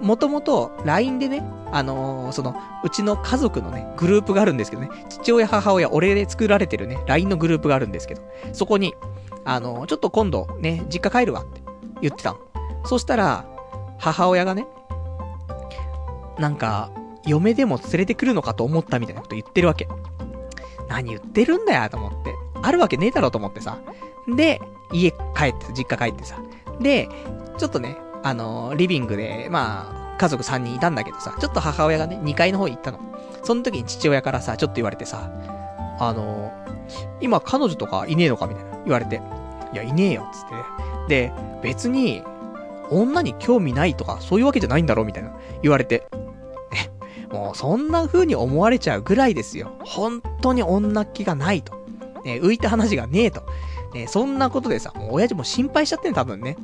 [0.00, 8.22] もともと LINE でね、あのー、その、うちの家族のね、グループがあるんですけどね、父親、母親、俺で作られてるね、LINE のグループがあるんですけど、
[8.54, 8.94] そこに、
[9.44, 11.60] あのー、ちょっと今度ね、実家帰るわって
[12.00, 12.38] 言ってたの。
[12.84, 13.44] そしたら、
[13.98, 14.66] 母親がね、
[16.38, 16.90] なんか、
[17.26, 19.88] 嫁でも連れてくるのかと思ったみたいなこと言ってるわけ。
[20.88, 22.34] 何言ってるんだよと思って。
[22.62, 23.78] あるわけねえだろうと思ってさ。
[24.36, 24.60] で、
[24.92, 26.38] 家帰って、実家帰ってさ。
[26.80, 27.08] で、
[27.58, 33.00] ちょっとね、あのー、リビングで、まあ、家族3人いたんだけどさ、ちょっと母親がね、2階の方行ったの。
[33.42, 35.30] その時に父親からさ、ちょっと言われてさ、
[35.98, 39.20] あのー、今彼女とかいねえのかみたいな言われて、
[39.72, 40.62] いや、いねえよ、つってね。
[41.08, 42.22] で、別に、
[42.90, 46.06] 女に興味ないとか、そういうわけじゃないんだろうみたいな言われて。
[47.32, 49.72] もう、そんな風に思われちゃうぐらいですよ。
[49.80, 51.74] 本当に女っ気がないと。
[52.24, 53.42] ね、浮いた話がねえと。
[53.94, 56.56] ね、そんなことでさ、もう親父も心配しちゃってん多分ね。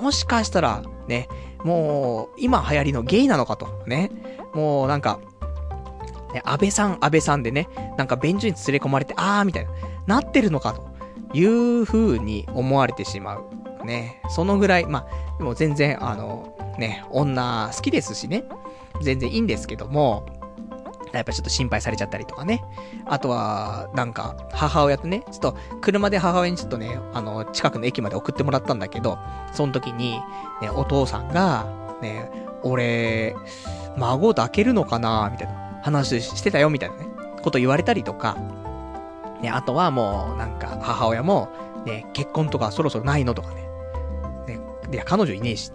[0.00, 1.28] もしかしたら、ね、
[1.62, 4.10] もう、今流行りのゲイなのかと、ね。
[4.54, 5.18] もうなんか、
[6.32, 9.70] ね、安倍さん、安倍さんでね、なんか便所に連れ込まれて、あーみたいな、
[10.06, 10.88] なってるのかと
[11.32, 13.84] いう風に思われてしまう。
[13.84, 14.20] ね。
[14.30, 18.44] そのぐらい、まあ、でも全然、あの、ね、女好きですしね。
[19.00, 20.26] 全然いいんですけども、
[21.12, 22.64] やっぱちょっと心配されちゃったりとかね。
[23.06, 29.18] あとは、なんか、母親とね、ちょっと、車で母親にちょっとね、あの、近くの駅まで送ってもらったんだけど、
[29.52, 30.20] その時に、
[30.60, 31.66] ね、お父さんが、
[32.02, 32.30] ね、
[32.62, 33.36] 俺、
[33.96, 37.06] 孫抱けるのかなみたいな話してたよ、みたいなね、
[37.42, 38.36] こと言われたりとか、
[39.40, 41.48] ね、あとはもう、なんか、母親も、
[41.84, 43.68] ね、結婚とかそろそろないのとかね。
[44.48, 44.60] ね、
[44.92, 45.70] いや、彼女いねえし。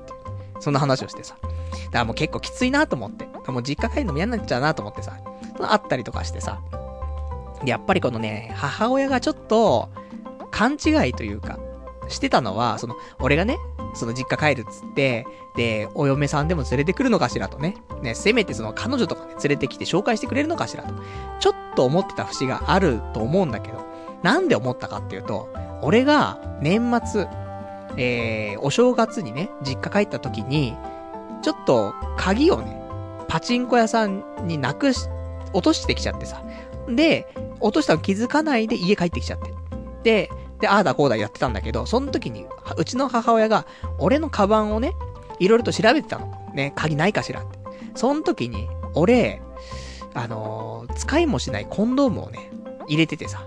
[0.59, 1.35] そんな話をしてさ。
[1.41, 1.57] だか
[1.91, 3.27] らもう結構きついなと思って。
[3.47, 5.17] もう実家帰るのも嫌になっちゃうなと思ってさ。
[5.61, 6.61] あったりとかしてさ。
[7.65, 9.89] やっぱりこのね、母親がちょっと、
[10.51, 11.59] 勘違いというか、
[12.07, 13.57] してたのは、その、俺がね、
[13.93, 17.75] その実家帰るっつって、で、お嫁さんでも連れてくるのかしらとね。
[18.01, 20.93] ね、せめてその彼女とかね、連れてきて紹介してくれるのかしらと。
[21.39, 23.85] ちょっと思ってた節があると思うんだけど、
[24.23, 25.49] なんで思ったかっていうと、
[25.81, 27.27] 俺が年末、
[27.99, 30.75] えー、お正月にね、実家帰った時に、
[31.41, 32.81] ちょっと鍵をね、
[33.27, 35.07] パチンコ屋さんになくし、
[35.53, 36.41] 落としてきちゃってさ。
[36.87, 37.27] で、
[37.59, 39.53] 落としたの気づかないで家帰ってきちゃって。
[40.03, 40.29] で、
[40.61, 42.45] で、ああだこうだやってたんだけど、その時に、
[42.77, 43.65] うちの母親が、
[43.97, 44.93] 俺のカバンをね、
[45.39, 46.33] いろいろと調べてたの。
[46.53, 47.59] ね、鍵ないかしらって。
[47.95, 49.41] その時に、俺、
[50.13, 52.51] あのー、使いもしないコンドームをね、
[52.87, 53.43] 入れててさ、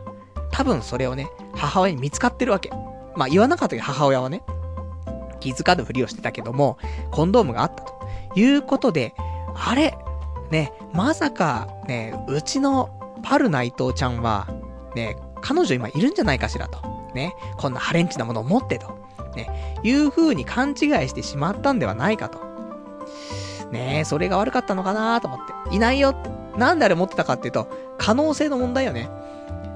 [0.51, 2.71] 多分それをね、母親に見つかってるわけ。
[3.17, 4.43] まあ言わなかったけど母親はね、
[5.41, 6.79] 気づかぬふりをしてたけども、
[7.11, 8.03] コンドームがあったと。
[8.35, 9.15] いうことで、
[9.55, 9.95] あれ
[10.51, 12.91] ね、まさか、ね、うちの
[13.23, 14.49] パル内藤ちゃんは、
[14.95, 16.81] ね、彼女今いるんじゃないかしらと。
[17.15, 19.03] ね、こんなハレンチなものを持ってと。
[19.35, 20.77] ね、いう風に勘違い
[21.09, 22.39] してしまったんではないかと。
[23.71, 25.41] ねえ、それが悪かったのかなと思っ
[25.71, 25.75] て。
[25.75, 26.15] いないよ。
[26.57, 29.09] なんであれ持ってたかっていうと、可能性の問題よね。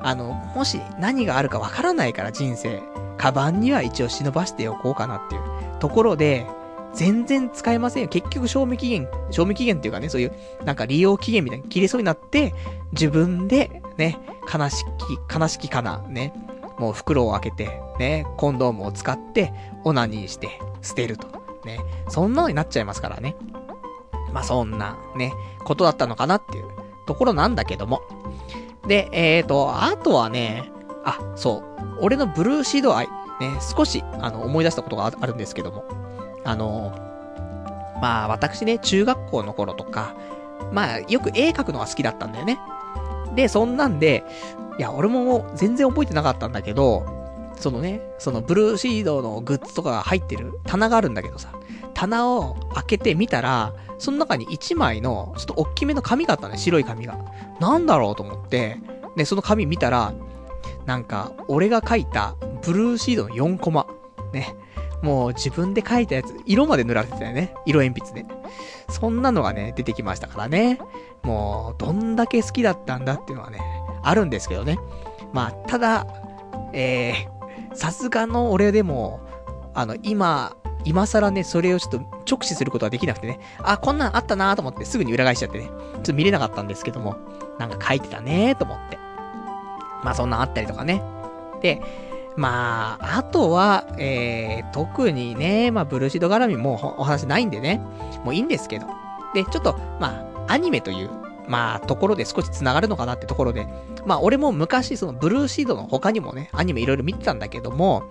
[0.03, 2.83] あの、もし何があるかわからないから人生。
[3.27, 5.43] カバンには一応忍ばしておこうかなっていう
[5.81, 6.47] ところで、
[6.95, 8.09] 全然使えませんよ。
[8.09, 10.33] 結局賞味期限、賞味期限っていうかね、そういう、
[10.65, 12.55] なんか利用期限みたいに切れそうになって、
[12.93, 14.85] 自分で、ね、悲し
[15.29, 16.33] き、悲しきかな、ね、
[16.79, 19.53] もう袋を開けて、ね、コンドームを使って、
[19.83, 21.27] オナニーして、捨てると。
[21.65, 23.35] ね、そんなのになっちゃいますからね。
[24.33, 25.33] まあ、そんな、ね、
[25.65, 26.67] ことだったのかなっていう
[27.09, 28.03] ところなんだけども。
[28.87, 30.71] で、えーと、あとはね、
[31.07, 33.07] あ、そう、俺のブルーシード愛、
[33.41, 35.85] ね、少し、あの、思い出したことがあるんですけども。
[36.45, 36.93] あの、
[38.03, 40.15] まあ、私ね、中学校の頃とか、
[40.73, 42.59] まあ、よく絵描くのが好きだったんだよね。
[43.35, 44.25] で、そんなんで、
[44.79, 47.07] いや、俺も全然覚えてなかったんだけど、
[47.55, 51.49] そのね、そのブルーシードのグッズとかが入ってる棚があるんだけどさ、
[51.95, 57.19] 棚を開けてみたら、その中に1枚の、ちょっと大きめの紙があったね、白い紙が。
[57.61, 58.79] なんだろうと思って、
[59.17, 60.13] で、その紙見たら、
[60.87, 63.87] なんか、俺が書いたブルーシードの4コマ。
[64.33, 64.55] ね。
[65.03, 67.55] もう自分で書いたやつ、色まで塗られてたよね。
[67.67, 68.27] 色鉛筆で。
[68.89, 70.79] そんなのがね、出てきましたからね。
[71.23, 73.61] もう、どんだけ好きだったんだっていうのはね、
[74.03, 74.79] あるんですけどね。
[75.33, 76.07] まあ、ただ、
[76.73, 79.21] えー、さすがの俺でも、
[79.75, 81.99] あの、今、今更ね、それをちょっと
[82.31, 87.17] 直視することはできなくてね、あ、こんなんあったなーと思ってすぐに裏返しちゃってね、ちょっと見れなかったんですけども、
[87.59, 89.06] なんか書いてたねーと思って。
[90.07, 91.03] まあそんなんあったりとかね。
[91.61, 91.83] で、
[92.37, 97.81] まあ、あとは、えー、特にね、まあ、ブルーシード絡みもお話ないんでね、
[98.25, 98.87] もういいんですけど。
[99.35, 101.11] で、ちょっと、まあ、アニメという、
[101.49, 103.67] まあ、ところで少し繋がるのかなってところで、
[104.05, 108.05] まあ、俺も昔、その、ブルーシードの他にもね、アニメいろいろ見てたんだけども、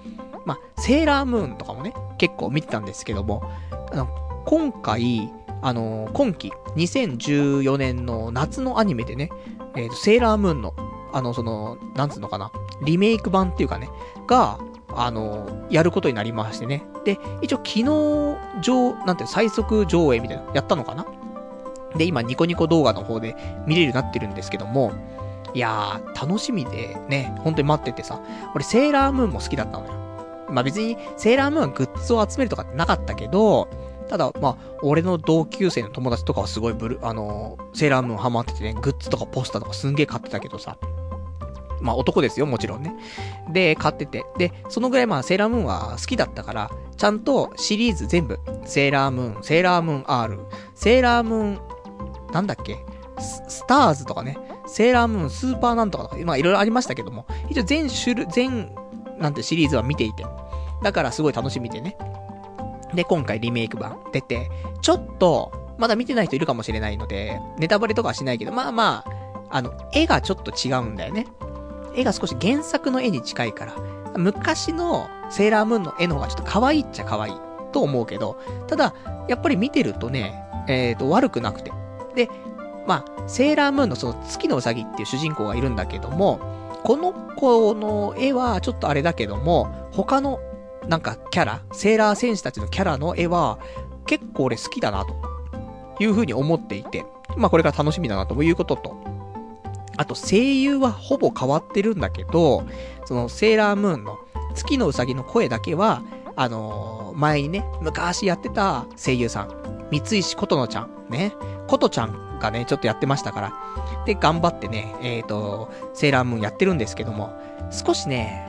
[0.44, 3.50] まあ、セーラームーンとかもね、結構見てたんですけども、
[3.92, 4.10] あの、
[4.46, 5.32] 今回、
[5.62, 9.30] あの、今期、2014年の夏のアニメでね、
[9.76, 10.74] えっ、ー、と、セーラームーンの、
[11.16, 12.52] あの、その、なんつうのかな、
[12.82, 13.90] リメイク版っていうかね、
[14.28, 14.60] が、
[14.94, 16.84] あの、やることになりましてね。
[17.06, 17.84] で、一応昨日、
[18.62, 21.06] 上、なんて最速上映みたいな、やったのかな
[21.96, 23.34] で、今、ニコニコ動画の方で
[23.66, 24.92] 見れるようになってるんですけども、
[25.54, 28.20] いやー、楽しみでね、本当に待っててさ、
[28.54, 29.94] 俺、セーラームーンも好きだったのよ。
[30.50, 33.70] まあ別に、セーラームーンはグッズを集めるとかってなかったけど、
[34.10, 40.78] ただ、まあ、俺の同級生の友達とかはすごいブル、あのー、セーラームーンハマっててね、グッズとかポスターとかすんげー買ってたけどさ、
[41.82, 42.96] まあ男ですよ、もちろんね。
[43.52, 44.26] で、買ってて。
[44.38, 50.40] で、そのぐらいまあセーラームーンは好きだったから、ちゃんとシリーズ全部、セーラームーン、セーラームーン R、
[50.74, 51.60] セーラームーン、
[52.32, 52.78] なんだっけ？
[53.20, 58.76] スターズとかね、セーラームーンスーパーなんとかとか、まあいろいろありましたけども、一応全種類、全、
[59.18, 60.26] なんてシリーズは見ていて。
[60.84, 61.98] だからすごい楽しみでね。
[62.94, 64.52] で、今回リメイク版出て、
[64.82, 69.12] ちょっと、まだ見てない人いるかもしれないので、ネタバレとかはしないけど、まあまあ、
[69.50, 71.26] あの、絵がちょっと違うんだよね。
[71.96, 73.76] 絵が少し原作の絵に近いから、
[74.18, 77.34] 昔のセーラームーンの絵の方がちょっと可愛いっちゃ可愛い
[77.72, 78.38] と思うけど、
[78.68, 78.94] ただ、
[79.28, 81.72] やっぱり見てるとね、えっ、ー、と、悪くなくて。
[82.16, 82.30] で、
[82.88, 86.40] まあ、セーラームーンのその月のうさぎっていう主人公がいるんだけども、
[86.84, 90.40] この子の絵はちょっとあれだけども、他の
[90.88, 93.58] なんかキャラ、セーラー戦士たちのキャラの絵は
[94.06, 95.16] 結構俺好きだなと
[96.00, 97.06] いう風に思っていて、
[97.38, 99.15] まあこれから楽しみだなということと、
[99.98, 102.64] あと声優はほぼ変わってるんだけど、
[103.06, 104.20] そのセーラームーンの
[104.56, 106.02] 月のうさぎの声だけは、
[106.36, 111.34] あのー、前にね、昔やってた声優さん、三石琴乃ちゃん、ね、
[111.68, 113.54] 琴ちゃんがね、ちょっとやってましたから、
[114.06, 117.34] で、頑張ってね、えっ、ー、と、セーラームーンやってるんですけども、
[117.72, 118.48] 少しね、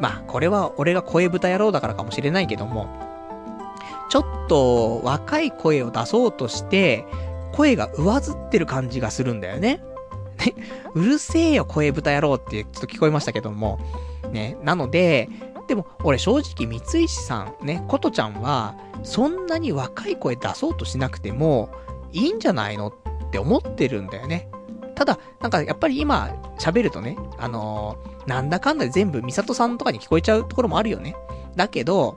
[0.00, 2.88] まあ、これは俺が声豚野郎だからかもしれないけども、
[4.08, 7.04] ちょっと若い声を出そうとして、
[7.52, 9.82] 声が上ずってる感じがするんだよね。
[10.94, 13.78] うるせえよ、声豚野郎ってちょっと聞こえましたけども。
[14.30, 15.28] ね、なので、
[15.68, 21.70] でも、俺正直三石さん、ね、ことちゃんは、そんなに若い声出そうとしなくても、
[22.12, 24.48] いいんじゃないのって思ってるんだよね。
[24.94, 31.14] ただ、なんかやっぱり今喋るとね、あのー、なんだかんだで全部ミサトさんとかに聞こえちゃうところもあるよね。
[31.54, 32.16] だけど、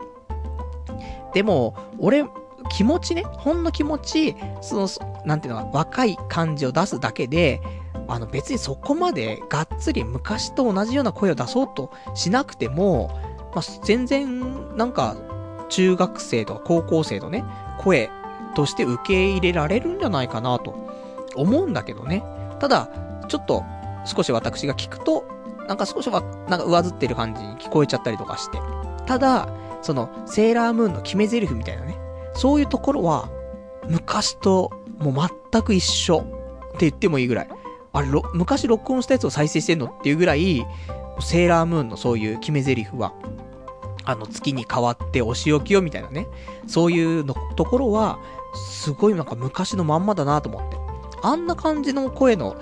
[1.33, 2.25] でも、俺、
[2.71, 4.87] 気持ちね、ほんの気持ち、その、
[5.25, 7.61] なんていうのか若い感じを出すだけで、
[8.09, 13.09] あの別にそこまでがっつり昔と同じような声を出そうとしなくても、
[13.53, 15.15] まあ、全然、なんか、
[15.69, 17.45] 中学生とか高校生のね、
[17.77, 18.09] 声
[18.55, 20.75] として受け入れられるんじゃないかなと
[21.35, 22.23] 思うんだけどね。
[22.59, 22.89] ただ、
[23.27, 23.63] ちょっと
[24.05, 25.23] 少し私が聞くと、
[25.67, 28.59] なんか少しは、なんか上ずってる感じに聞こえちゃったりとかして。
[29.05, 29.47] ただ、
[29.83, 31.97] その、セーラームーンの決め台詞みたいなね、
[32.33, 33.29] そういうところは、
[33.87, 36.21] 昔ともう全く一緒っ
[36.71, 37.49] て言ってもいいぐらい。
[37.93, 40.65] あれ、昔録音したやつを再生してんのっていうぐらい、
[41.19, 43.13] セーラームーンのそういう決め台詞は、
[44.05, 46.27] あの、月に変わってお仕置きよみたいなね、
[46.67, 48.19] そういうのところは、
[48.55, 50.77] すごいなんか昔のまんまだなと思って。
[51.21, 52.55] あんな感じの声の、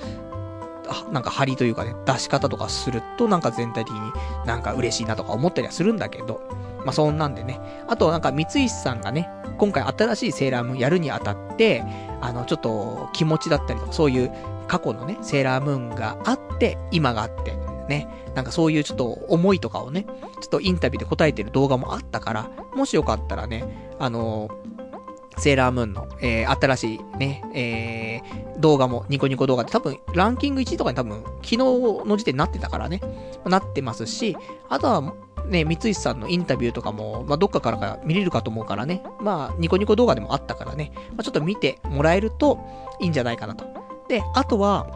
[1.12, 4.12] なんか張りというかね、出し方とかすると、なんか全体的に
[4.46, 6.42] なんか嬉しいなとか思ったりはするんだけど、
[6.86, 7.60] まあそんなんでね。
[7.88, 11.84] あとなんか三石さんがね、今回新しいセーラームーンやるにあたって、
[12.22, 14.32] あの、ちょっと気持ちだったりとか、そういう
[14.68, 17.56] 過去のね、セーラームーンがあって、今があって、
[17.88, 20.06] ね、なんかそういうちょっと思いとかをね、
[20.42, 33.02] ちょっとインタビューで答えてる動画もあったから、もしよかったらね、あのー、セーラームーンの、えー、新しいね、えー、動画も、ニコニコ動画で多分、ランキング1位とかに多分、昨日の時点になってたからね、
[33.46, 34.36] なってますし、
[34.70, 35.14] あとは、
[35.48, 42.60] ね、三石さんのインタビューとかも、まあ、どっかからか見れるかと思うからね、まあ、ニコニコ動画でもあったからね、まあ、ちょっと見てもらえると
[43.00, 43.66] いいんじゃないかなと。
[44.08, 44.88] で、あとは、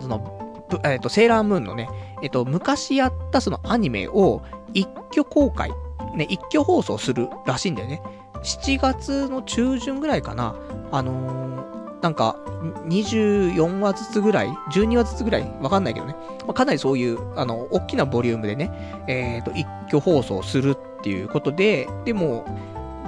[0.00, 1.88] その、えっ、ー、と、セーラームーンのね、
[2.22, 4.42] えっ、ー、と、昔やったそのアニメを
[4.74, 5.70] 一挙公開、
[6.14, 8.02] ね、一挙放送するらしいんだよね。
[8.42, 10.56] 7月の中旬ぐらいかな。
[10.90, 12.36] あのー、なんか、
[12.88, 16.14] 24話ずつぐらい ?12 話ずつぐらいわかんないけどね。
[16.46, 22.44] まあ、かなりそういう、あの、大きなボリュームでね、えっ、と、一挙放送するっていうことで、でも、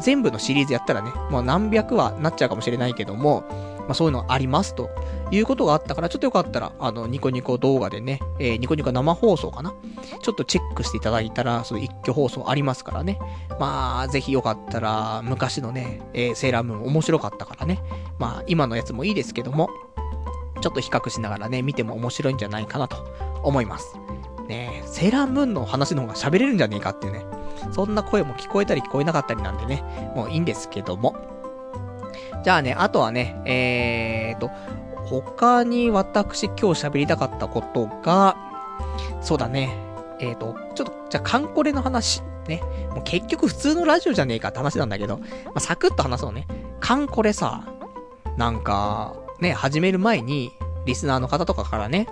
[0.01, 3.45] 全部のシリーズやったらね、もう何百話なっちゃうかもしれないけども、
[3.87, 4.91] まあそういうのありますと
[5.30, 9.74] いうことがあったから、ちょっとよかったら、あの、ニコニコ動画でね、えー、ニコニコ生放送かな？
[10.22, 13.18] ちょっとチェックしていただいたら、その一挙放送ありますからね。
[13.61, 17.82] まあ、ぜひよかったら、昔のね、えー、セーラームーン面白かったからね。
[18.18, 19.68] まあ、今のやつもいいですけども、
[20.61, 22.97] ちょっと比較しながらね、見ても面白いんじゃないかなと
[23.43, 23.99] 思います。
[24.49, 27.24] ねセーラームーンの話の方が喋れるんじゃねえかっていうね。
[27.72, 29.82] そんな声も聞こえたり聞こえなかったりなんでね、
[30.14, 31.34] もういいんですけども。
[32.45, 34.51] じゃあね、あとはね、えーと、
[35.07, 38.36] 他に私今日喋りたかったことが、
[39.22, 39.74] そうだね、
[40.20, 42.61] えーと、ちょっと、じゃあカンコレの話、ね。
[42.90, 46.47] もう結局普通のラジオじゃねえかって話なんだけど、まあ、サクッと話そうね。
[46.80, 47.64] カンコレさ、
[48.36, 50.53] なんか、ね、始める前に、
[50.84, 52.07] リスナーの方とかからね、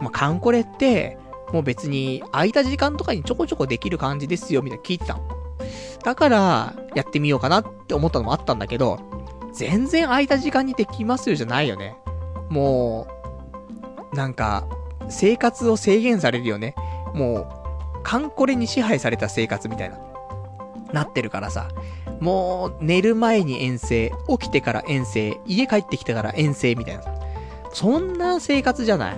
[0.00, 1.18] まあ、カンコレって、
[1.52, 5.20] もう別に空いた時間とかにちょこちょこできる感じですよ、みたいな聞いてたの。
[6.02, 8.98] だから、やってみようかなって思ったのもあったんだけど、
[9.58, 11.96] 全然空いた時間にできますよじゃないよね。
[12.48, 13.08] も
[14.12, 14.68] う、なんか、
[15.08, 16.76] 生活を制限されるよね。
[17.12, 17.40] も
[17.98, 19.98] う、カンコレに支配された生活みたいな。
[20.92, 21.68] なってるからさ。
[22.20, 27.12] もう、寝る前に遠征、起きてから遠征、家帰ってきてから遠征みたいなさ。
[27.72, 29.16] そんな生活じゃない。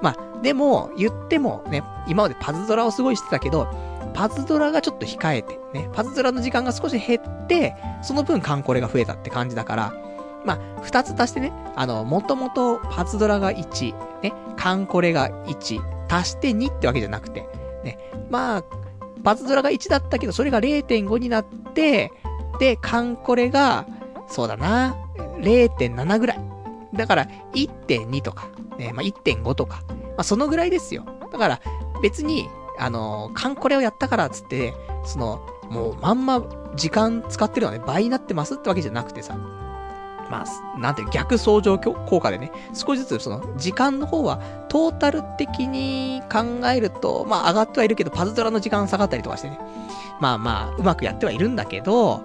[0.00, 3.68] まあ、でも、言ってもね、今までパズドラをすごいしてたけど、
[4.16, 9.94] パズドラがちょっと控えて、ね、パズドラの時間が少し減って、その分カンコレが増えたって感じだから、
[10.46, 17.46] まあ、二つ足してね、あの、もともとパズドラが1、ね、カンコレが1、足して2ってわけじゃなくて、
[17.84, 17.98] ね、
[18.30, 18.64] まあ、
[19.22, 22.10] パズドラが1だったけど、それが0.5になって、
[22.58, 23.86] で、カンコレが、
[24.28, 24.96] そうだな、
[25.40, 26.40] 0.7ぐらい。
[26.94, 28.48] だから、1.2とか、
[28.78, 31.04] ね、まあ、1.5とか、まあ、そのぐらいですよ。
[31.30, 31.60] だから、
[32.00, 32.48] 別に、
[32.78, 34.74] あの、カンコレをやったからっつって、
[35.04, 39.36] その、もうまんま時間使ってるのはね、倍になってますってわけじゃなくてさ、
[40.30, 49.58] まあ、なんて逆相乗効果でね、少しずつその時間の方はトータル的に考えると、まあ上がってはいるけど、パズドラの時間下がったりとかしてね。
[50.20, 52.24] まあまあ、うまくやってはいるんだけど、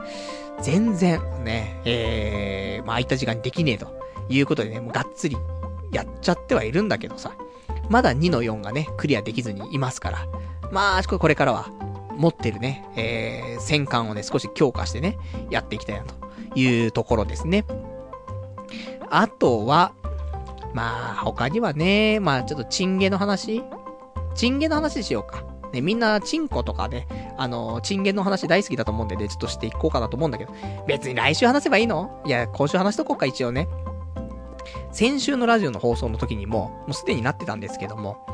[0.61, 3.87] 全然ね、えー、まあ空いた時間にできねえと
[4.29, 5.37] いうことでね、もうがっつり
[5.91, 7.33] やっちゃってはいるんだけどさ、
[7.91, 10.27] まだ2の4がね、クリアできずにいますから。
[10.71, 11.67] まあ、これからは、
[12.15, 15.17] 持ってるね、えー、戦艦をね、少し強化してね、
[15.49, 16.15] やっていきたいなと
[16.55, 17.65] いうところですね。
[19.09, 19.91] あとは、
[20.73, 23.61] まあ、他にはね、まあ、ちょっとチンゲの話
[24.35, 25.43] チンゲの話しようか。
[25.73, 30.53] ね、みんな、チンコとかね、あの、チンゲの話大好きだと思うんでね、ちょっとしていこうかなと思うんだけど、
[30.87, 32.21] 別に来週話せばいいの？
[32.25, 33.67] いや、今週話しとこうか、一応ね。
[34.91, 38.25] 先週のラジオの放送の時にも、もうすでになってたんですけども、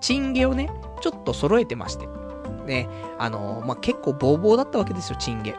[0.00, 2.08] チンゲをね、ちょっと揃えてまして。
[2.66, 2.88] ね、
[3.18, 5.54] あの、まあ、結構ボーボーだったわけですよ、チンゲ。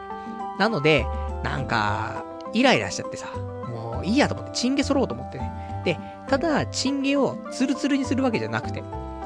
[0.58, 1.06] なので、
[1.42, 3.28] なんか、イライラしちゃってさ、
[3.68, 5.82] もういいやと思って、チンゲ揃おうと思ってね。
[5.84, 5.98] で、
[6.28, 8.82] ただ、チンゲをツルツルにするわけじゃなくて、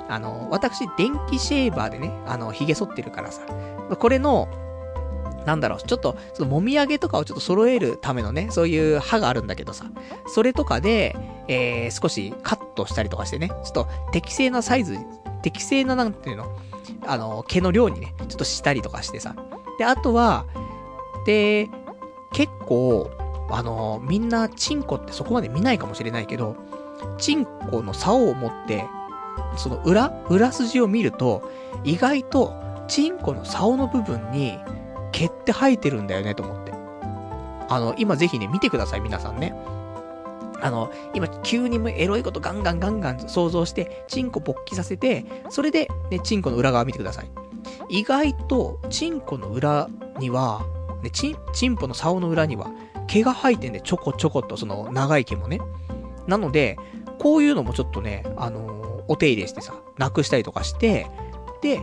[0.09, 3.43] あの、私、電気シェーバーでね、あの、髭剃ってるからさ、
[3.99, 4.49] これの、
[5.47, 9.87] なんだろう、ちょっと、その、もみあげとかをちょっと揃えるためのね、そういう刃があるんだけどさ、
[10.27, 11.17] それとかで、
[11.49, 14.99] えー、少しカットしたりとかしてね、ちょっと適正なサイズ、
[15.43, 16.57] 適正ななんていうの、
[17.07, 19.35] あの、毛の量にね、ちょっとしたりとかしてさ。
[19.79, 20.47] で、あとは、
[21.27, 21.69] で、
[22.33, 23.11] 結構、
[23.51, 26.57] あの、みんな、チンコってそこまで見ないかもしれないけど、
[27.19, 28.85] チンコの竿を持って、
[29.57, 31.43] その裏裏筋を見ると、
[31.85, 32.53] 意外と、
[32.89, 34.59] チンコの竿の部分に、
[35.13, 36.73] 毛って生えてるんだよね、と思って。
[37.69, 39.55] あの、今ぜひね、見てください、皆さんね。
[40.63, 47.31] あの、今、急にエロいことガンガンガンガン想像して、チンコ勃起させて、それで、ね、チンコの裏側見てください。
[47.89, 49.89] 意外と、チンコの裏
[50.19, 50.65] には、
[51.03, 52.71] ね、チン、チンポの竿の裏には、
[53.07, 55.61] 毛が生えてんで、ちょこちょこっと、その、長い毛もね。
[56.27, 56.77] なので、
[57.19, 61.07] こういうのもちょっとね、あのー、お手入れしてさ、なくしたりとかして、
[61.63, 61.81] で、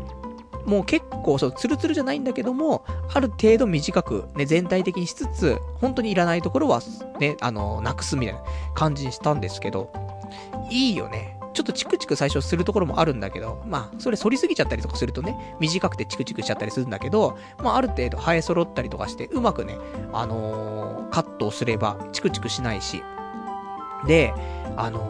[0.67, 6.81] もう結構、そう、ツルツルじゃないんだけども、ある程度短く、ね、全体的にしつつ、本当にいらないところは、
[7.19, 8.41] ね、あの、なくすみたいな
[8.75, 9.91] 感じにしたんですけど、
[10.69, 11.37] いいよね。
[11.53, 19.77] ちょっとチクチク最初するところもあるんだけど、まあ、それ反りすぎちゃったりとかするとね、短くてチクチクしちゃったりするんだけど、まあ、ある程度生え揃ったりとかして、うまくね、
[20.13, 23.01] あのー、カットをすれば、チクチクしないし。
[24.05, 24.33] で、
[24.75, 25.09] あの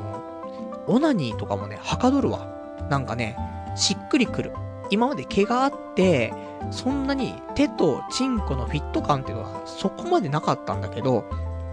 [0.88, 2.48] ー、オナニーとかもね、はかどるわ。
[2.90, 3.36] なんかね、
[3.76, 4.54] しっくりくる。
[4.90, 6.34] 今まで毛があって、
[6.72, 11.26] そんなに手とチンコのフィット感っていうのはそこまでなかったんだけど、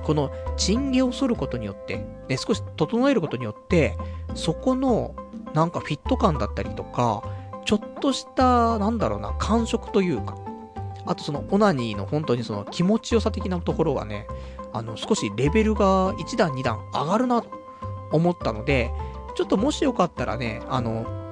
[0.05, 3.97] このチンゲを剃ることによって、ね、少し整えることによって、
[4.35, 5.15] そこの、
[5.55, 7.23] なんかフィット感だったりとか、
[7.65, 10.37] ちょっとした、なんだろうな、感触というか、
[11.07, 14.27] あとそのオナニーの本当にその気持ちよさ的なところがね、
[14.73, 17.49] あの、少しレベルが1段2段上がるなと
[18.13, 18.91] 思ったので、
[19.35, 21.24] ちょっともしよかったらね、あの、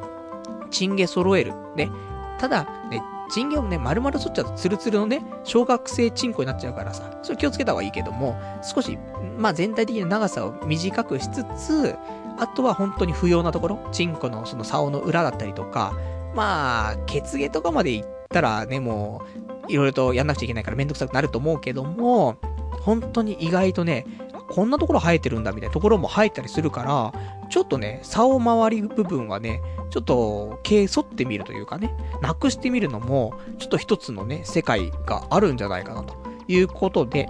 [0.73, 1.53] チンゲ揃える。
[1.77, 1.91] ね。
[2.39, 8.99] ただ、ね、チンゲをね、丸々剃っちゃうとツルツルのね、小学生チンコになっちゃうからさ、それ気をつけた方がいいけども、少し、
[9.39, 11.97] まあ全体的な長さを短くしつつ、
[12.39, 15.95] あとは本当に不要なところ、チンコのその竿の裏だったりとか、
[16.35, 19.23] まあ、血毛とかまで行ったらね、も
[19.69, 22.37] う、いろいろとやんなくちゃいけないからめんどくさくなると思うけども、
[22.81, 24.07] 本当に意外とね、
[24.53, 27.13] こんなところ生えてるんだみたいなところも生えたりするから、
[27.49, 36.15] ちょっとね、竿周り部分はね、ちょっと、毛剃ってみるというかね、なくしてみるのも、ちょっと一つのね、世界があるんじゃないかなと
[36.49, 37.29] いうことで、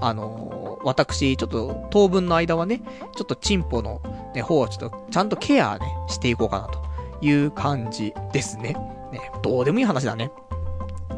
[0.00, 2.82] あのー、私、ちょっと当分の間はね、
[3.14, 4.00] ちょっとチンポの、
[4.34, 6.82] ね、方をちょっとちゃんとケアね、していこうかなと
[7.20, 8.74] いう感じですね。
[9.12, 10.30] ね、どうでもいい話だね。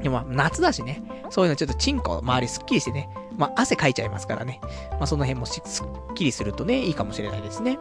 [0.02, 4.61] でも、夏だしね、そういうのちょっとチンコ周りすっきりしてね、まあ、汗かいちゃいますからね。
[4.93, 7.78] まあ、その辺もすっきりするとね、いいかもしれないですね。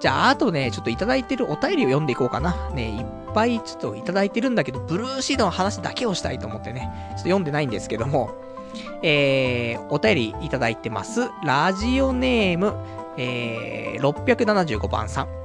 [0.00, 2.70] じゃあ、あとね、ちょっといただいてるお便りを読んでいこうかな。
[2.70, 8.30] ね、いっぱいちょっといただいてるんだけど、ブルーシードの話だけをしたいと思ってね、ちょっと読んでないんですけども、
[9.02, 11.30] えー、お便りいただいてます。
[11.44, 12.74] ラジオネーム、
[13.16, 15.43] えー、675番さん。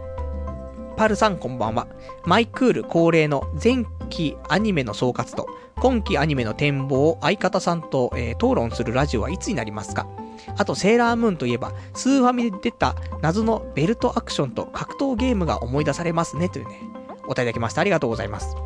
[1.00, 1.88] パルさんこんばんは。
[2.26, 5.48] マイクール恒例の前期アニメの総括と、
[5.78, 10.10] 今期アニメの展望を相方さんと、えー、討論するラジオはいつになりますか
[10.58, 16.82] あと、セーラームーンといえば、スーファミで出た謎のベルトアクションと格闘ゲームが思い出されますね、というね、
[17.24, 17.80] お答えいただきました。
[17.80, 18.58] ありがとうございます。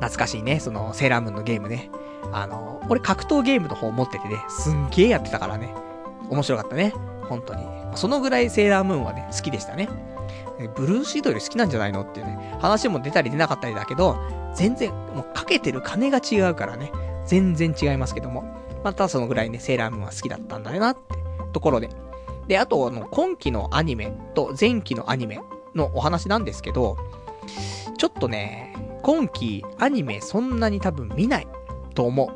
[0.00, 1.92] 懐かしいね、その、セーラームーンのゲームね。
[2.32, 5.72] あの、俺格闘ゲームの方持っててね、すんげえやってたからね。
[6.28, 6.92] 面白かったね。
[7.28, 7.62] 本当に。
[7.94, 9.88] そのぐらいセーラームーンはね、好きでしたね。
[10.74, 12.02] ブルーシードより好きなんじゃないの？
[12.02, 14.18] っていうね、話も出たり出なかったりだけど、
[14.54, 16.90] 全然、もうかけてる金が違うからね、
[17.26, 18.44] 全然違いますけども。
[18.84, 21.18] またそのぐらいね、セーラームーンは好きだったんだよなって
[21.52, 21.90] ところで。
[22.46, 25.40] で、あと、あの、今期のアニメと前期のアニメ
[25.74, 26.96] のお話なんですけど、
[27.98, 31.48] ちょっとね、今期アニメそんなに多分見ない
[31.94, 32.28] と思う。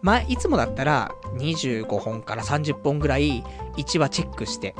[0.00, 3.42] まあ、いつもだったら25本から30本ぐらい
[3.76, 4.74] 1話チェックして、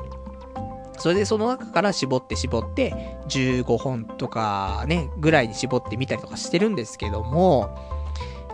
[0.98, 7.76] それでその中から絞って絞って、15本とかね、ぐらいに絞ってみたりとかしてるんですけども、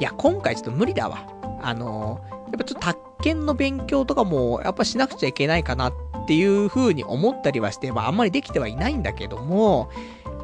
[0.00, 1.26] いや、今回ちょっと無理だわ。
[1.62, 5.92] あのやっぱちょっと宅建の勉強とかも、やっぱしなくちゃいけないかなっ
[6.26, 9.90] ていう風に思ったりはして、まああんまりできてはいないんだけども、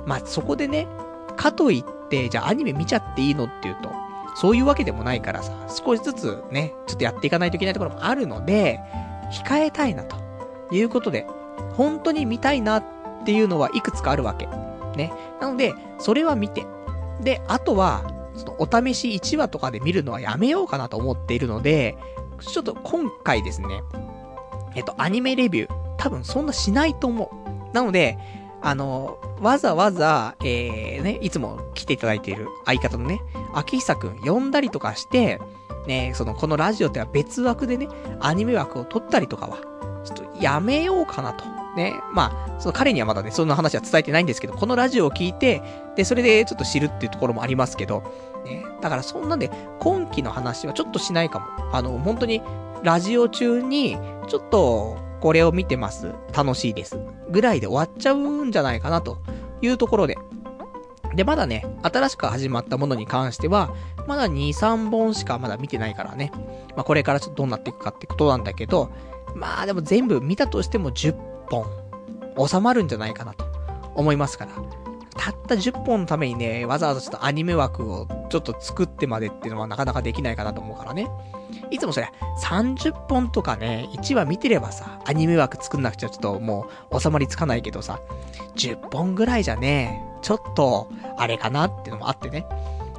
[0.06, 0.88] まあそこでね、
[1.36, 3.90] かといって、じゃあアニメ見ちゃっていいのっていうと、
[4.34, 8.80] そういうわけでもないからさ、少しずつね、ちょっとやっていかないといけないところもあるので、
[9.30, 10.16] 控えたいなと
[10.72, 11.26] いうことで、
[11.74, 12.84] 本当に見たいなっ
[13.24, 14.48] ていうのはいくつかあるわけ。
[14.96, 15.12] ね。
[15.40, 16.66] なので、それは見て。
[17.20, 18.02] で、あとは、
[18.34, 21.96] そのお試し1話とかで見るのはやめようかなと思っているので、
[22.40, 23.82] ちょっと今回ですね、
[24.74, 27.30] えっと、アニメレビュー、多分そんなしないと思
[27.72, 27.74] う。
[27.74, 28.18] なので、
[28.62, 33.20] あの、わざわざ、えー、ね、いつも来ていただいている相方のね、
[33.54, 35.40] 秋久くん呼んだりとかして、
[35.86, 37.88] ね、その、このラジオっては別枠でね、
[38.20, 39.58] アニメ枠を取ったりとかは、
[40.04, 41.59] ちょっとやめようかなと。
[41.76, 45.62] ね、まあ、その彼にはまだね、そんな話は伝えてないんですけど、このラジオを聞いて、
[45.96, 48.02] で、それでちょっと知るっていうところもありますけど、
[48.44, 51.46] ね、だからそんなんで、今期の話はちょっとしないかも。
[51.72, 52.42] あの、本当に、
[52.82, 53.96] ラジオ中に、
[54.28, 56.12] ちょっと、これを見てます。
[56.34, 56.98] 楽しいです。
[57.30, 59.18] ぐらいで終わっちゃうんじゃないかなと
[59.60, 60.16] いうところで。
[61.14, 63.74] で、まだね、新しく始まったものに関しては、
[64.06, 66.32] まだ2、3本しかまだ見てないからね。
[66.74, 68.90] まあ、これからちょっとどうなっていくかってことなんだけど、
[69.34, 71.14] まあでも全部見たとしても10
[71.50, 71.66] 本
[72.48, 73.44] 収まるんじゃないかなと
[73.94, 74.52] 思いますから。
[75.16, 81.10] たった10本のためにね、わざわざちょっとアニメ枠をちょっと作ってまでっていうのはなかなかできないかなと思うからね。
[81.70, 82.10] いつもそれ、
[82.42, 88.00] 30本とかね、1話見てればさ、アニメ枠作んなくちゃちょっともう収まりつかないけどさ、
[88.56, 92.46] 10本ぐらいじゃね、ちょっと、あれかなっていうのもあってね。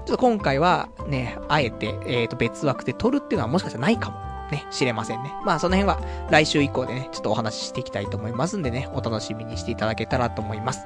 [0.05, 4.30] ちょっと今回はね、あえて、えっ、ー、と別枠で撮るっていうのはもしかしたらないかも。
[4.51, 5.33] ね、知れませんね。
[5.45, 5.99] まあその辺は
[6.29, 10.85] 来週以降でね、ちょっとお話ししていきたいと思いますんでね、お楽しみにしていただけたらと思います。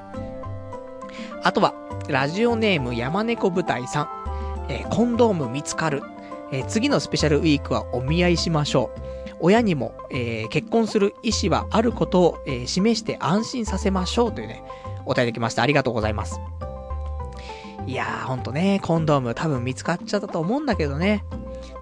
[1.42, 1.74] あとは、
[2.08, 4.08] ラジオネーム山猫舞台さん。
[4.68, 6.02] えー、コンドーム見つかる。
[6.52, 9.00] えー、次のスペシャルウィークはお見合いしましょう。
[9.40, 14.62] 親にも、えー、結婚する意思はあることを、えー、示して安心させましょうというね、
[15.04, 15.62] お答えできました。
[15.62, 16.40] ありがとうございます。
[17.86, 21.24] いやー、ほんとね、コンドーム多分見つかっちゃったと思うんだけどね。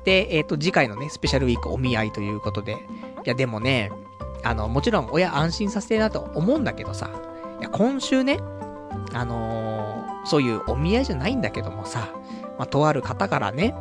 [0.04, 2.72] で、えっ、ー、と、次回のね、スペシャルウィークお見合いということで。
[2.72, 2.76] い
[3.24, 3.90] や、でもね、
[4.42, 7.10] あの、もちろん親安心させてなと思うんだけどさ、
[7.60, 8.38] いや、今週ね、
[9.14, 12.08] あのー、そういうお見合いじゃないんだけどもさ、
[12.58, 13.74] まあ、とある方からね、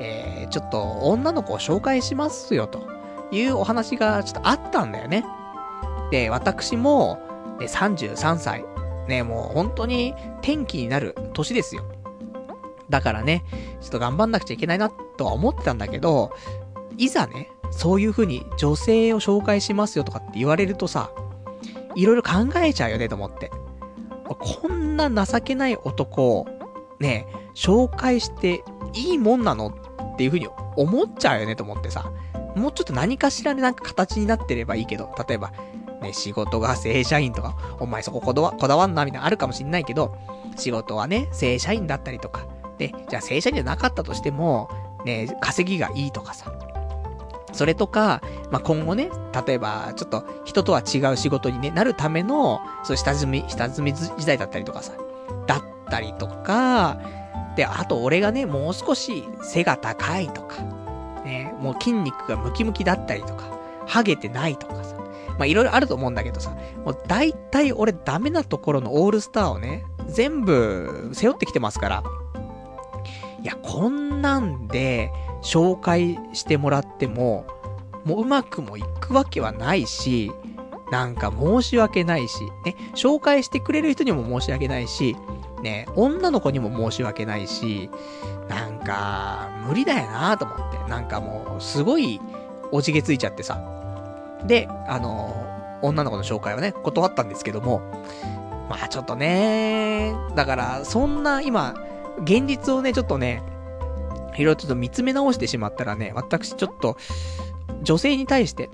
[0.00, 2.88] えー、ちょっと女の子を紹介しますよ、と
[3.30, 5.24] いうお話がちょっとあったんだよね。
[6.10, 7.20] で、私も、
[7.60, 8.64] ね、33歳、
[9.08, 11.84] ね、もう本当に転機になる年ですよ。
[12.90, 13.44] だからね、
[13.80, 16.32] ちょっと頑張んなくちゃいけないなとは思ってたんだけど、
[16.96, 21.10] いざね、そういう風に女性を紹介しますよとかって言われるとさ、
[21.94, 23.50] いろいろ考えちゃうよねと思って。
[24.28, 26.46] こんな情けない男を、
[27.00, 28.62] ね、紹介して
[28.94, 32.12] いいもんなのっていう風に思っちゃうよねと思ってさ。
[32.56, 35.52] もうちょっと何かしらでなんか形になってればいいけど、例えば、
[36.02, 40.16] ね、仕事が正社員とか、お前そここだわこだわんなみたいなあるかもしんないけど、
[40.56, 42.46] 仕事はね、正社員だったりとか、
[42.78, 44.70] で、じゃあ正社員じゃなかったとしても、
[45.04, 46.52] ね、稼ぎがいいとかさ。
[47.52, 49.10] それとか、まあ、今後ね、
[49.46, 54.92] 例えば、ちょっと人とは違う仕事に、ね、なるための、そう下積み、下積み時代だったりとかさ、
[55.46, 56.98] だったりとか、
[57.56, 60.62] で、あと俺がね、もう少し背が高いとか、
[61.24, 64.96] ね、もう筋肉がムキムキだったりとか、ハゲてないとかさ、
[65.38, 72.02] ま、いろいろあると思うんだけどさ、もう大体俺ダメなところのオールスターをね、全部背負ってきてますから、
[73.42, 75.12] いや、こんなんで
[75.42, 77.46] 紹介してもらっても、
[78.04, 80.32] もううまくもいくわけはないし、
[80.90, 85.16] なんか申し訳ないし、ね、紹介してくれる人にも申し訳ないし、
[85.62, 87.90] ね、女の子にも申し訳ないし、
[88.48, 90.78] なんか、無理だよなと思って。
[90.88, 92.20] なんかもう、すごい、
[92.72, 93.60] おじげついちゃってさ。
[94.46, 95.46] で、あの、
[95.82, 97.80] 女の子の紹介はね、断ったんですけども、
[98.70, 101.74] まあちょっとね、だから、そんな今、
[102.22, 103.42] 現実をね、ちょっとね、
[104.34, 106.96] いろいろちょっと見つめ直してしまったらね、私ちょっと、
[107.82, 108.70] 女性に対して、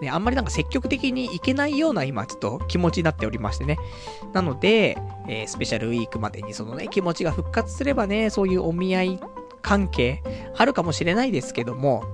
[0.00, 3.78] ね、あんまりなんか積極的にいけないような今ちょっと気持ちになっておりましてね。
[4.32, 4.96] なので、
[5.28, 9.20] えー、スペシャルウィークまでにそのね、気持ちが復活すればね、そういうお見合い
[9.62, 10.22] 関係
[10.56, 12.04] あるかもしれないですけども、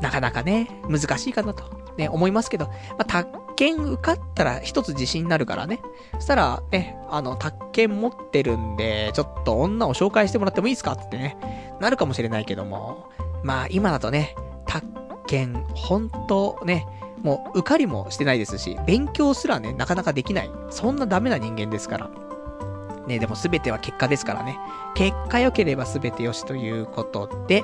[0.00, 1.64] なかなかね、難しいかなと、
[1.96, 5.80] ね、思いますけど、まあ、宅建受かったら一つ自信になるからね。
[6.14, 10.92] そしたら、ね、あの、宅建持ってるんで、ちょっと女を紹介してもらってもいいですか？
[10.92, 11.36] ってね、
[11.80, 13.08] なるかもしれないけども、
[13.42, 14.34] まあ今だとね、
[14.66, 14.86] 宅
[15.26, 16.86] 建、ほんとね、
[17.22, 20.50] もう受かりもしてないですし、勉強すらね、なかなかできない。
[20.70, 22.10] そんなダメな人間ですから。
[23.06, 24.58] ね、でも全ては結果ですからね。
[24.94, 27.62] 結果良ければ全て良しということで、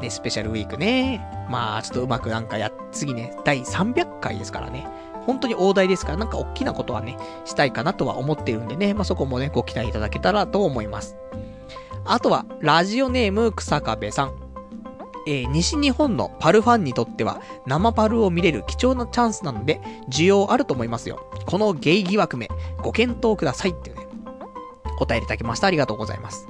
[0.00, 1.20] ね、スペシャルウィークね。
[1.48, 4.86] まあ、ちょっとうまくなんかや、次ね、第300回ですからね。
[5.26, 11.16] 本当に大台ですから、なんか大きなことはね、したいかなとは思ってるんでね、まあそこもね、ご期待いただけたらと思います。
[12.04, 14.32] あとは、ラジオネーム草壁さん。
[15.26, 21.30] えー、西日本のパルファンにとっては、生パルを見れる貴重なチャンスなので、需要あると思いますよ。
[21.46, 22.48] このゲイ疑惑目、
[22.82, 24.06] ご検討くださいっていうね、
[24.98, 25.66] お便りいただきました。
[25.66, 26.48] ありがとうございます。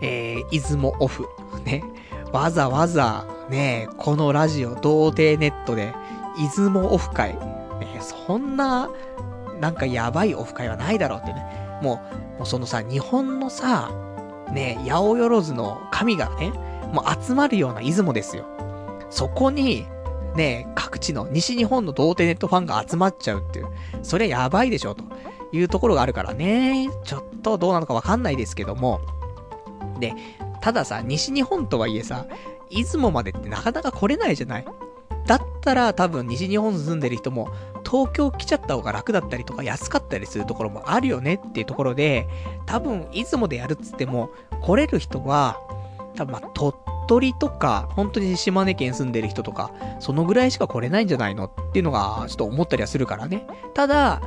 [0.00, 1.28] えー、出雲オフ。
[1.64, 1.84] ね。
[2.32, 5.94] わざわざ、ね、このラジオ、童貞ネットで、
[6.38, 7.38] 出雲オフ会。
[7.78, 8.88] ね、そんな、
[9.60, 11.44] なんかやばいオフ会はないだろうってね。
[11.82, 13.90] もう、もうそのさ、日本のさ、
[14.52, 16.52] ね、八百万の神がね、
[16.92, 18.44] もう集まるような出雲ですよ。
[19.10, 19.86] そこに、
[20.34, 23.68] ね、各地の西日本の童貞ネットファンが集まっちゃうっていう。
[24.02, 25.04] それやばいでしょ、と
[25.52, 26.88] いうところがあるからね。
[27.04, 29.00] ちょっとどうなのかわかんないですけども。
[29.98, 30.14] で、
[30.60, 32.26] たださ、西日本とはいえさ、
[32.70, 34.64] 出雲までってなかなか来れないじゃない？
[35.26, 37.48] だったら多分西日本住んでる人も
[37.84, 42.28] 東京来ちゃった方が楽だったりとか安かったりするところもあるよねっていうところで、
[42.66, 44.30] 多分出雲でやるっつっても
[44.62, 45.58] 来れる人は、
[46.16, 46.74] 多分まあ鳥
[47.08, 53.46] 取とか、本当に島根県住んでる人とか、そのぐらいしか来れないんじゃないのっていうのがちょっと思ったりはするからね。
[53.74, 54.20] ただ、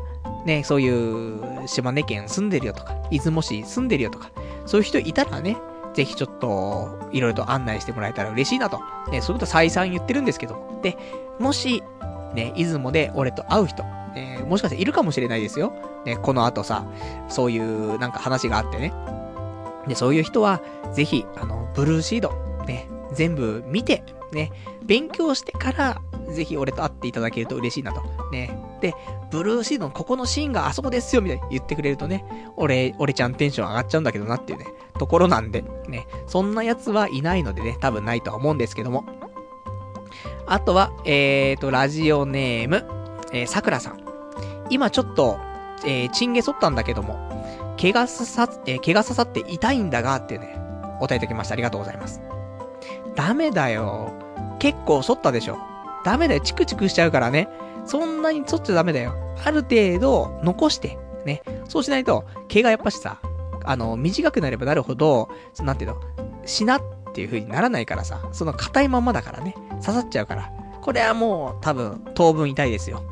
[0.45, 4.31] ね、そういう島根県住んでるよとか、出雲市住んでるよとか、
[4.65, 5.57] そういう人いたらね、
[5.93, 8.79] ぜひちょっと、いろいろと案内してもらえたら嬉しいなと。
[9.11, 10.79] ね、そういうこと再三言ってるんですけど。
[10.81, 10.97] で、
[11.39, 11.83] もし、
[12.33, 13.83] ね、出雲で俺と会う人、
[14.13, 15.73] ね、もしかしているかもしれないですよ。
[16.05, 16.85] ね、この後さ、
[17.27, 18.93] そういうなんか話があってね。
[19.87, 20.61] で、そういう人は、
[20.93, 22.33] ぜひ、あの、ブルーシード、
[22.65, 24.51] ね、全部見て、ね、
[24.83, 26.01] 勉強してから、
[26.33, 28.01] ぜひ俺と会っていただけると嬉しいなと。
[28.31, 28.57] ね。
[28.81, 28.93] で、
[29.31, 32.25] ブルーシードのここのシーンがあそこですよ、みたいに言ってくれるとね、
[32.55, 34.65] 俺、俺ちゃんテンション上がっちゃうんだけどなっていうね、
[34.97, 39.05] ところなんで、ね、そんな奴はいないのでね、多分ないとは思うんですけども。
[40.45, 42.85] あとは、えーと、ラジオネーム、
[43.31, 43.99] えー、さくらさん。
[44.69, 45.39] 今ちょっと、
[45.85, 47.17] えー、チンゲ剃ったんだけども、
[47.77, 50.59] 毛が刺さ、えー、毛が刺さって痛いんだが、ってね、
[50.99, 51.53] 答えいただきました。
[51.53, 52.21] ありがとうございます。
[53.15, 54.11] ダメだよ。
[54.59, 55.57] 結構剃ったでしょ。
[56.03, 56.41] ダメだよ。
[56.41, 57.49] チクチクしちゃうからね。
[57.85, 59.13] そんなに剃っちゃダメだよ。
[59.43, 61.41] ある程度、残して、ね。
[61.67, 63.19] そうしないと、毛がやっぱしさ、
[63.63, 66.01] あの、短くなればなるほど、そなんていうの、
[66.45, 66.81] しなっ
[67.13, 70.51] ていう風にならないからさ、その硬いままだからね、刺さっちゃうから。
[70.81, 73.03] これはもう、多分、当分痛いですよ。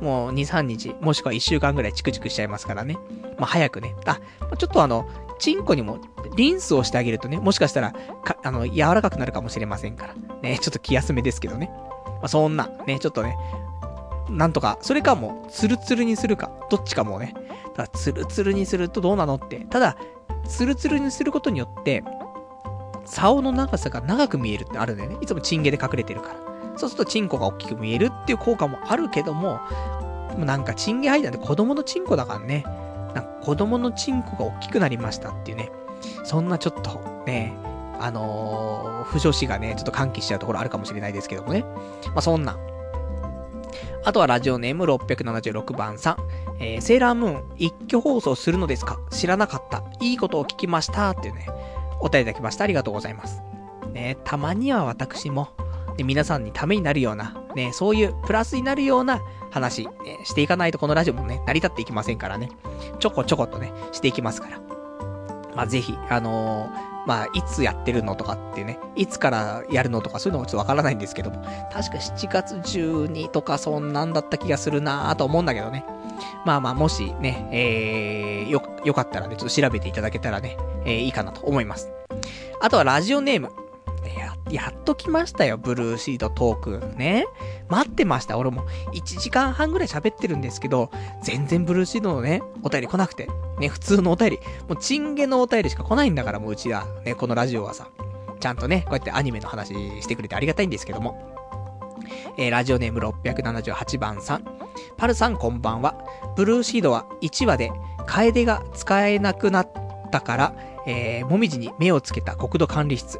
[0.00, 2.96] もう、2、3日、もしくは1週間ぐらいチクチクしちゃいますからね。
[3.38, 3.94] まあ、早くね。
[4.06, 4.20] あ、
[4.56, 5.08] ちょっとあの、
[5.38, 5.98] チンコにも
[6.36, 7.92] リンスをしてあげるとね、もしかしたら、
[8.24, 10.14] か、あの、柔らかくなるかもしれませんから。
[10.42, 11.70] ね、ちょっと気休めですけどね。
[12.26, 13.38] まあ、そんな、ね、ちょっとね、
[14.28, 17.34] なんとか、それかもう、ツルツルにするか、どっちかもね。
[17.76, 19.60] ただ、ツルツルにするとどうなのって。
[19.70, 19.96] ただ、
[20.48, 22.02] ツルツルにすることによって、
[23.04, 25.18] 竿の長さが長く見えるってあるんだよね。
[25.20, 26.34] いつもチンゲで隠れてるから。
[26.76, 29.60] そうするとチンコが大きく見えるっていう効果もあるけども、
[30.36, 32.64] もなんかチンゲ入ったんで子供のチンコだからね。
[33.14, 35.70] なんか子供のチンコが大きくなりましたっていうね。
[36.24, 37.54] そんなちょっとね、
[38.00, 41.62] あのー、不女子がね、ちょっと歓喜しちゃうところあるかもしれないですけどもね。
[42.06, 42.56] まあ、そんな。
[44.04, 46.16] あとはラジオネーム676番さん。
[46.60, 48.98] えー、セーラームーン一挙放送するのですか？
[49.10, 49.82] 知らなかった。
[50.00, 51.10] いいことを聞きました。
[51.10, 51.48] っていうね、
[52.00, 52.64] お便りいただきました。
[52.64, 53.42] ありがとうございます。
[53.92, 55.48] ね、たまには私も、
[55.98, 59.20] ね、皆さんにためになるような、ね、そういうプラスになるような
[59.50, 62.50] 話、ね、していかないとこのラジオもね、成り立っていきませんからね。
[62.98, 64.60] ちょこちょことね、していきますから。
[65.54, 71.42] まあ、ぜひ、あのーまあ、いつやってるのとかってね、いつからやるのとかそういうのもちょっとわからないんですけども、
[71.72, 75.84] 確か7月12とかそんなんだった気がするなぁと思うんだけどね。
[76.44, 81.90] まあまあ、もしね、えー、よ、よかったらね、ちょっと調べていただけたらね、えー、いいかなと思います。
[82.60, 83.65] あとはラジオネーム。
[84.54, 86.96] や、っと来ましたよ、ブルーシードトークン。
[86.96, 87.26] ね。
[87.68, 88.38] 待ってました。
[88.38, 90.90] 俺も1時間半ぐらい喋ってるんですけど、
[91.22, 93.28] 全然ブルーシードのね、お便り来なくて。
[93.58, 94.38] ね、普通のお便り。
[94.68, 96.86] もうチンゲのお便りしか来ないんだから、もううちは。
[97.04, 97.88] ね、このラジオはさ。
[98.38, 99.68] ちゃんとね、こうやってアニメの話
[100.00, 101.34] してくれてありがたいんですけども。
[102.36, 104.44] えー、ラジオネーム678番さん。
[104.96, 105.98] パルさんこんばんは。
[106.36, 107.72] ブルーシードは1話で、
[108.06, 109.70] カエデが使えなくなっ
[110.12, 110.54] たから、
[110.86, 113.18] えー、もみじに目をつけた国土管理室。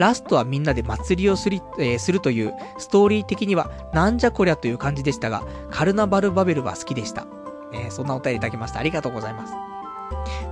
[0.00, 7.26] ラストはみんなで祭りをすり、えー、するという、ストーリー的には、なんじゃこりゃという感じでしたが、カルナバルバベルは好きでした。
[7.74, 8.80] えー、そんなお便りいただきました。
[8.80, 9.52] ありがとうございます。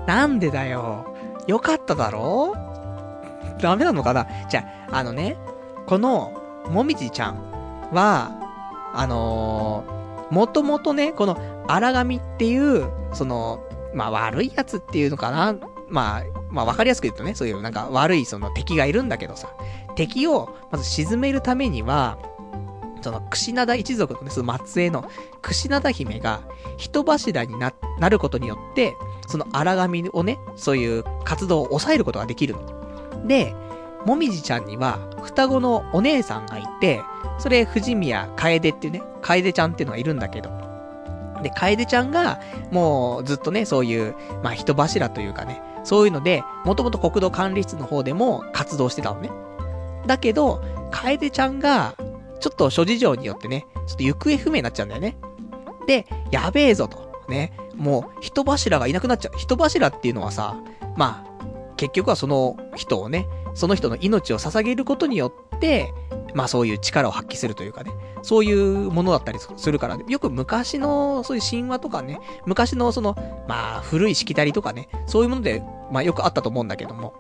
[0.07, 1.15] なんでだよ。
[1.47, 2.55] よかっただろ？
[3.59, 4.27] ダメなのかな？
[4.51, 5.39] じゃあ、あのね、
[5.87, 6.31] この、
[6.69, 8.33] もみじちゃんは、
[8.93, 13.65] あのー、もともとね、この荒神っていう、その、
[13.95, 15.57] まあ悪いやつっていうのかな？
[15.91, 19.49] まあ、まあわかりやすく言うとね、そういうなんか悪いその敵がいるんだけどさ、
[19.97, 22.19] 敵をまず沈めるためには、
[23.01, 25.05] その、串灘一族のね、その末裔の、
[25.43, 26.43] 串灘姫が、
[26.77, 28.95] 人柱にな、なることによって、
[29.27, 33.27] その荒神をね、そういう活動を抑えることができるの。
[33.27, 33.55] で、
[34.05, 37.03] もみじちゃんには、双子のお姉さんがいて、
[37.39, 40.51] それ、藤宮楓っていうね、楓ちゃんっていうのがいるんだけど、
[41.43, 42.41] で、楓ちゃんが、
[42.71, 49.31] もう、ずっとね、そういう、まあ、人柱というかね、そういうので、もともと国土管理室の方でも活動してたのね。
[50.07, 51.95] だけど、楓ちゃんが、
[52.41, 55.17] ちょっと諸事情によってね、ちょっと行方不明になっちゃうんだよね。
[55.87, 57.25] で、やべえぞと。
[57.31, 57.55] ね。
[57.75, 59.39] もう、人柱がいなくなっちゃう。
[59.39, 60.57] 人柱っていうのはさ、
[60.95, 65.95] まあ、結局はその人をね、その人の命を捧げることによって、
[66.39, 67.91] まあそういう力を発揮するというかね、
[68.23, 73.17] そういうものだったりするから、ね、よく昔のそういう神話とかね、昔のその、
[73.49, 77.13] まあ古いしきたりとかね、そういうもので、まあよくあったと思うんだけども、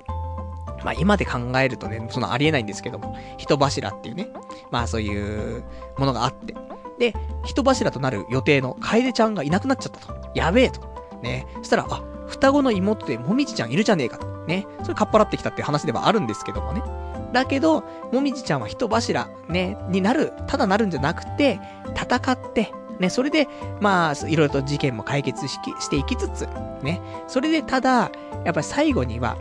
[0.84, 4.28] まあ今で考えるとね、そのありえないんですけども、人柱っていうね、
[4.70, 5.64] まあそういう
[5.98, 6.54] ものがあって。
[7.00, 7.12] で、
[7.44, 10.30] 人柱となる予定の楓ちゃんがいなくなっちゃったと。
[10.36, 10.80] やべえと。
[11.24, 11.48] ね。
[11.56, 14.28] そしたら、あ、双子の妹でもみじちゃんいるじゃねえかと。
[14.46, 14.64] ね。
[14.84, 17.07] それかっぱらってきたって話ではあるんですけどもね。
[17.32, 21.60] だけど、もみじちゃんは人柱、ね、になる、ただなるんじゃなくて、
[21.94, 23.48] 戦って、ね、それで、
[23.80, 26.48] まあ、いろいろと事件も解決ししていきつつ、
[26.82, 27.00] ね。
[27.28, 28.10] それで、ただ、
[28.44, 29.36] やっぱり最後には、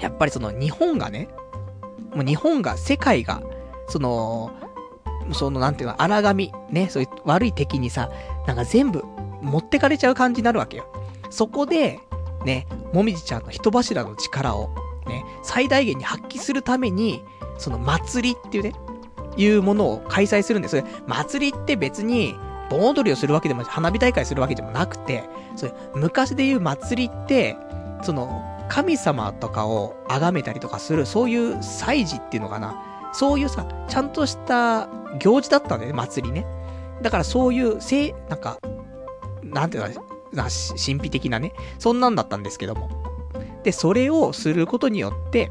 [0.00, 1.28] やっぱりその日本がね、
[2.14, 3.42] もう日本が、世界が、
[3.88, 4.50] その、
[5.32, 8.10] そのなんていうの、荒神、ね、そういう悪い敵にさ、
[8.46, 9.04] なんか全部
[9.42, 10.86] 持ってかれちゃう感じになるわけよ。
[11.30, 12.00] そこで、
[12.44, 14.70] ね、もみじちゃんの人柱の力を、
[15.06, 17.24] ね、最大限に発揮するために、
[17.58, 18.72] その祭りっていうね、
[19.36, 20.82] いうものを開催するんです。
[21.06, 22.34] 祭りって別に、
[22.70, 25.24] 盆踊りをするわけでも、花火大会するわけでもなくて、
[25.54, 27.56] それ、昔で言う祭りって、
[28.02, 32.82] その、神様とかを崇めたりとかする、そういう祭事っていうのかな。
[33.12, 34.88] そういうさ、ちゃんとした
[35.20, 36.46] 行事だったんだよね、祭りね。
[37.02, 38.58] だからそういう、せなんか、
[39.42, 40.02] なんていうの、
[40.32, 40.48] な、
[40.84, 42.90] 神秘的なね、そんなんだったんですけども。
[43.66, 45.50] で、それをすることによって、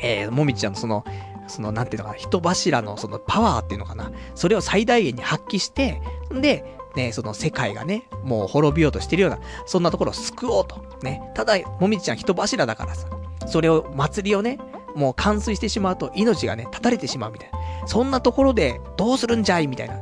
[0.00, 1.04] えー、もみちゃんのその、
[1.48, 6.00] その、なんていうのかな、人柱のそのパワーっていうのかな、それを最大限に発揮して、
[6.30, 10.76] で、ね、その世界がね、もう滅びようとしてるような、そんなところを救おうと。
[11.02, 11.20] ね。
[11.34, 13.08] ただ、もみちゃん人柱だからさ、
[13.48, 14.60] それを、祭りをね、
[14.94, 17.88] もう冠水してしまうと命がね、絶たれてしまうみたいな。
[17.88, 19.66] そんなところで、どうするんじゃい？
[19.66, 19.96] みたいな、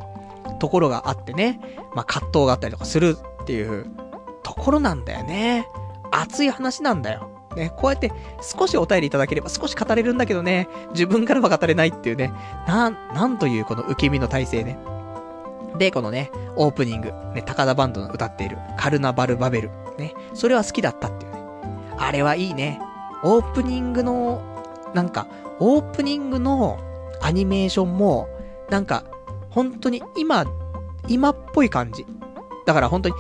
[0.59, 1.59] ところがあってね、
[1.95, 3.87] まあ、葛藤があったりとかするっていう
[4.43, 5.67] ところなんだよね。
[6.15, 7.31] 熱い話なんだよ。
[7.57, 12.33] ね、こうやって少しお便りいただければ少し語れるんだけどね、自分からは語れないっていうね、
[12.67, 14.79] なん、なんというこの受け身の体制ね。
[15.79, 21.39] で、このね、オープニング、ね、高田バンドの歌っている、カルナバルバベル、ね、それは好きだったっていうね。
[21.99, 22.81] あれはいいね。
[23.23, 24.43] オープニングの、
[24.95, 25.27] なんか、
[25.61, 26.79] オープニングの
[27.21, 28.29] アニメーションも、
[28.71, 29.05] なんか、
[29.51, 30.45] 本当に今、
[31.09, 32.07] 今っぽい感じ。
[32.67, 33.15] だから本当に、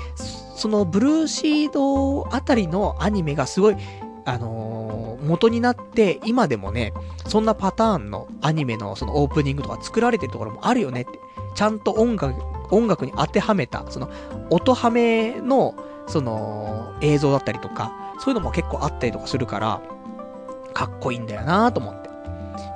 [0.55, 3.77] そのブルーシードあたりのアニメがすごい、
[4.25, 6.93] あのー、元になって、今でもね、
[7.27, 11.19] そんなパターンのアニメのそのオープニングとか作られてるところもあるよねって。
[11.55, 12.35] ちゃんと音楽、
[12.71, 14.11] 音楽に当てはめた、その、
[14.51, 15.75] 音はめの、
[16.07, 19.81] その、映像だったりとか、そういうのも結構あったりとかするから、
[20.73, 22.09] かっこいいんだよなと思って。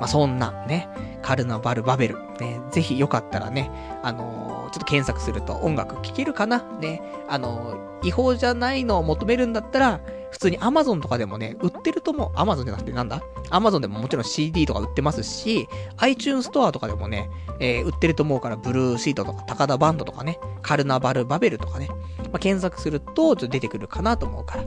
[0.00, 0.88] まあ、そんな、ね、
[1.22, 3.70] カルナバルバベル、ね、ぜひよかったらね、
[4.02, 6.62] あのー、ちょっと検索すると音楽聴けるかな？
[6.81, 10.01] ね、あの、違法じゃないのを求めるんだったら、
[10.31, 12.39] 普通に Amazon とかでもね、売ってると思う。
[12.39, 17.31] Amazon じゃなくてなんだ ?Amazon でももちろん CD とか売ってますし、iTunes ストアとかでもね、
[17.61, 21.89] えー、売ってると思うから、ブルーシートとか、高田バンドとかね、カルナバルバベルとかね、
[22.24, 24.65] まあ、検索すると、ちょっと出てくるかなと思うから。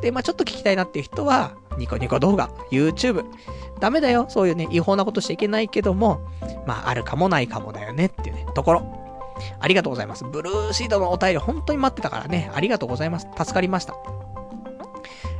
[0.00, 3.24] で、まあちょっと聞きたいなっていう人は、ニコニコ動画、YouTube。
[3.80, 4.26] ダメだよ。
[4.28, 6.20] そういうね、違法なことしちゃいけないけども、
[6.66, 8.99] まああるかもないかもだよねっていうね、ところ。
[9.58, 10.24] ありがとうございます。
[10.24, 13.28] ブルーシートのお便り本当に待ってたからね、ありがとうございます。
[13.36, 13.94] 助かりました。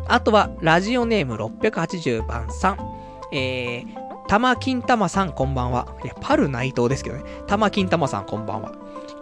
[0.09, 2.78] あとは、ラジオネーム680番さん。
[3.32, 5.94] えー、玉金玉さんこんばんは。
[6.05, 7.22] いや、パル内藤ですけどね。
[7.47, 8.72] 玉金玉さんこんばんは。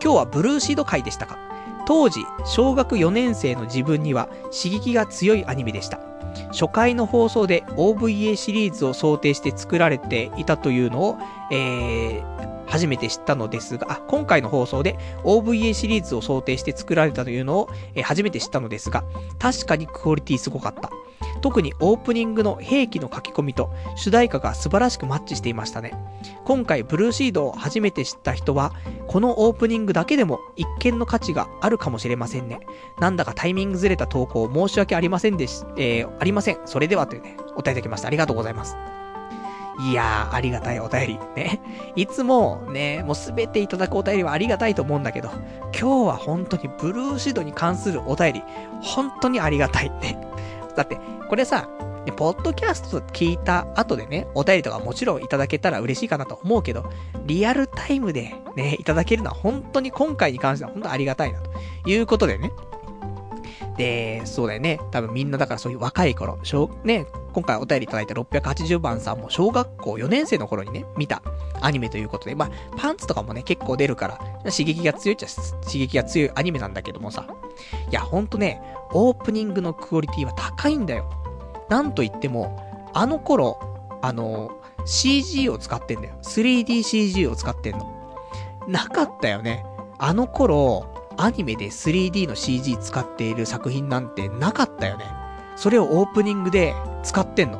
[0.02, 1.38] 今日はブルーシード会でしたか
[1.86, 6.00] 当時、小学4年生の自分には刺激が強いアニメでした。
[6.52, 11.18] 初回の放送で OVA シリーズを想定して作られていたというのを、
[11.50, 19.04] えー、初めて知ったのですが、あ、今回の放送で OVA シリーズを想定して作られたというのを、え、初めて知ったのですが、
[19.38, 20.90] 確かにクオリティすごかった。
[21.40, 25.92] 特にオープニングの兵器の書き込みと主題歌が素晴らしくマッチしていましたね。
[26.44, 28.72] 今回ブルーシードを初めて知った人は、
[29.06, 32.60] このオープニングだけでも一見の価値があるかもしれませんね。
[32.98, 36.58] なんだかタイミングずれた投稿を申し訳ありませんでし、えー、ありません。
[36.64, 38.08] それではというね、お答えいただきました。
[38.08, 38.76] ありがとうございます。
[39.78, 41.18] いやー、ありがたいお便り。
[41.36, 41.60] ね。
[41.94, 45.30] いつもね、もうすべていただくお便りはありがたいと思うんだけど、
[45.78, 48.42] 今日は本当にブルーシードに関するお便り、
[48.82, 49.90] 本当にありがたい。
[50.00, 50.18] ね。
[50.74, 50.98] だって、
[51.28, 51.68] これさ、
[52.12, 56.90] ポッドキャスト聞いた後でね、お便りとかもちろんいただけたら嬉しいかなと思うけど、
[57.26, 61.50] リアルタイムでね、いただけるのは本当に今回に関しては本当ありがたいなと
[61.86, 62.50] いうことでね。
[63.76, 64.80] で、そうだよね。
[64.90, 67.06] 多分みんなだからそういう若い頃、小、ね、
[67.38, 71.22] 今回お便りいただいた680番さんも小学校4年生の頃にね、見た
[71.60, 74.18] アニメということで、まあ、パンツとかもね、結構出るから、
[74.50, 75.28] 刺激が強いっちゃ
[75.64, 77.28] 刺激が強いアニメなんだけどもさ。
[77.88, 78.60] いや、ほんとね、
[78.90, 81.08] オープニングのクオリティは高いんだよ。
[81.68, 83.60] なんと言っても、あの頃、
[84.02, 86.14] あの、CG を使ってんだよ。
[86.22, 88.16] 3DCG を使ってんの。
[88.66, 89.64] なかったよね。
[90.00, 95.04] あの頃、アニメで 3D の CG 使っている作品なんてなかったよね。
[95.58, 96.72] それをオープニングで
[97.08, 97.58] 使ってんの。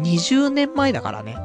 [0.00, 1.36] 20年前だからね。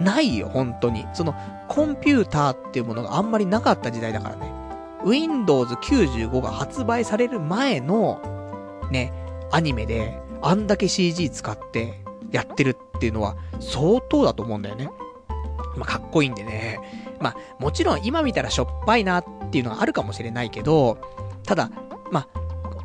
[0.00, 1.06] ないよ、本当に。
[1.14, 1.34] その、
[1.68, 4.52] コンピューターっていうものがあんまりなかった時代だからね。
[5.04, 8.20] Windows 95が発売される前の、
[8.90, 9.12] ね、
[9.50, 14.90] アニメで、あんだけ CG 使ってやってるっていうのは相当だと思うんだよね。
[15.76, 16.80] まあ、かっこいいんでね。
[17.20, 20.98] まあ、もちろん今見たらしょっぱいなっていうのがあるかもしれないけど、
[21.44, 21.70] ただ、
[22.10, 22.28] まあ、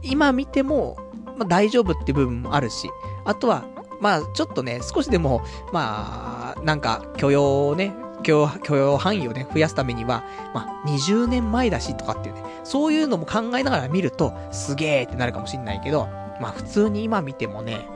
[0.02, 0.98] 今見ても、
[1.38, 2.90] まあ、大丈夫っていう部分もあるし、
[3.26, 3.66] あとは、
[4.00, 7.94] まあ、ちょっとね、少しでも、まあ、なんか、許容をね、
[8.24, 10.24] 許容、範囲をね、増やすためには、
[10.54, 16.08] まあ、20年前だしとかっていうね、そういうのも考えながら見ると、すげーってなるかもしんないけど、
[16.42, 17.88] まあ普通に今見てもね、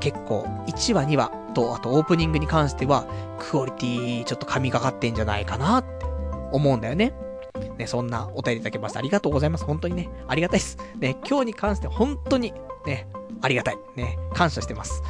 [0.00, 3.06] 結構1話2話と、あとオープニングに関しては、
[3.38, 6.06] クオリティちょっと神がかってんじゃないかなって
[6.52, 7.14] 思うんだよね。
[7.76, 8.98] ね、そんなお便りいただきました。
[8.98, 9.64] ありがとうございます。
[9.64, 10.78] 本当にね、ありがたいです。
[10.98, 12.52] ね、今日に関して本当に
[12.86, 13.08] ね、
[13.40, 13.78] ありがたい。
[13.96, 15.02] ね、感謝してます。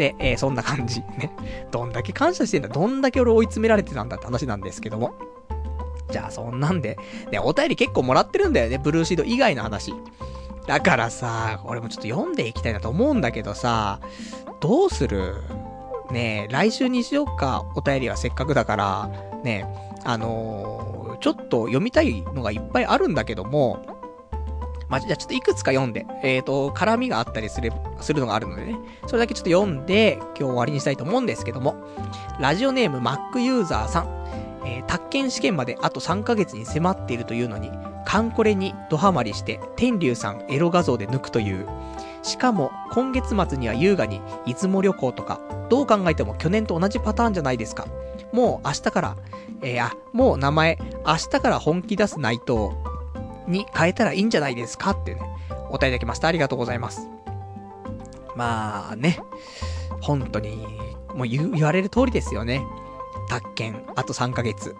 [0.00, 1.00] で、えー、そんな感じ。
[1.18, 1.30] ね。
[1.70, 5.12] どんだけ感謝してんだ、どんだけ俺追い詰められてたんだって話なんですけども。
[6.10, 6.96] じゃあ、そんなんで、
[7.30, 9.92] ね、お便り結構もらってるんだよね、ブルーシード以外の話。
[10.66, 14.00] だからさ、俺もちょっと読んでいきたいなと思うんだけどさ、
[14.60, 15.34] どうする？
[16.10, 19.10] ねえ、来週にしようか、お便りはせっかくだから、
[19.44, 23.99] ねえ、あのー、ちょっと読みたいのがいっぱいあるんだけども、
[24.90, 28.76] まあ、じゃあちょっといくつか読んで、えっ、ー、と、絡みがあったりする、するのがあるのでね、
[29.06, 31.76] それだけちょっと読んで、今日終わりにしたいと思うんですけども、
[32.40, 34.20] ラジオネーム Mac ユーザーさん、
[34.66, 37.70] えー、宅建試験まであと3ヶ月に迫っているというのに、
[38.04, 41.68] カンコレにドハマりして、天竜さんエロ画像で抜くという、
[42.22, 47.86] しかも、今月末には優雅に出雲旅行とか、どう考えても去年と同じパターンじゃないですか。
[48.32, 49.16] もう明日から、
[49.62, 52.70] えー、あ、もう名前、明日から本気出す内藤。
[53.50, 55.20] に変えたらいいんじゃないですかってね、
[55.68, 56.28] お答えいただきました。
[56.28, 57.08] ありがとうございます。
[58.36, 59.20] まあね、
[60.00, 60.66] 本当に、
[61.14, 62.64] もう言われる通りですよね。
[63.28, 64.74] 宅建、あと3ヶ月。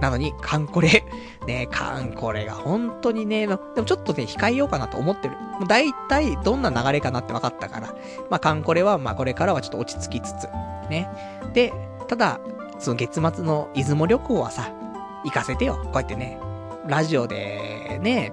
[0.00, 1.04] なのに、カンコレ。
[1.46, 5.36] ねカンコレが本当にね、でもちょっとね、控えようかなと思ってる。
[5.36, 7.94] もう大体どんな流れかなって分かったから。
[8.30, 10.48] まあ、カンコレは、まあ、これからはちょっと落ち着きつつ。
[10.90, 11.08] ね。
[11.52, 11.72] で、
[12.08, 12.40] ただ、
[12.78, 14.70] その月末の出雲旅行はさ、
[15.24, 15.78] 行かせてよ。
[15.84, 16.38] こうやってね、
[16.88, 18.32] ラジオでね、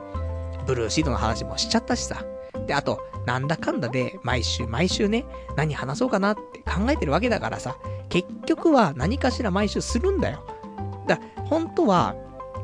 [0.65, 2.23] ブルーシードの話もしちゃったしさ。
[2.67, 5.25] で、あと、なんだかんだで、毎週毎週ね、
[5.55, 7.77] 何話そうかなって考えてるわけだからさ、
[8.09, 10.43] 結局は何かしら毎週するんだよ。
[11.07, 12.15] だ、本当は、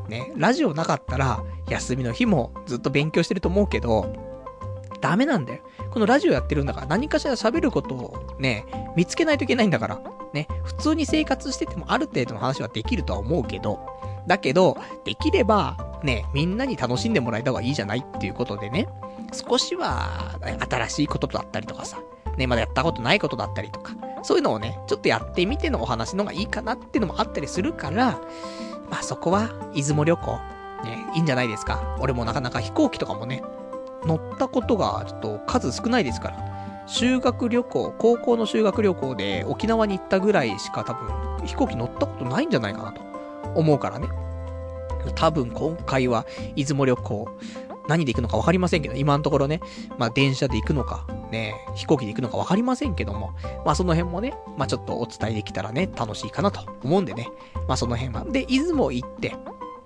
[0.10, 4.14] ね、ラジオなかったら、休みの日もずっと勉強してると思うけど、
[5.02, 5.62] ダメなんだよ。
[5.92, 8.66] このラジオやってるんだから何かしら喋ることをね、
[8.96, 10.02] 見つけないといけないんだから。
[10.34, 13.80] ね、普通に生活しててもある程度の話はできるとは思うけど、
[14.28, 18.88] だけど、できれば、ね、みんなに楽しんでもらえた方がいいじゃないっていうことでね、
[19.32, 20.38] 少しは、
[20.70, 22.00] 新しいことだったりとかさ、
[22.38, 23.94] ね、まだやったことないことだったりとか、
[24.24, 28.20] そういうのをね、ちょっとやってみてのお話の方がいいかなっていうのもあったりするから、
[28.90, 30.32] まあそこは、出雲旅行、
[30.84, 31.98] ね、いいんじゃないですか。
[32.00, 33.42] 俺もなかなか飛行機とかもね、
[34.06, 36.58] 乗ったことがちょっと数少ないですから。
[36.88, 43.02] 修学旅行、高校の修学旅行で沖縄に行ったぐらいしか多分飛行機乗ったことないんじゃないかなと
[43.58, 44.08] 思うからね。
[45.16, 46.26] 多分今回は
[46.56, 47.28] 出雲旅行、
[47.88, 49.62] 何で行くのか分かりませんけど、今のところね、
[49.98, 53.34] まあ電車で行くのか、ね、飛行機で行くのか分かりませんけども、
[53.66, 57.30] まあその辺もね、まあちょっとお伝えできたらね、楽しいかなと思うんでね、
[57.68, 58.26] まあその辺は。
[58.26, 59.36] で、出雲行って、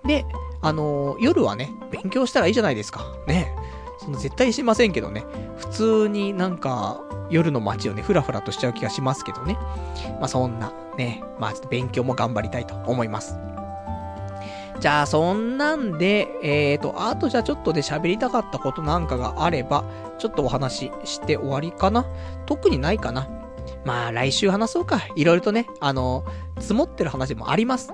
[0.05, 0.25] で、
[0.61, 3.05] あのー、夜はね、勉強したらいいじゃないですか。
[3.27, 3.55] ね。
[3.99, 5.23] その絶対しませんけどね、
[5.57, 9.57] 普通になんか、夜の街をね、ふらふらとしちゃう気がしますけどね。
[10.19, 13.37] まあそんな、ね、まあちょっと勉強も頑張りたいと思います。
[14.81, 19.85] じゃあ、そんなんで、えーと、あとじゃあちょっとで喋りたかったことなんかがあれば、
[20.17, 22.07] ちょっとお話しして終わりかな
[22.47, 23.29] 特にないかな
[23.85, 25.07] まあ、来週話そうか。
[25.15, 26.25] いろいろとね、あの、
[26.59, 27.93] 積もってる話もあります。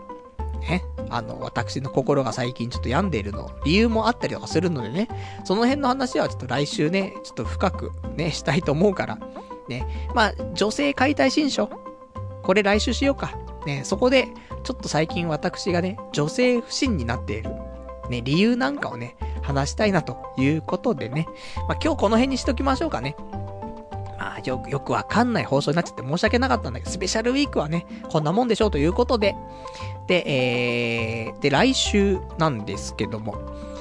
[0.62, 0.86] ね。
[1.10, 5.10] あの、私の心が最近ちょっと病んでいるの、理由もあったりとかするのでね、
[5.44, 9.20] その辺の話はちょっと来週ね、ちょっと深くね、したいと思うから、
[9.68, 9.86] ね。
[10.16, 11.70] まあ、女性解体新書。
[12.44, 13.38] これ来週しようか。
[13.66, 14.30] ね、そこで、
[14.64, 17.52] ちょっと最近私がね、女性不信になっている、
[18.10, 21.28] ね、理由なんかをね、話したいなということでね。
[21.68, 23.16] まあ、今日この辺にしときましょうかね。
[24.20, 29.36] まあ、よ、よくわかんない放送になっちゃって申し訳なかったんだけど、スペシャルウィークはね、こんなもんでしょうということで、
[30.08, 33.36] で、えー、で、来週なんですけども、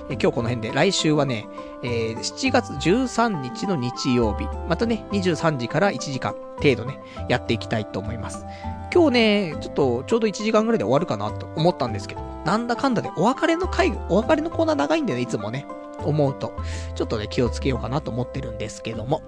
[0.08, 1.46] え今日この辺で、来週はね、
[1.82, 8.46] えー、7月13日の日曜日、またね、23時から1時間程度ね、やっていきたいと思います。
[8.94, 15.66] 今日ね、ちょっと、ちょうど1時間ぐらいで終わるかなと思ったんですけど、なんだかんだでお別れの回、お別れのコーナー長いんだよね、いつもね。
[16.04, 16.52] 思うと、
[16.94, 19.22] ちょっとね、気をつけようかなと思ってるんですけども。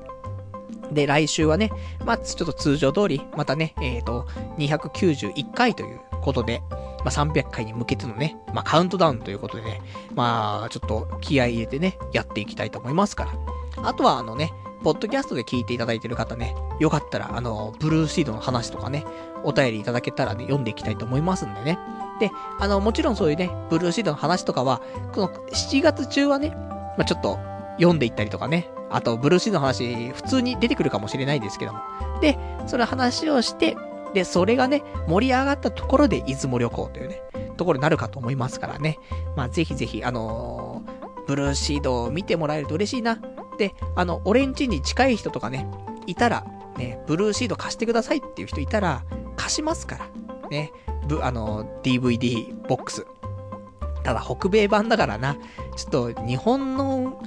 [0.93, 1.71] で、来週はね、
[2.05, 4.27] まあ、ちょっと通常通り、またね、えっ、ー、と、
[4.59, 6.63] 291回ということで、
[7.09, 9.81] まあ、300回に向けてのね、まあ、カウントダウンということでね、
[10.15, 13.33] まあ、ちょっと気合い入れてね、やっていきたいと思いますから。
[13.89, 14.53] あとは、あのね、
[14.83, 19.05] ポッドキャストで聞いていただいてる方ね、よかったら、あの、ブルーシードの話とかね、
[19.43, 21.79] お便りいただけたらね、読んでいきたいと思いますんでね。
[22.21, 24.83] で、あの、もちろんそういうね、ブルーシードの話とかは、
[25.13, 27.39] この7月中はね、まあ、ちょっと
[27.79, 31.81] 読んでいったりとかね、あと、ブルーシードの話、普通に出てくるかもしれないですけども。
[32.21, 33.77] で、その話をして、
[34.15, 37.23] で、それがね、盛り上がったところで出雲旅行というね、
[37.57, 38.99] ところになるかと思いますからね。
[39.37, 43.21] まあ、ぜひぜひ、あのー、ブルーシードを見てもらえると嬉しいな。
[43.59, 45.67] で、あの、オレンジに近い人とかね、
[46.07, 46.45] いたら、
[46.77, 49.05] ね、ブルーシード貸してくださいっていう人いたら、
[49.37, 50.49] 貸しますから。
[50.49, 50.73] ね、
[51.07, 53.07] ぶ、あの、DVD ボックス。
[54.05, 55.37] ただ、北米版だからな、
[55.77, 57.21] ちょっと、日本の、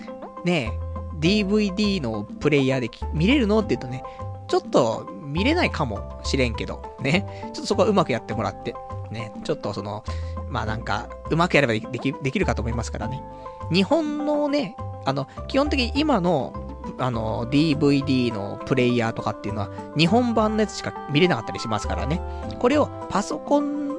[0.46, 0.72] ね、
[1.20, 3.60] DVD のプレイヤーで見れるの？
[3.60, 4.04] って言うとね、
[4.48, 7.26] ちょっと見れないかもしれんけど、ね。
[7.54, 8.76] ちょっとそこはうまくやってもらって、
[9.10, 9.32] ね。
[9.44, 10.04] ちょっとその、
[10.50, 13.24] まあなんか、うまくやればでき、できるかと思いますからね。
[13.72, 14.76] 日本のね、
[15.06, 16.54] あの、基本的に今の、
[16.98, 22.22] あの、DVD のプレイヤーとかっていうのは、日本版のやつしか見れなかったりしますからね。
[22.60, 23.92] これをパソコン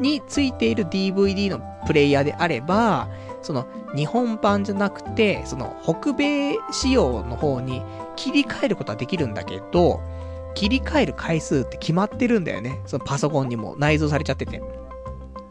[0.00, 3.08] についている DVD のプレイヤーであれば、
[3.42, 7.82] その日本版じゃなくて、その北米仕様の方に
[8.16, 10.00] 切り替えることはできるんだけど、
[10.58, 12.80] 切り替える回数って決まってるんだよね。
[12.84, 14.60] そのパソコンにも内蔵されちゃってて。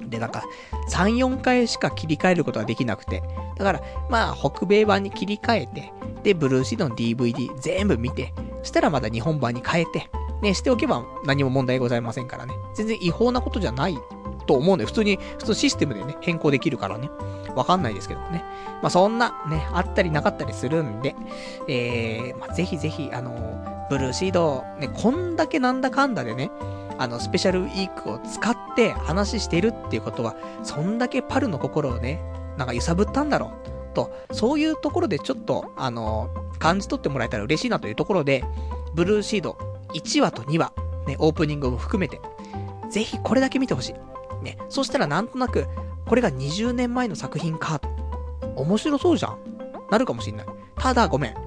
[0.02, 0.44] で、なんか、
[0.90, 3.24] 3、4回しか切り替えることができなくて。
[3.56, 5.94] だから、まあ、北米版に切り替えて、
[6.24, 10.10] で、ブルーシードの DVD 全部見て、したらまだ日本版に変えて、
[10.42, 12.54] ね、しておけば何も問題ございませんからね。
[12.76, 13.98] 全然違法なことじゃない
[14.46, 17.10] と思うんで、普通に、普通システムでね、変更できるからね。
[17.56, 18.44] わかんないですけどもね。
[18.82, 21.16] まあ、そんな、ね、あったりなかったりするんで、
[21.70, 26.52] えー、まあ、ぜひぜひ、あのー、ブルーシード、ね、こんだけなんだかんだでね、
[26.98, 32.22] あの、スペシャルウィークを使って話してるっていうことは、そんだけパルの心をね、
[32.58, 33.52] なんか揺さぶったんだろ
[33.92, 33.94] う。
[33.94, 38.44] と、そういうところでちょっと、あの、感じ取ってもらえたら嬉しいなというところで、
[38.94, 39.58] ブルーシード
[39.94, 40.74] 1話と2話、
[41.08, 42.20] ね、オープニングも含めて、
[42.90, 43.94] ぜひこれだけ見てほしい。
[44.44, 45.68] ね、そしたらなんとなく、
[46.06, 47.82] これが20年前の作品か、
[48.56, 49.38] 面白そうじゃん。
[49.92, 50.46] なるかもしんない。
[50.76, 51.47] ただ、ごめん。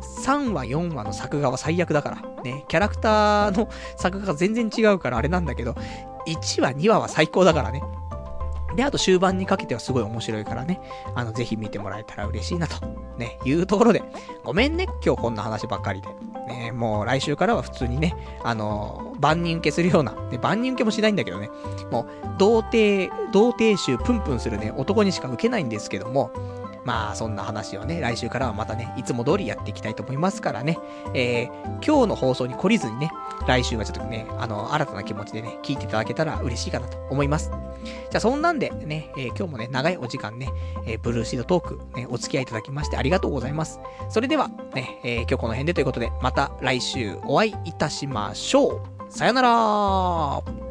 [0.00, 2.42] 3話、4話の作画は最悪だから。
[2.42, 5.74] ね、キャラクターの作画が全然違うからあれなんだけど、
[6.26, 7.82] 1話、2話は最高だからね。
[8.76, 10.80] で、あと終盤にかけてはすごい面白いからね。
[11.14, 12.86] あの、ぜひ見てもらえたら嬉しいなと。
[13.18, 14.02] ね、いうところで。
[14.44, 16.08] ごめんね、今日こんな話ばっかりで。
[16.46, 21.50] ね、もう来週からは普通にね、あの、万人受けするような、ね、万人受けもしないんだけどね、
[21.90, 22.06] もう、
[22.38, 26.30] 童貞、童貞臭プンプンするね、男にしか受けないんですけども、
[26.84, 30.78] まあ、そんな話をね、来週からはまたね、いつも通りやっていきたいと思いますからね、
[31.14, 33.10] えー、今日の放送に懲りずにね、
[33.46, 37.50] 来週はちょっとね、あの、新たな気持ちでね、聞いていただけたら嬉しいかなと思います。
[37.84, 40.48] じゃあ、そんなんでね、えー、今日もね、長いお時間ね、
[40.86, 43.80] えー、ブルーシードトーク、ね、お付き合いいただきましてありがとうございます。
[44.08, 48.80] それでは、ね、えー、今日この辺でということで、また来週お会いいたしましょう。
[49.08, 50.69] さよなら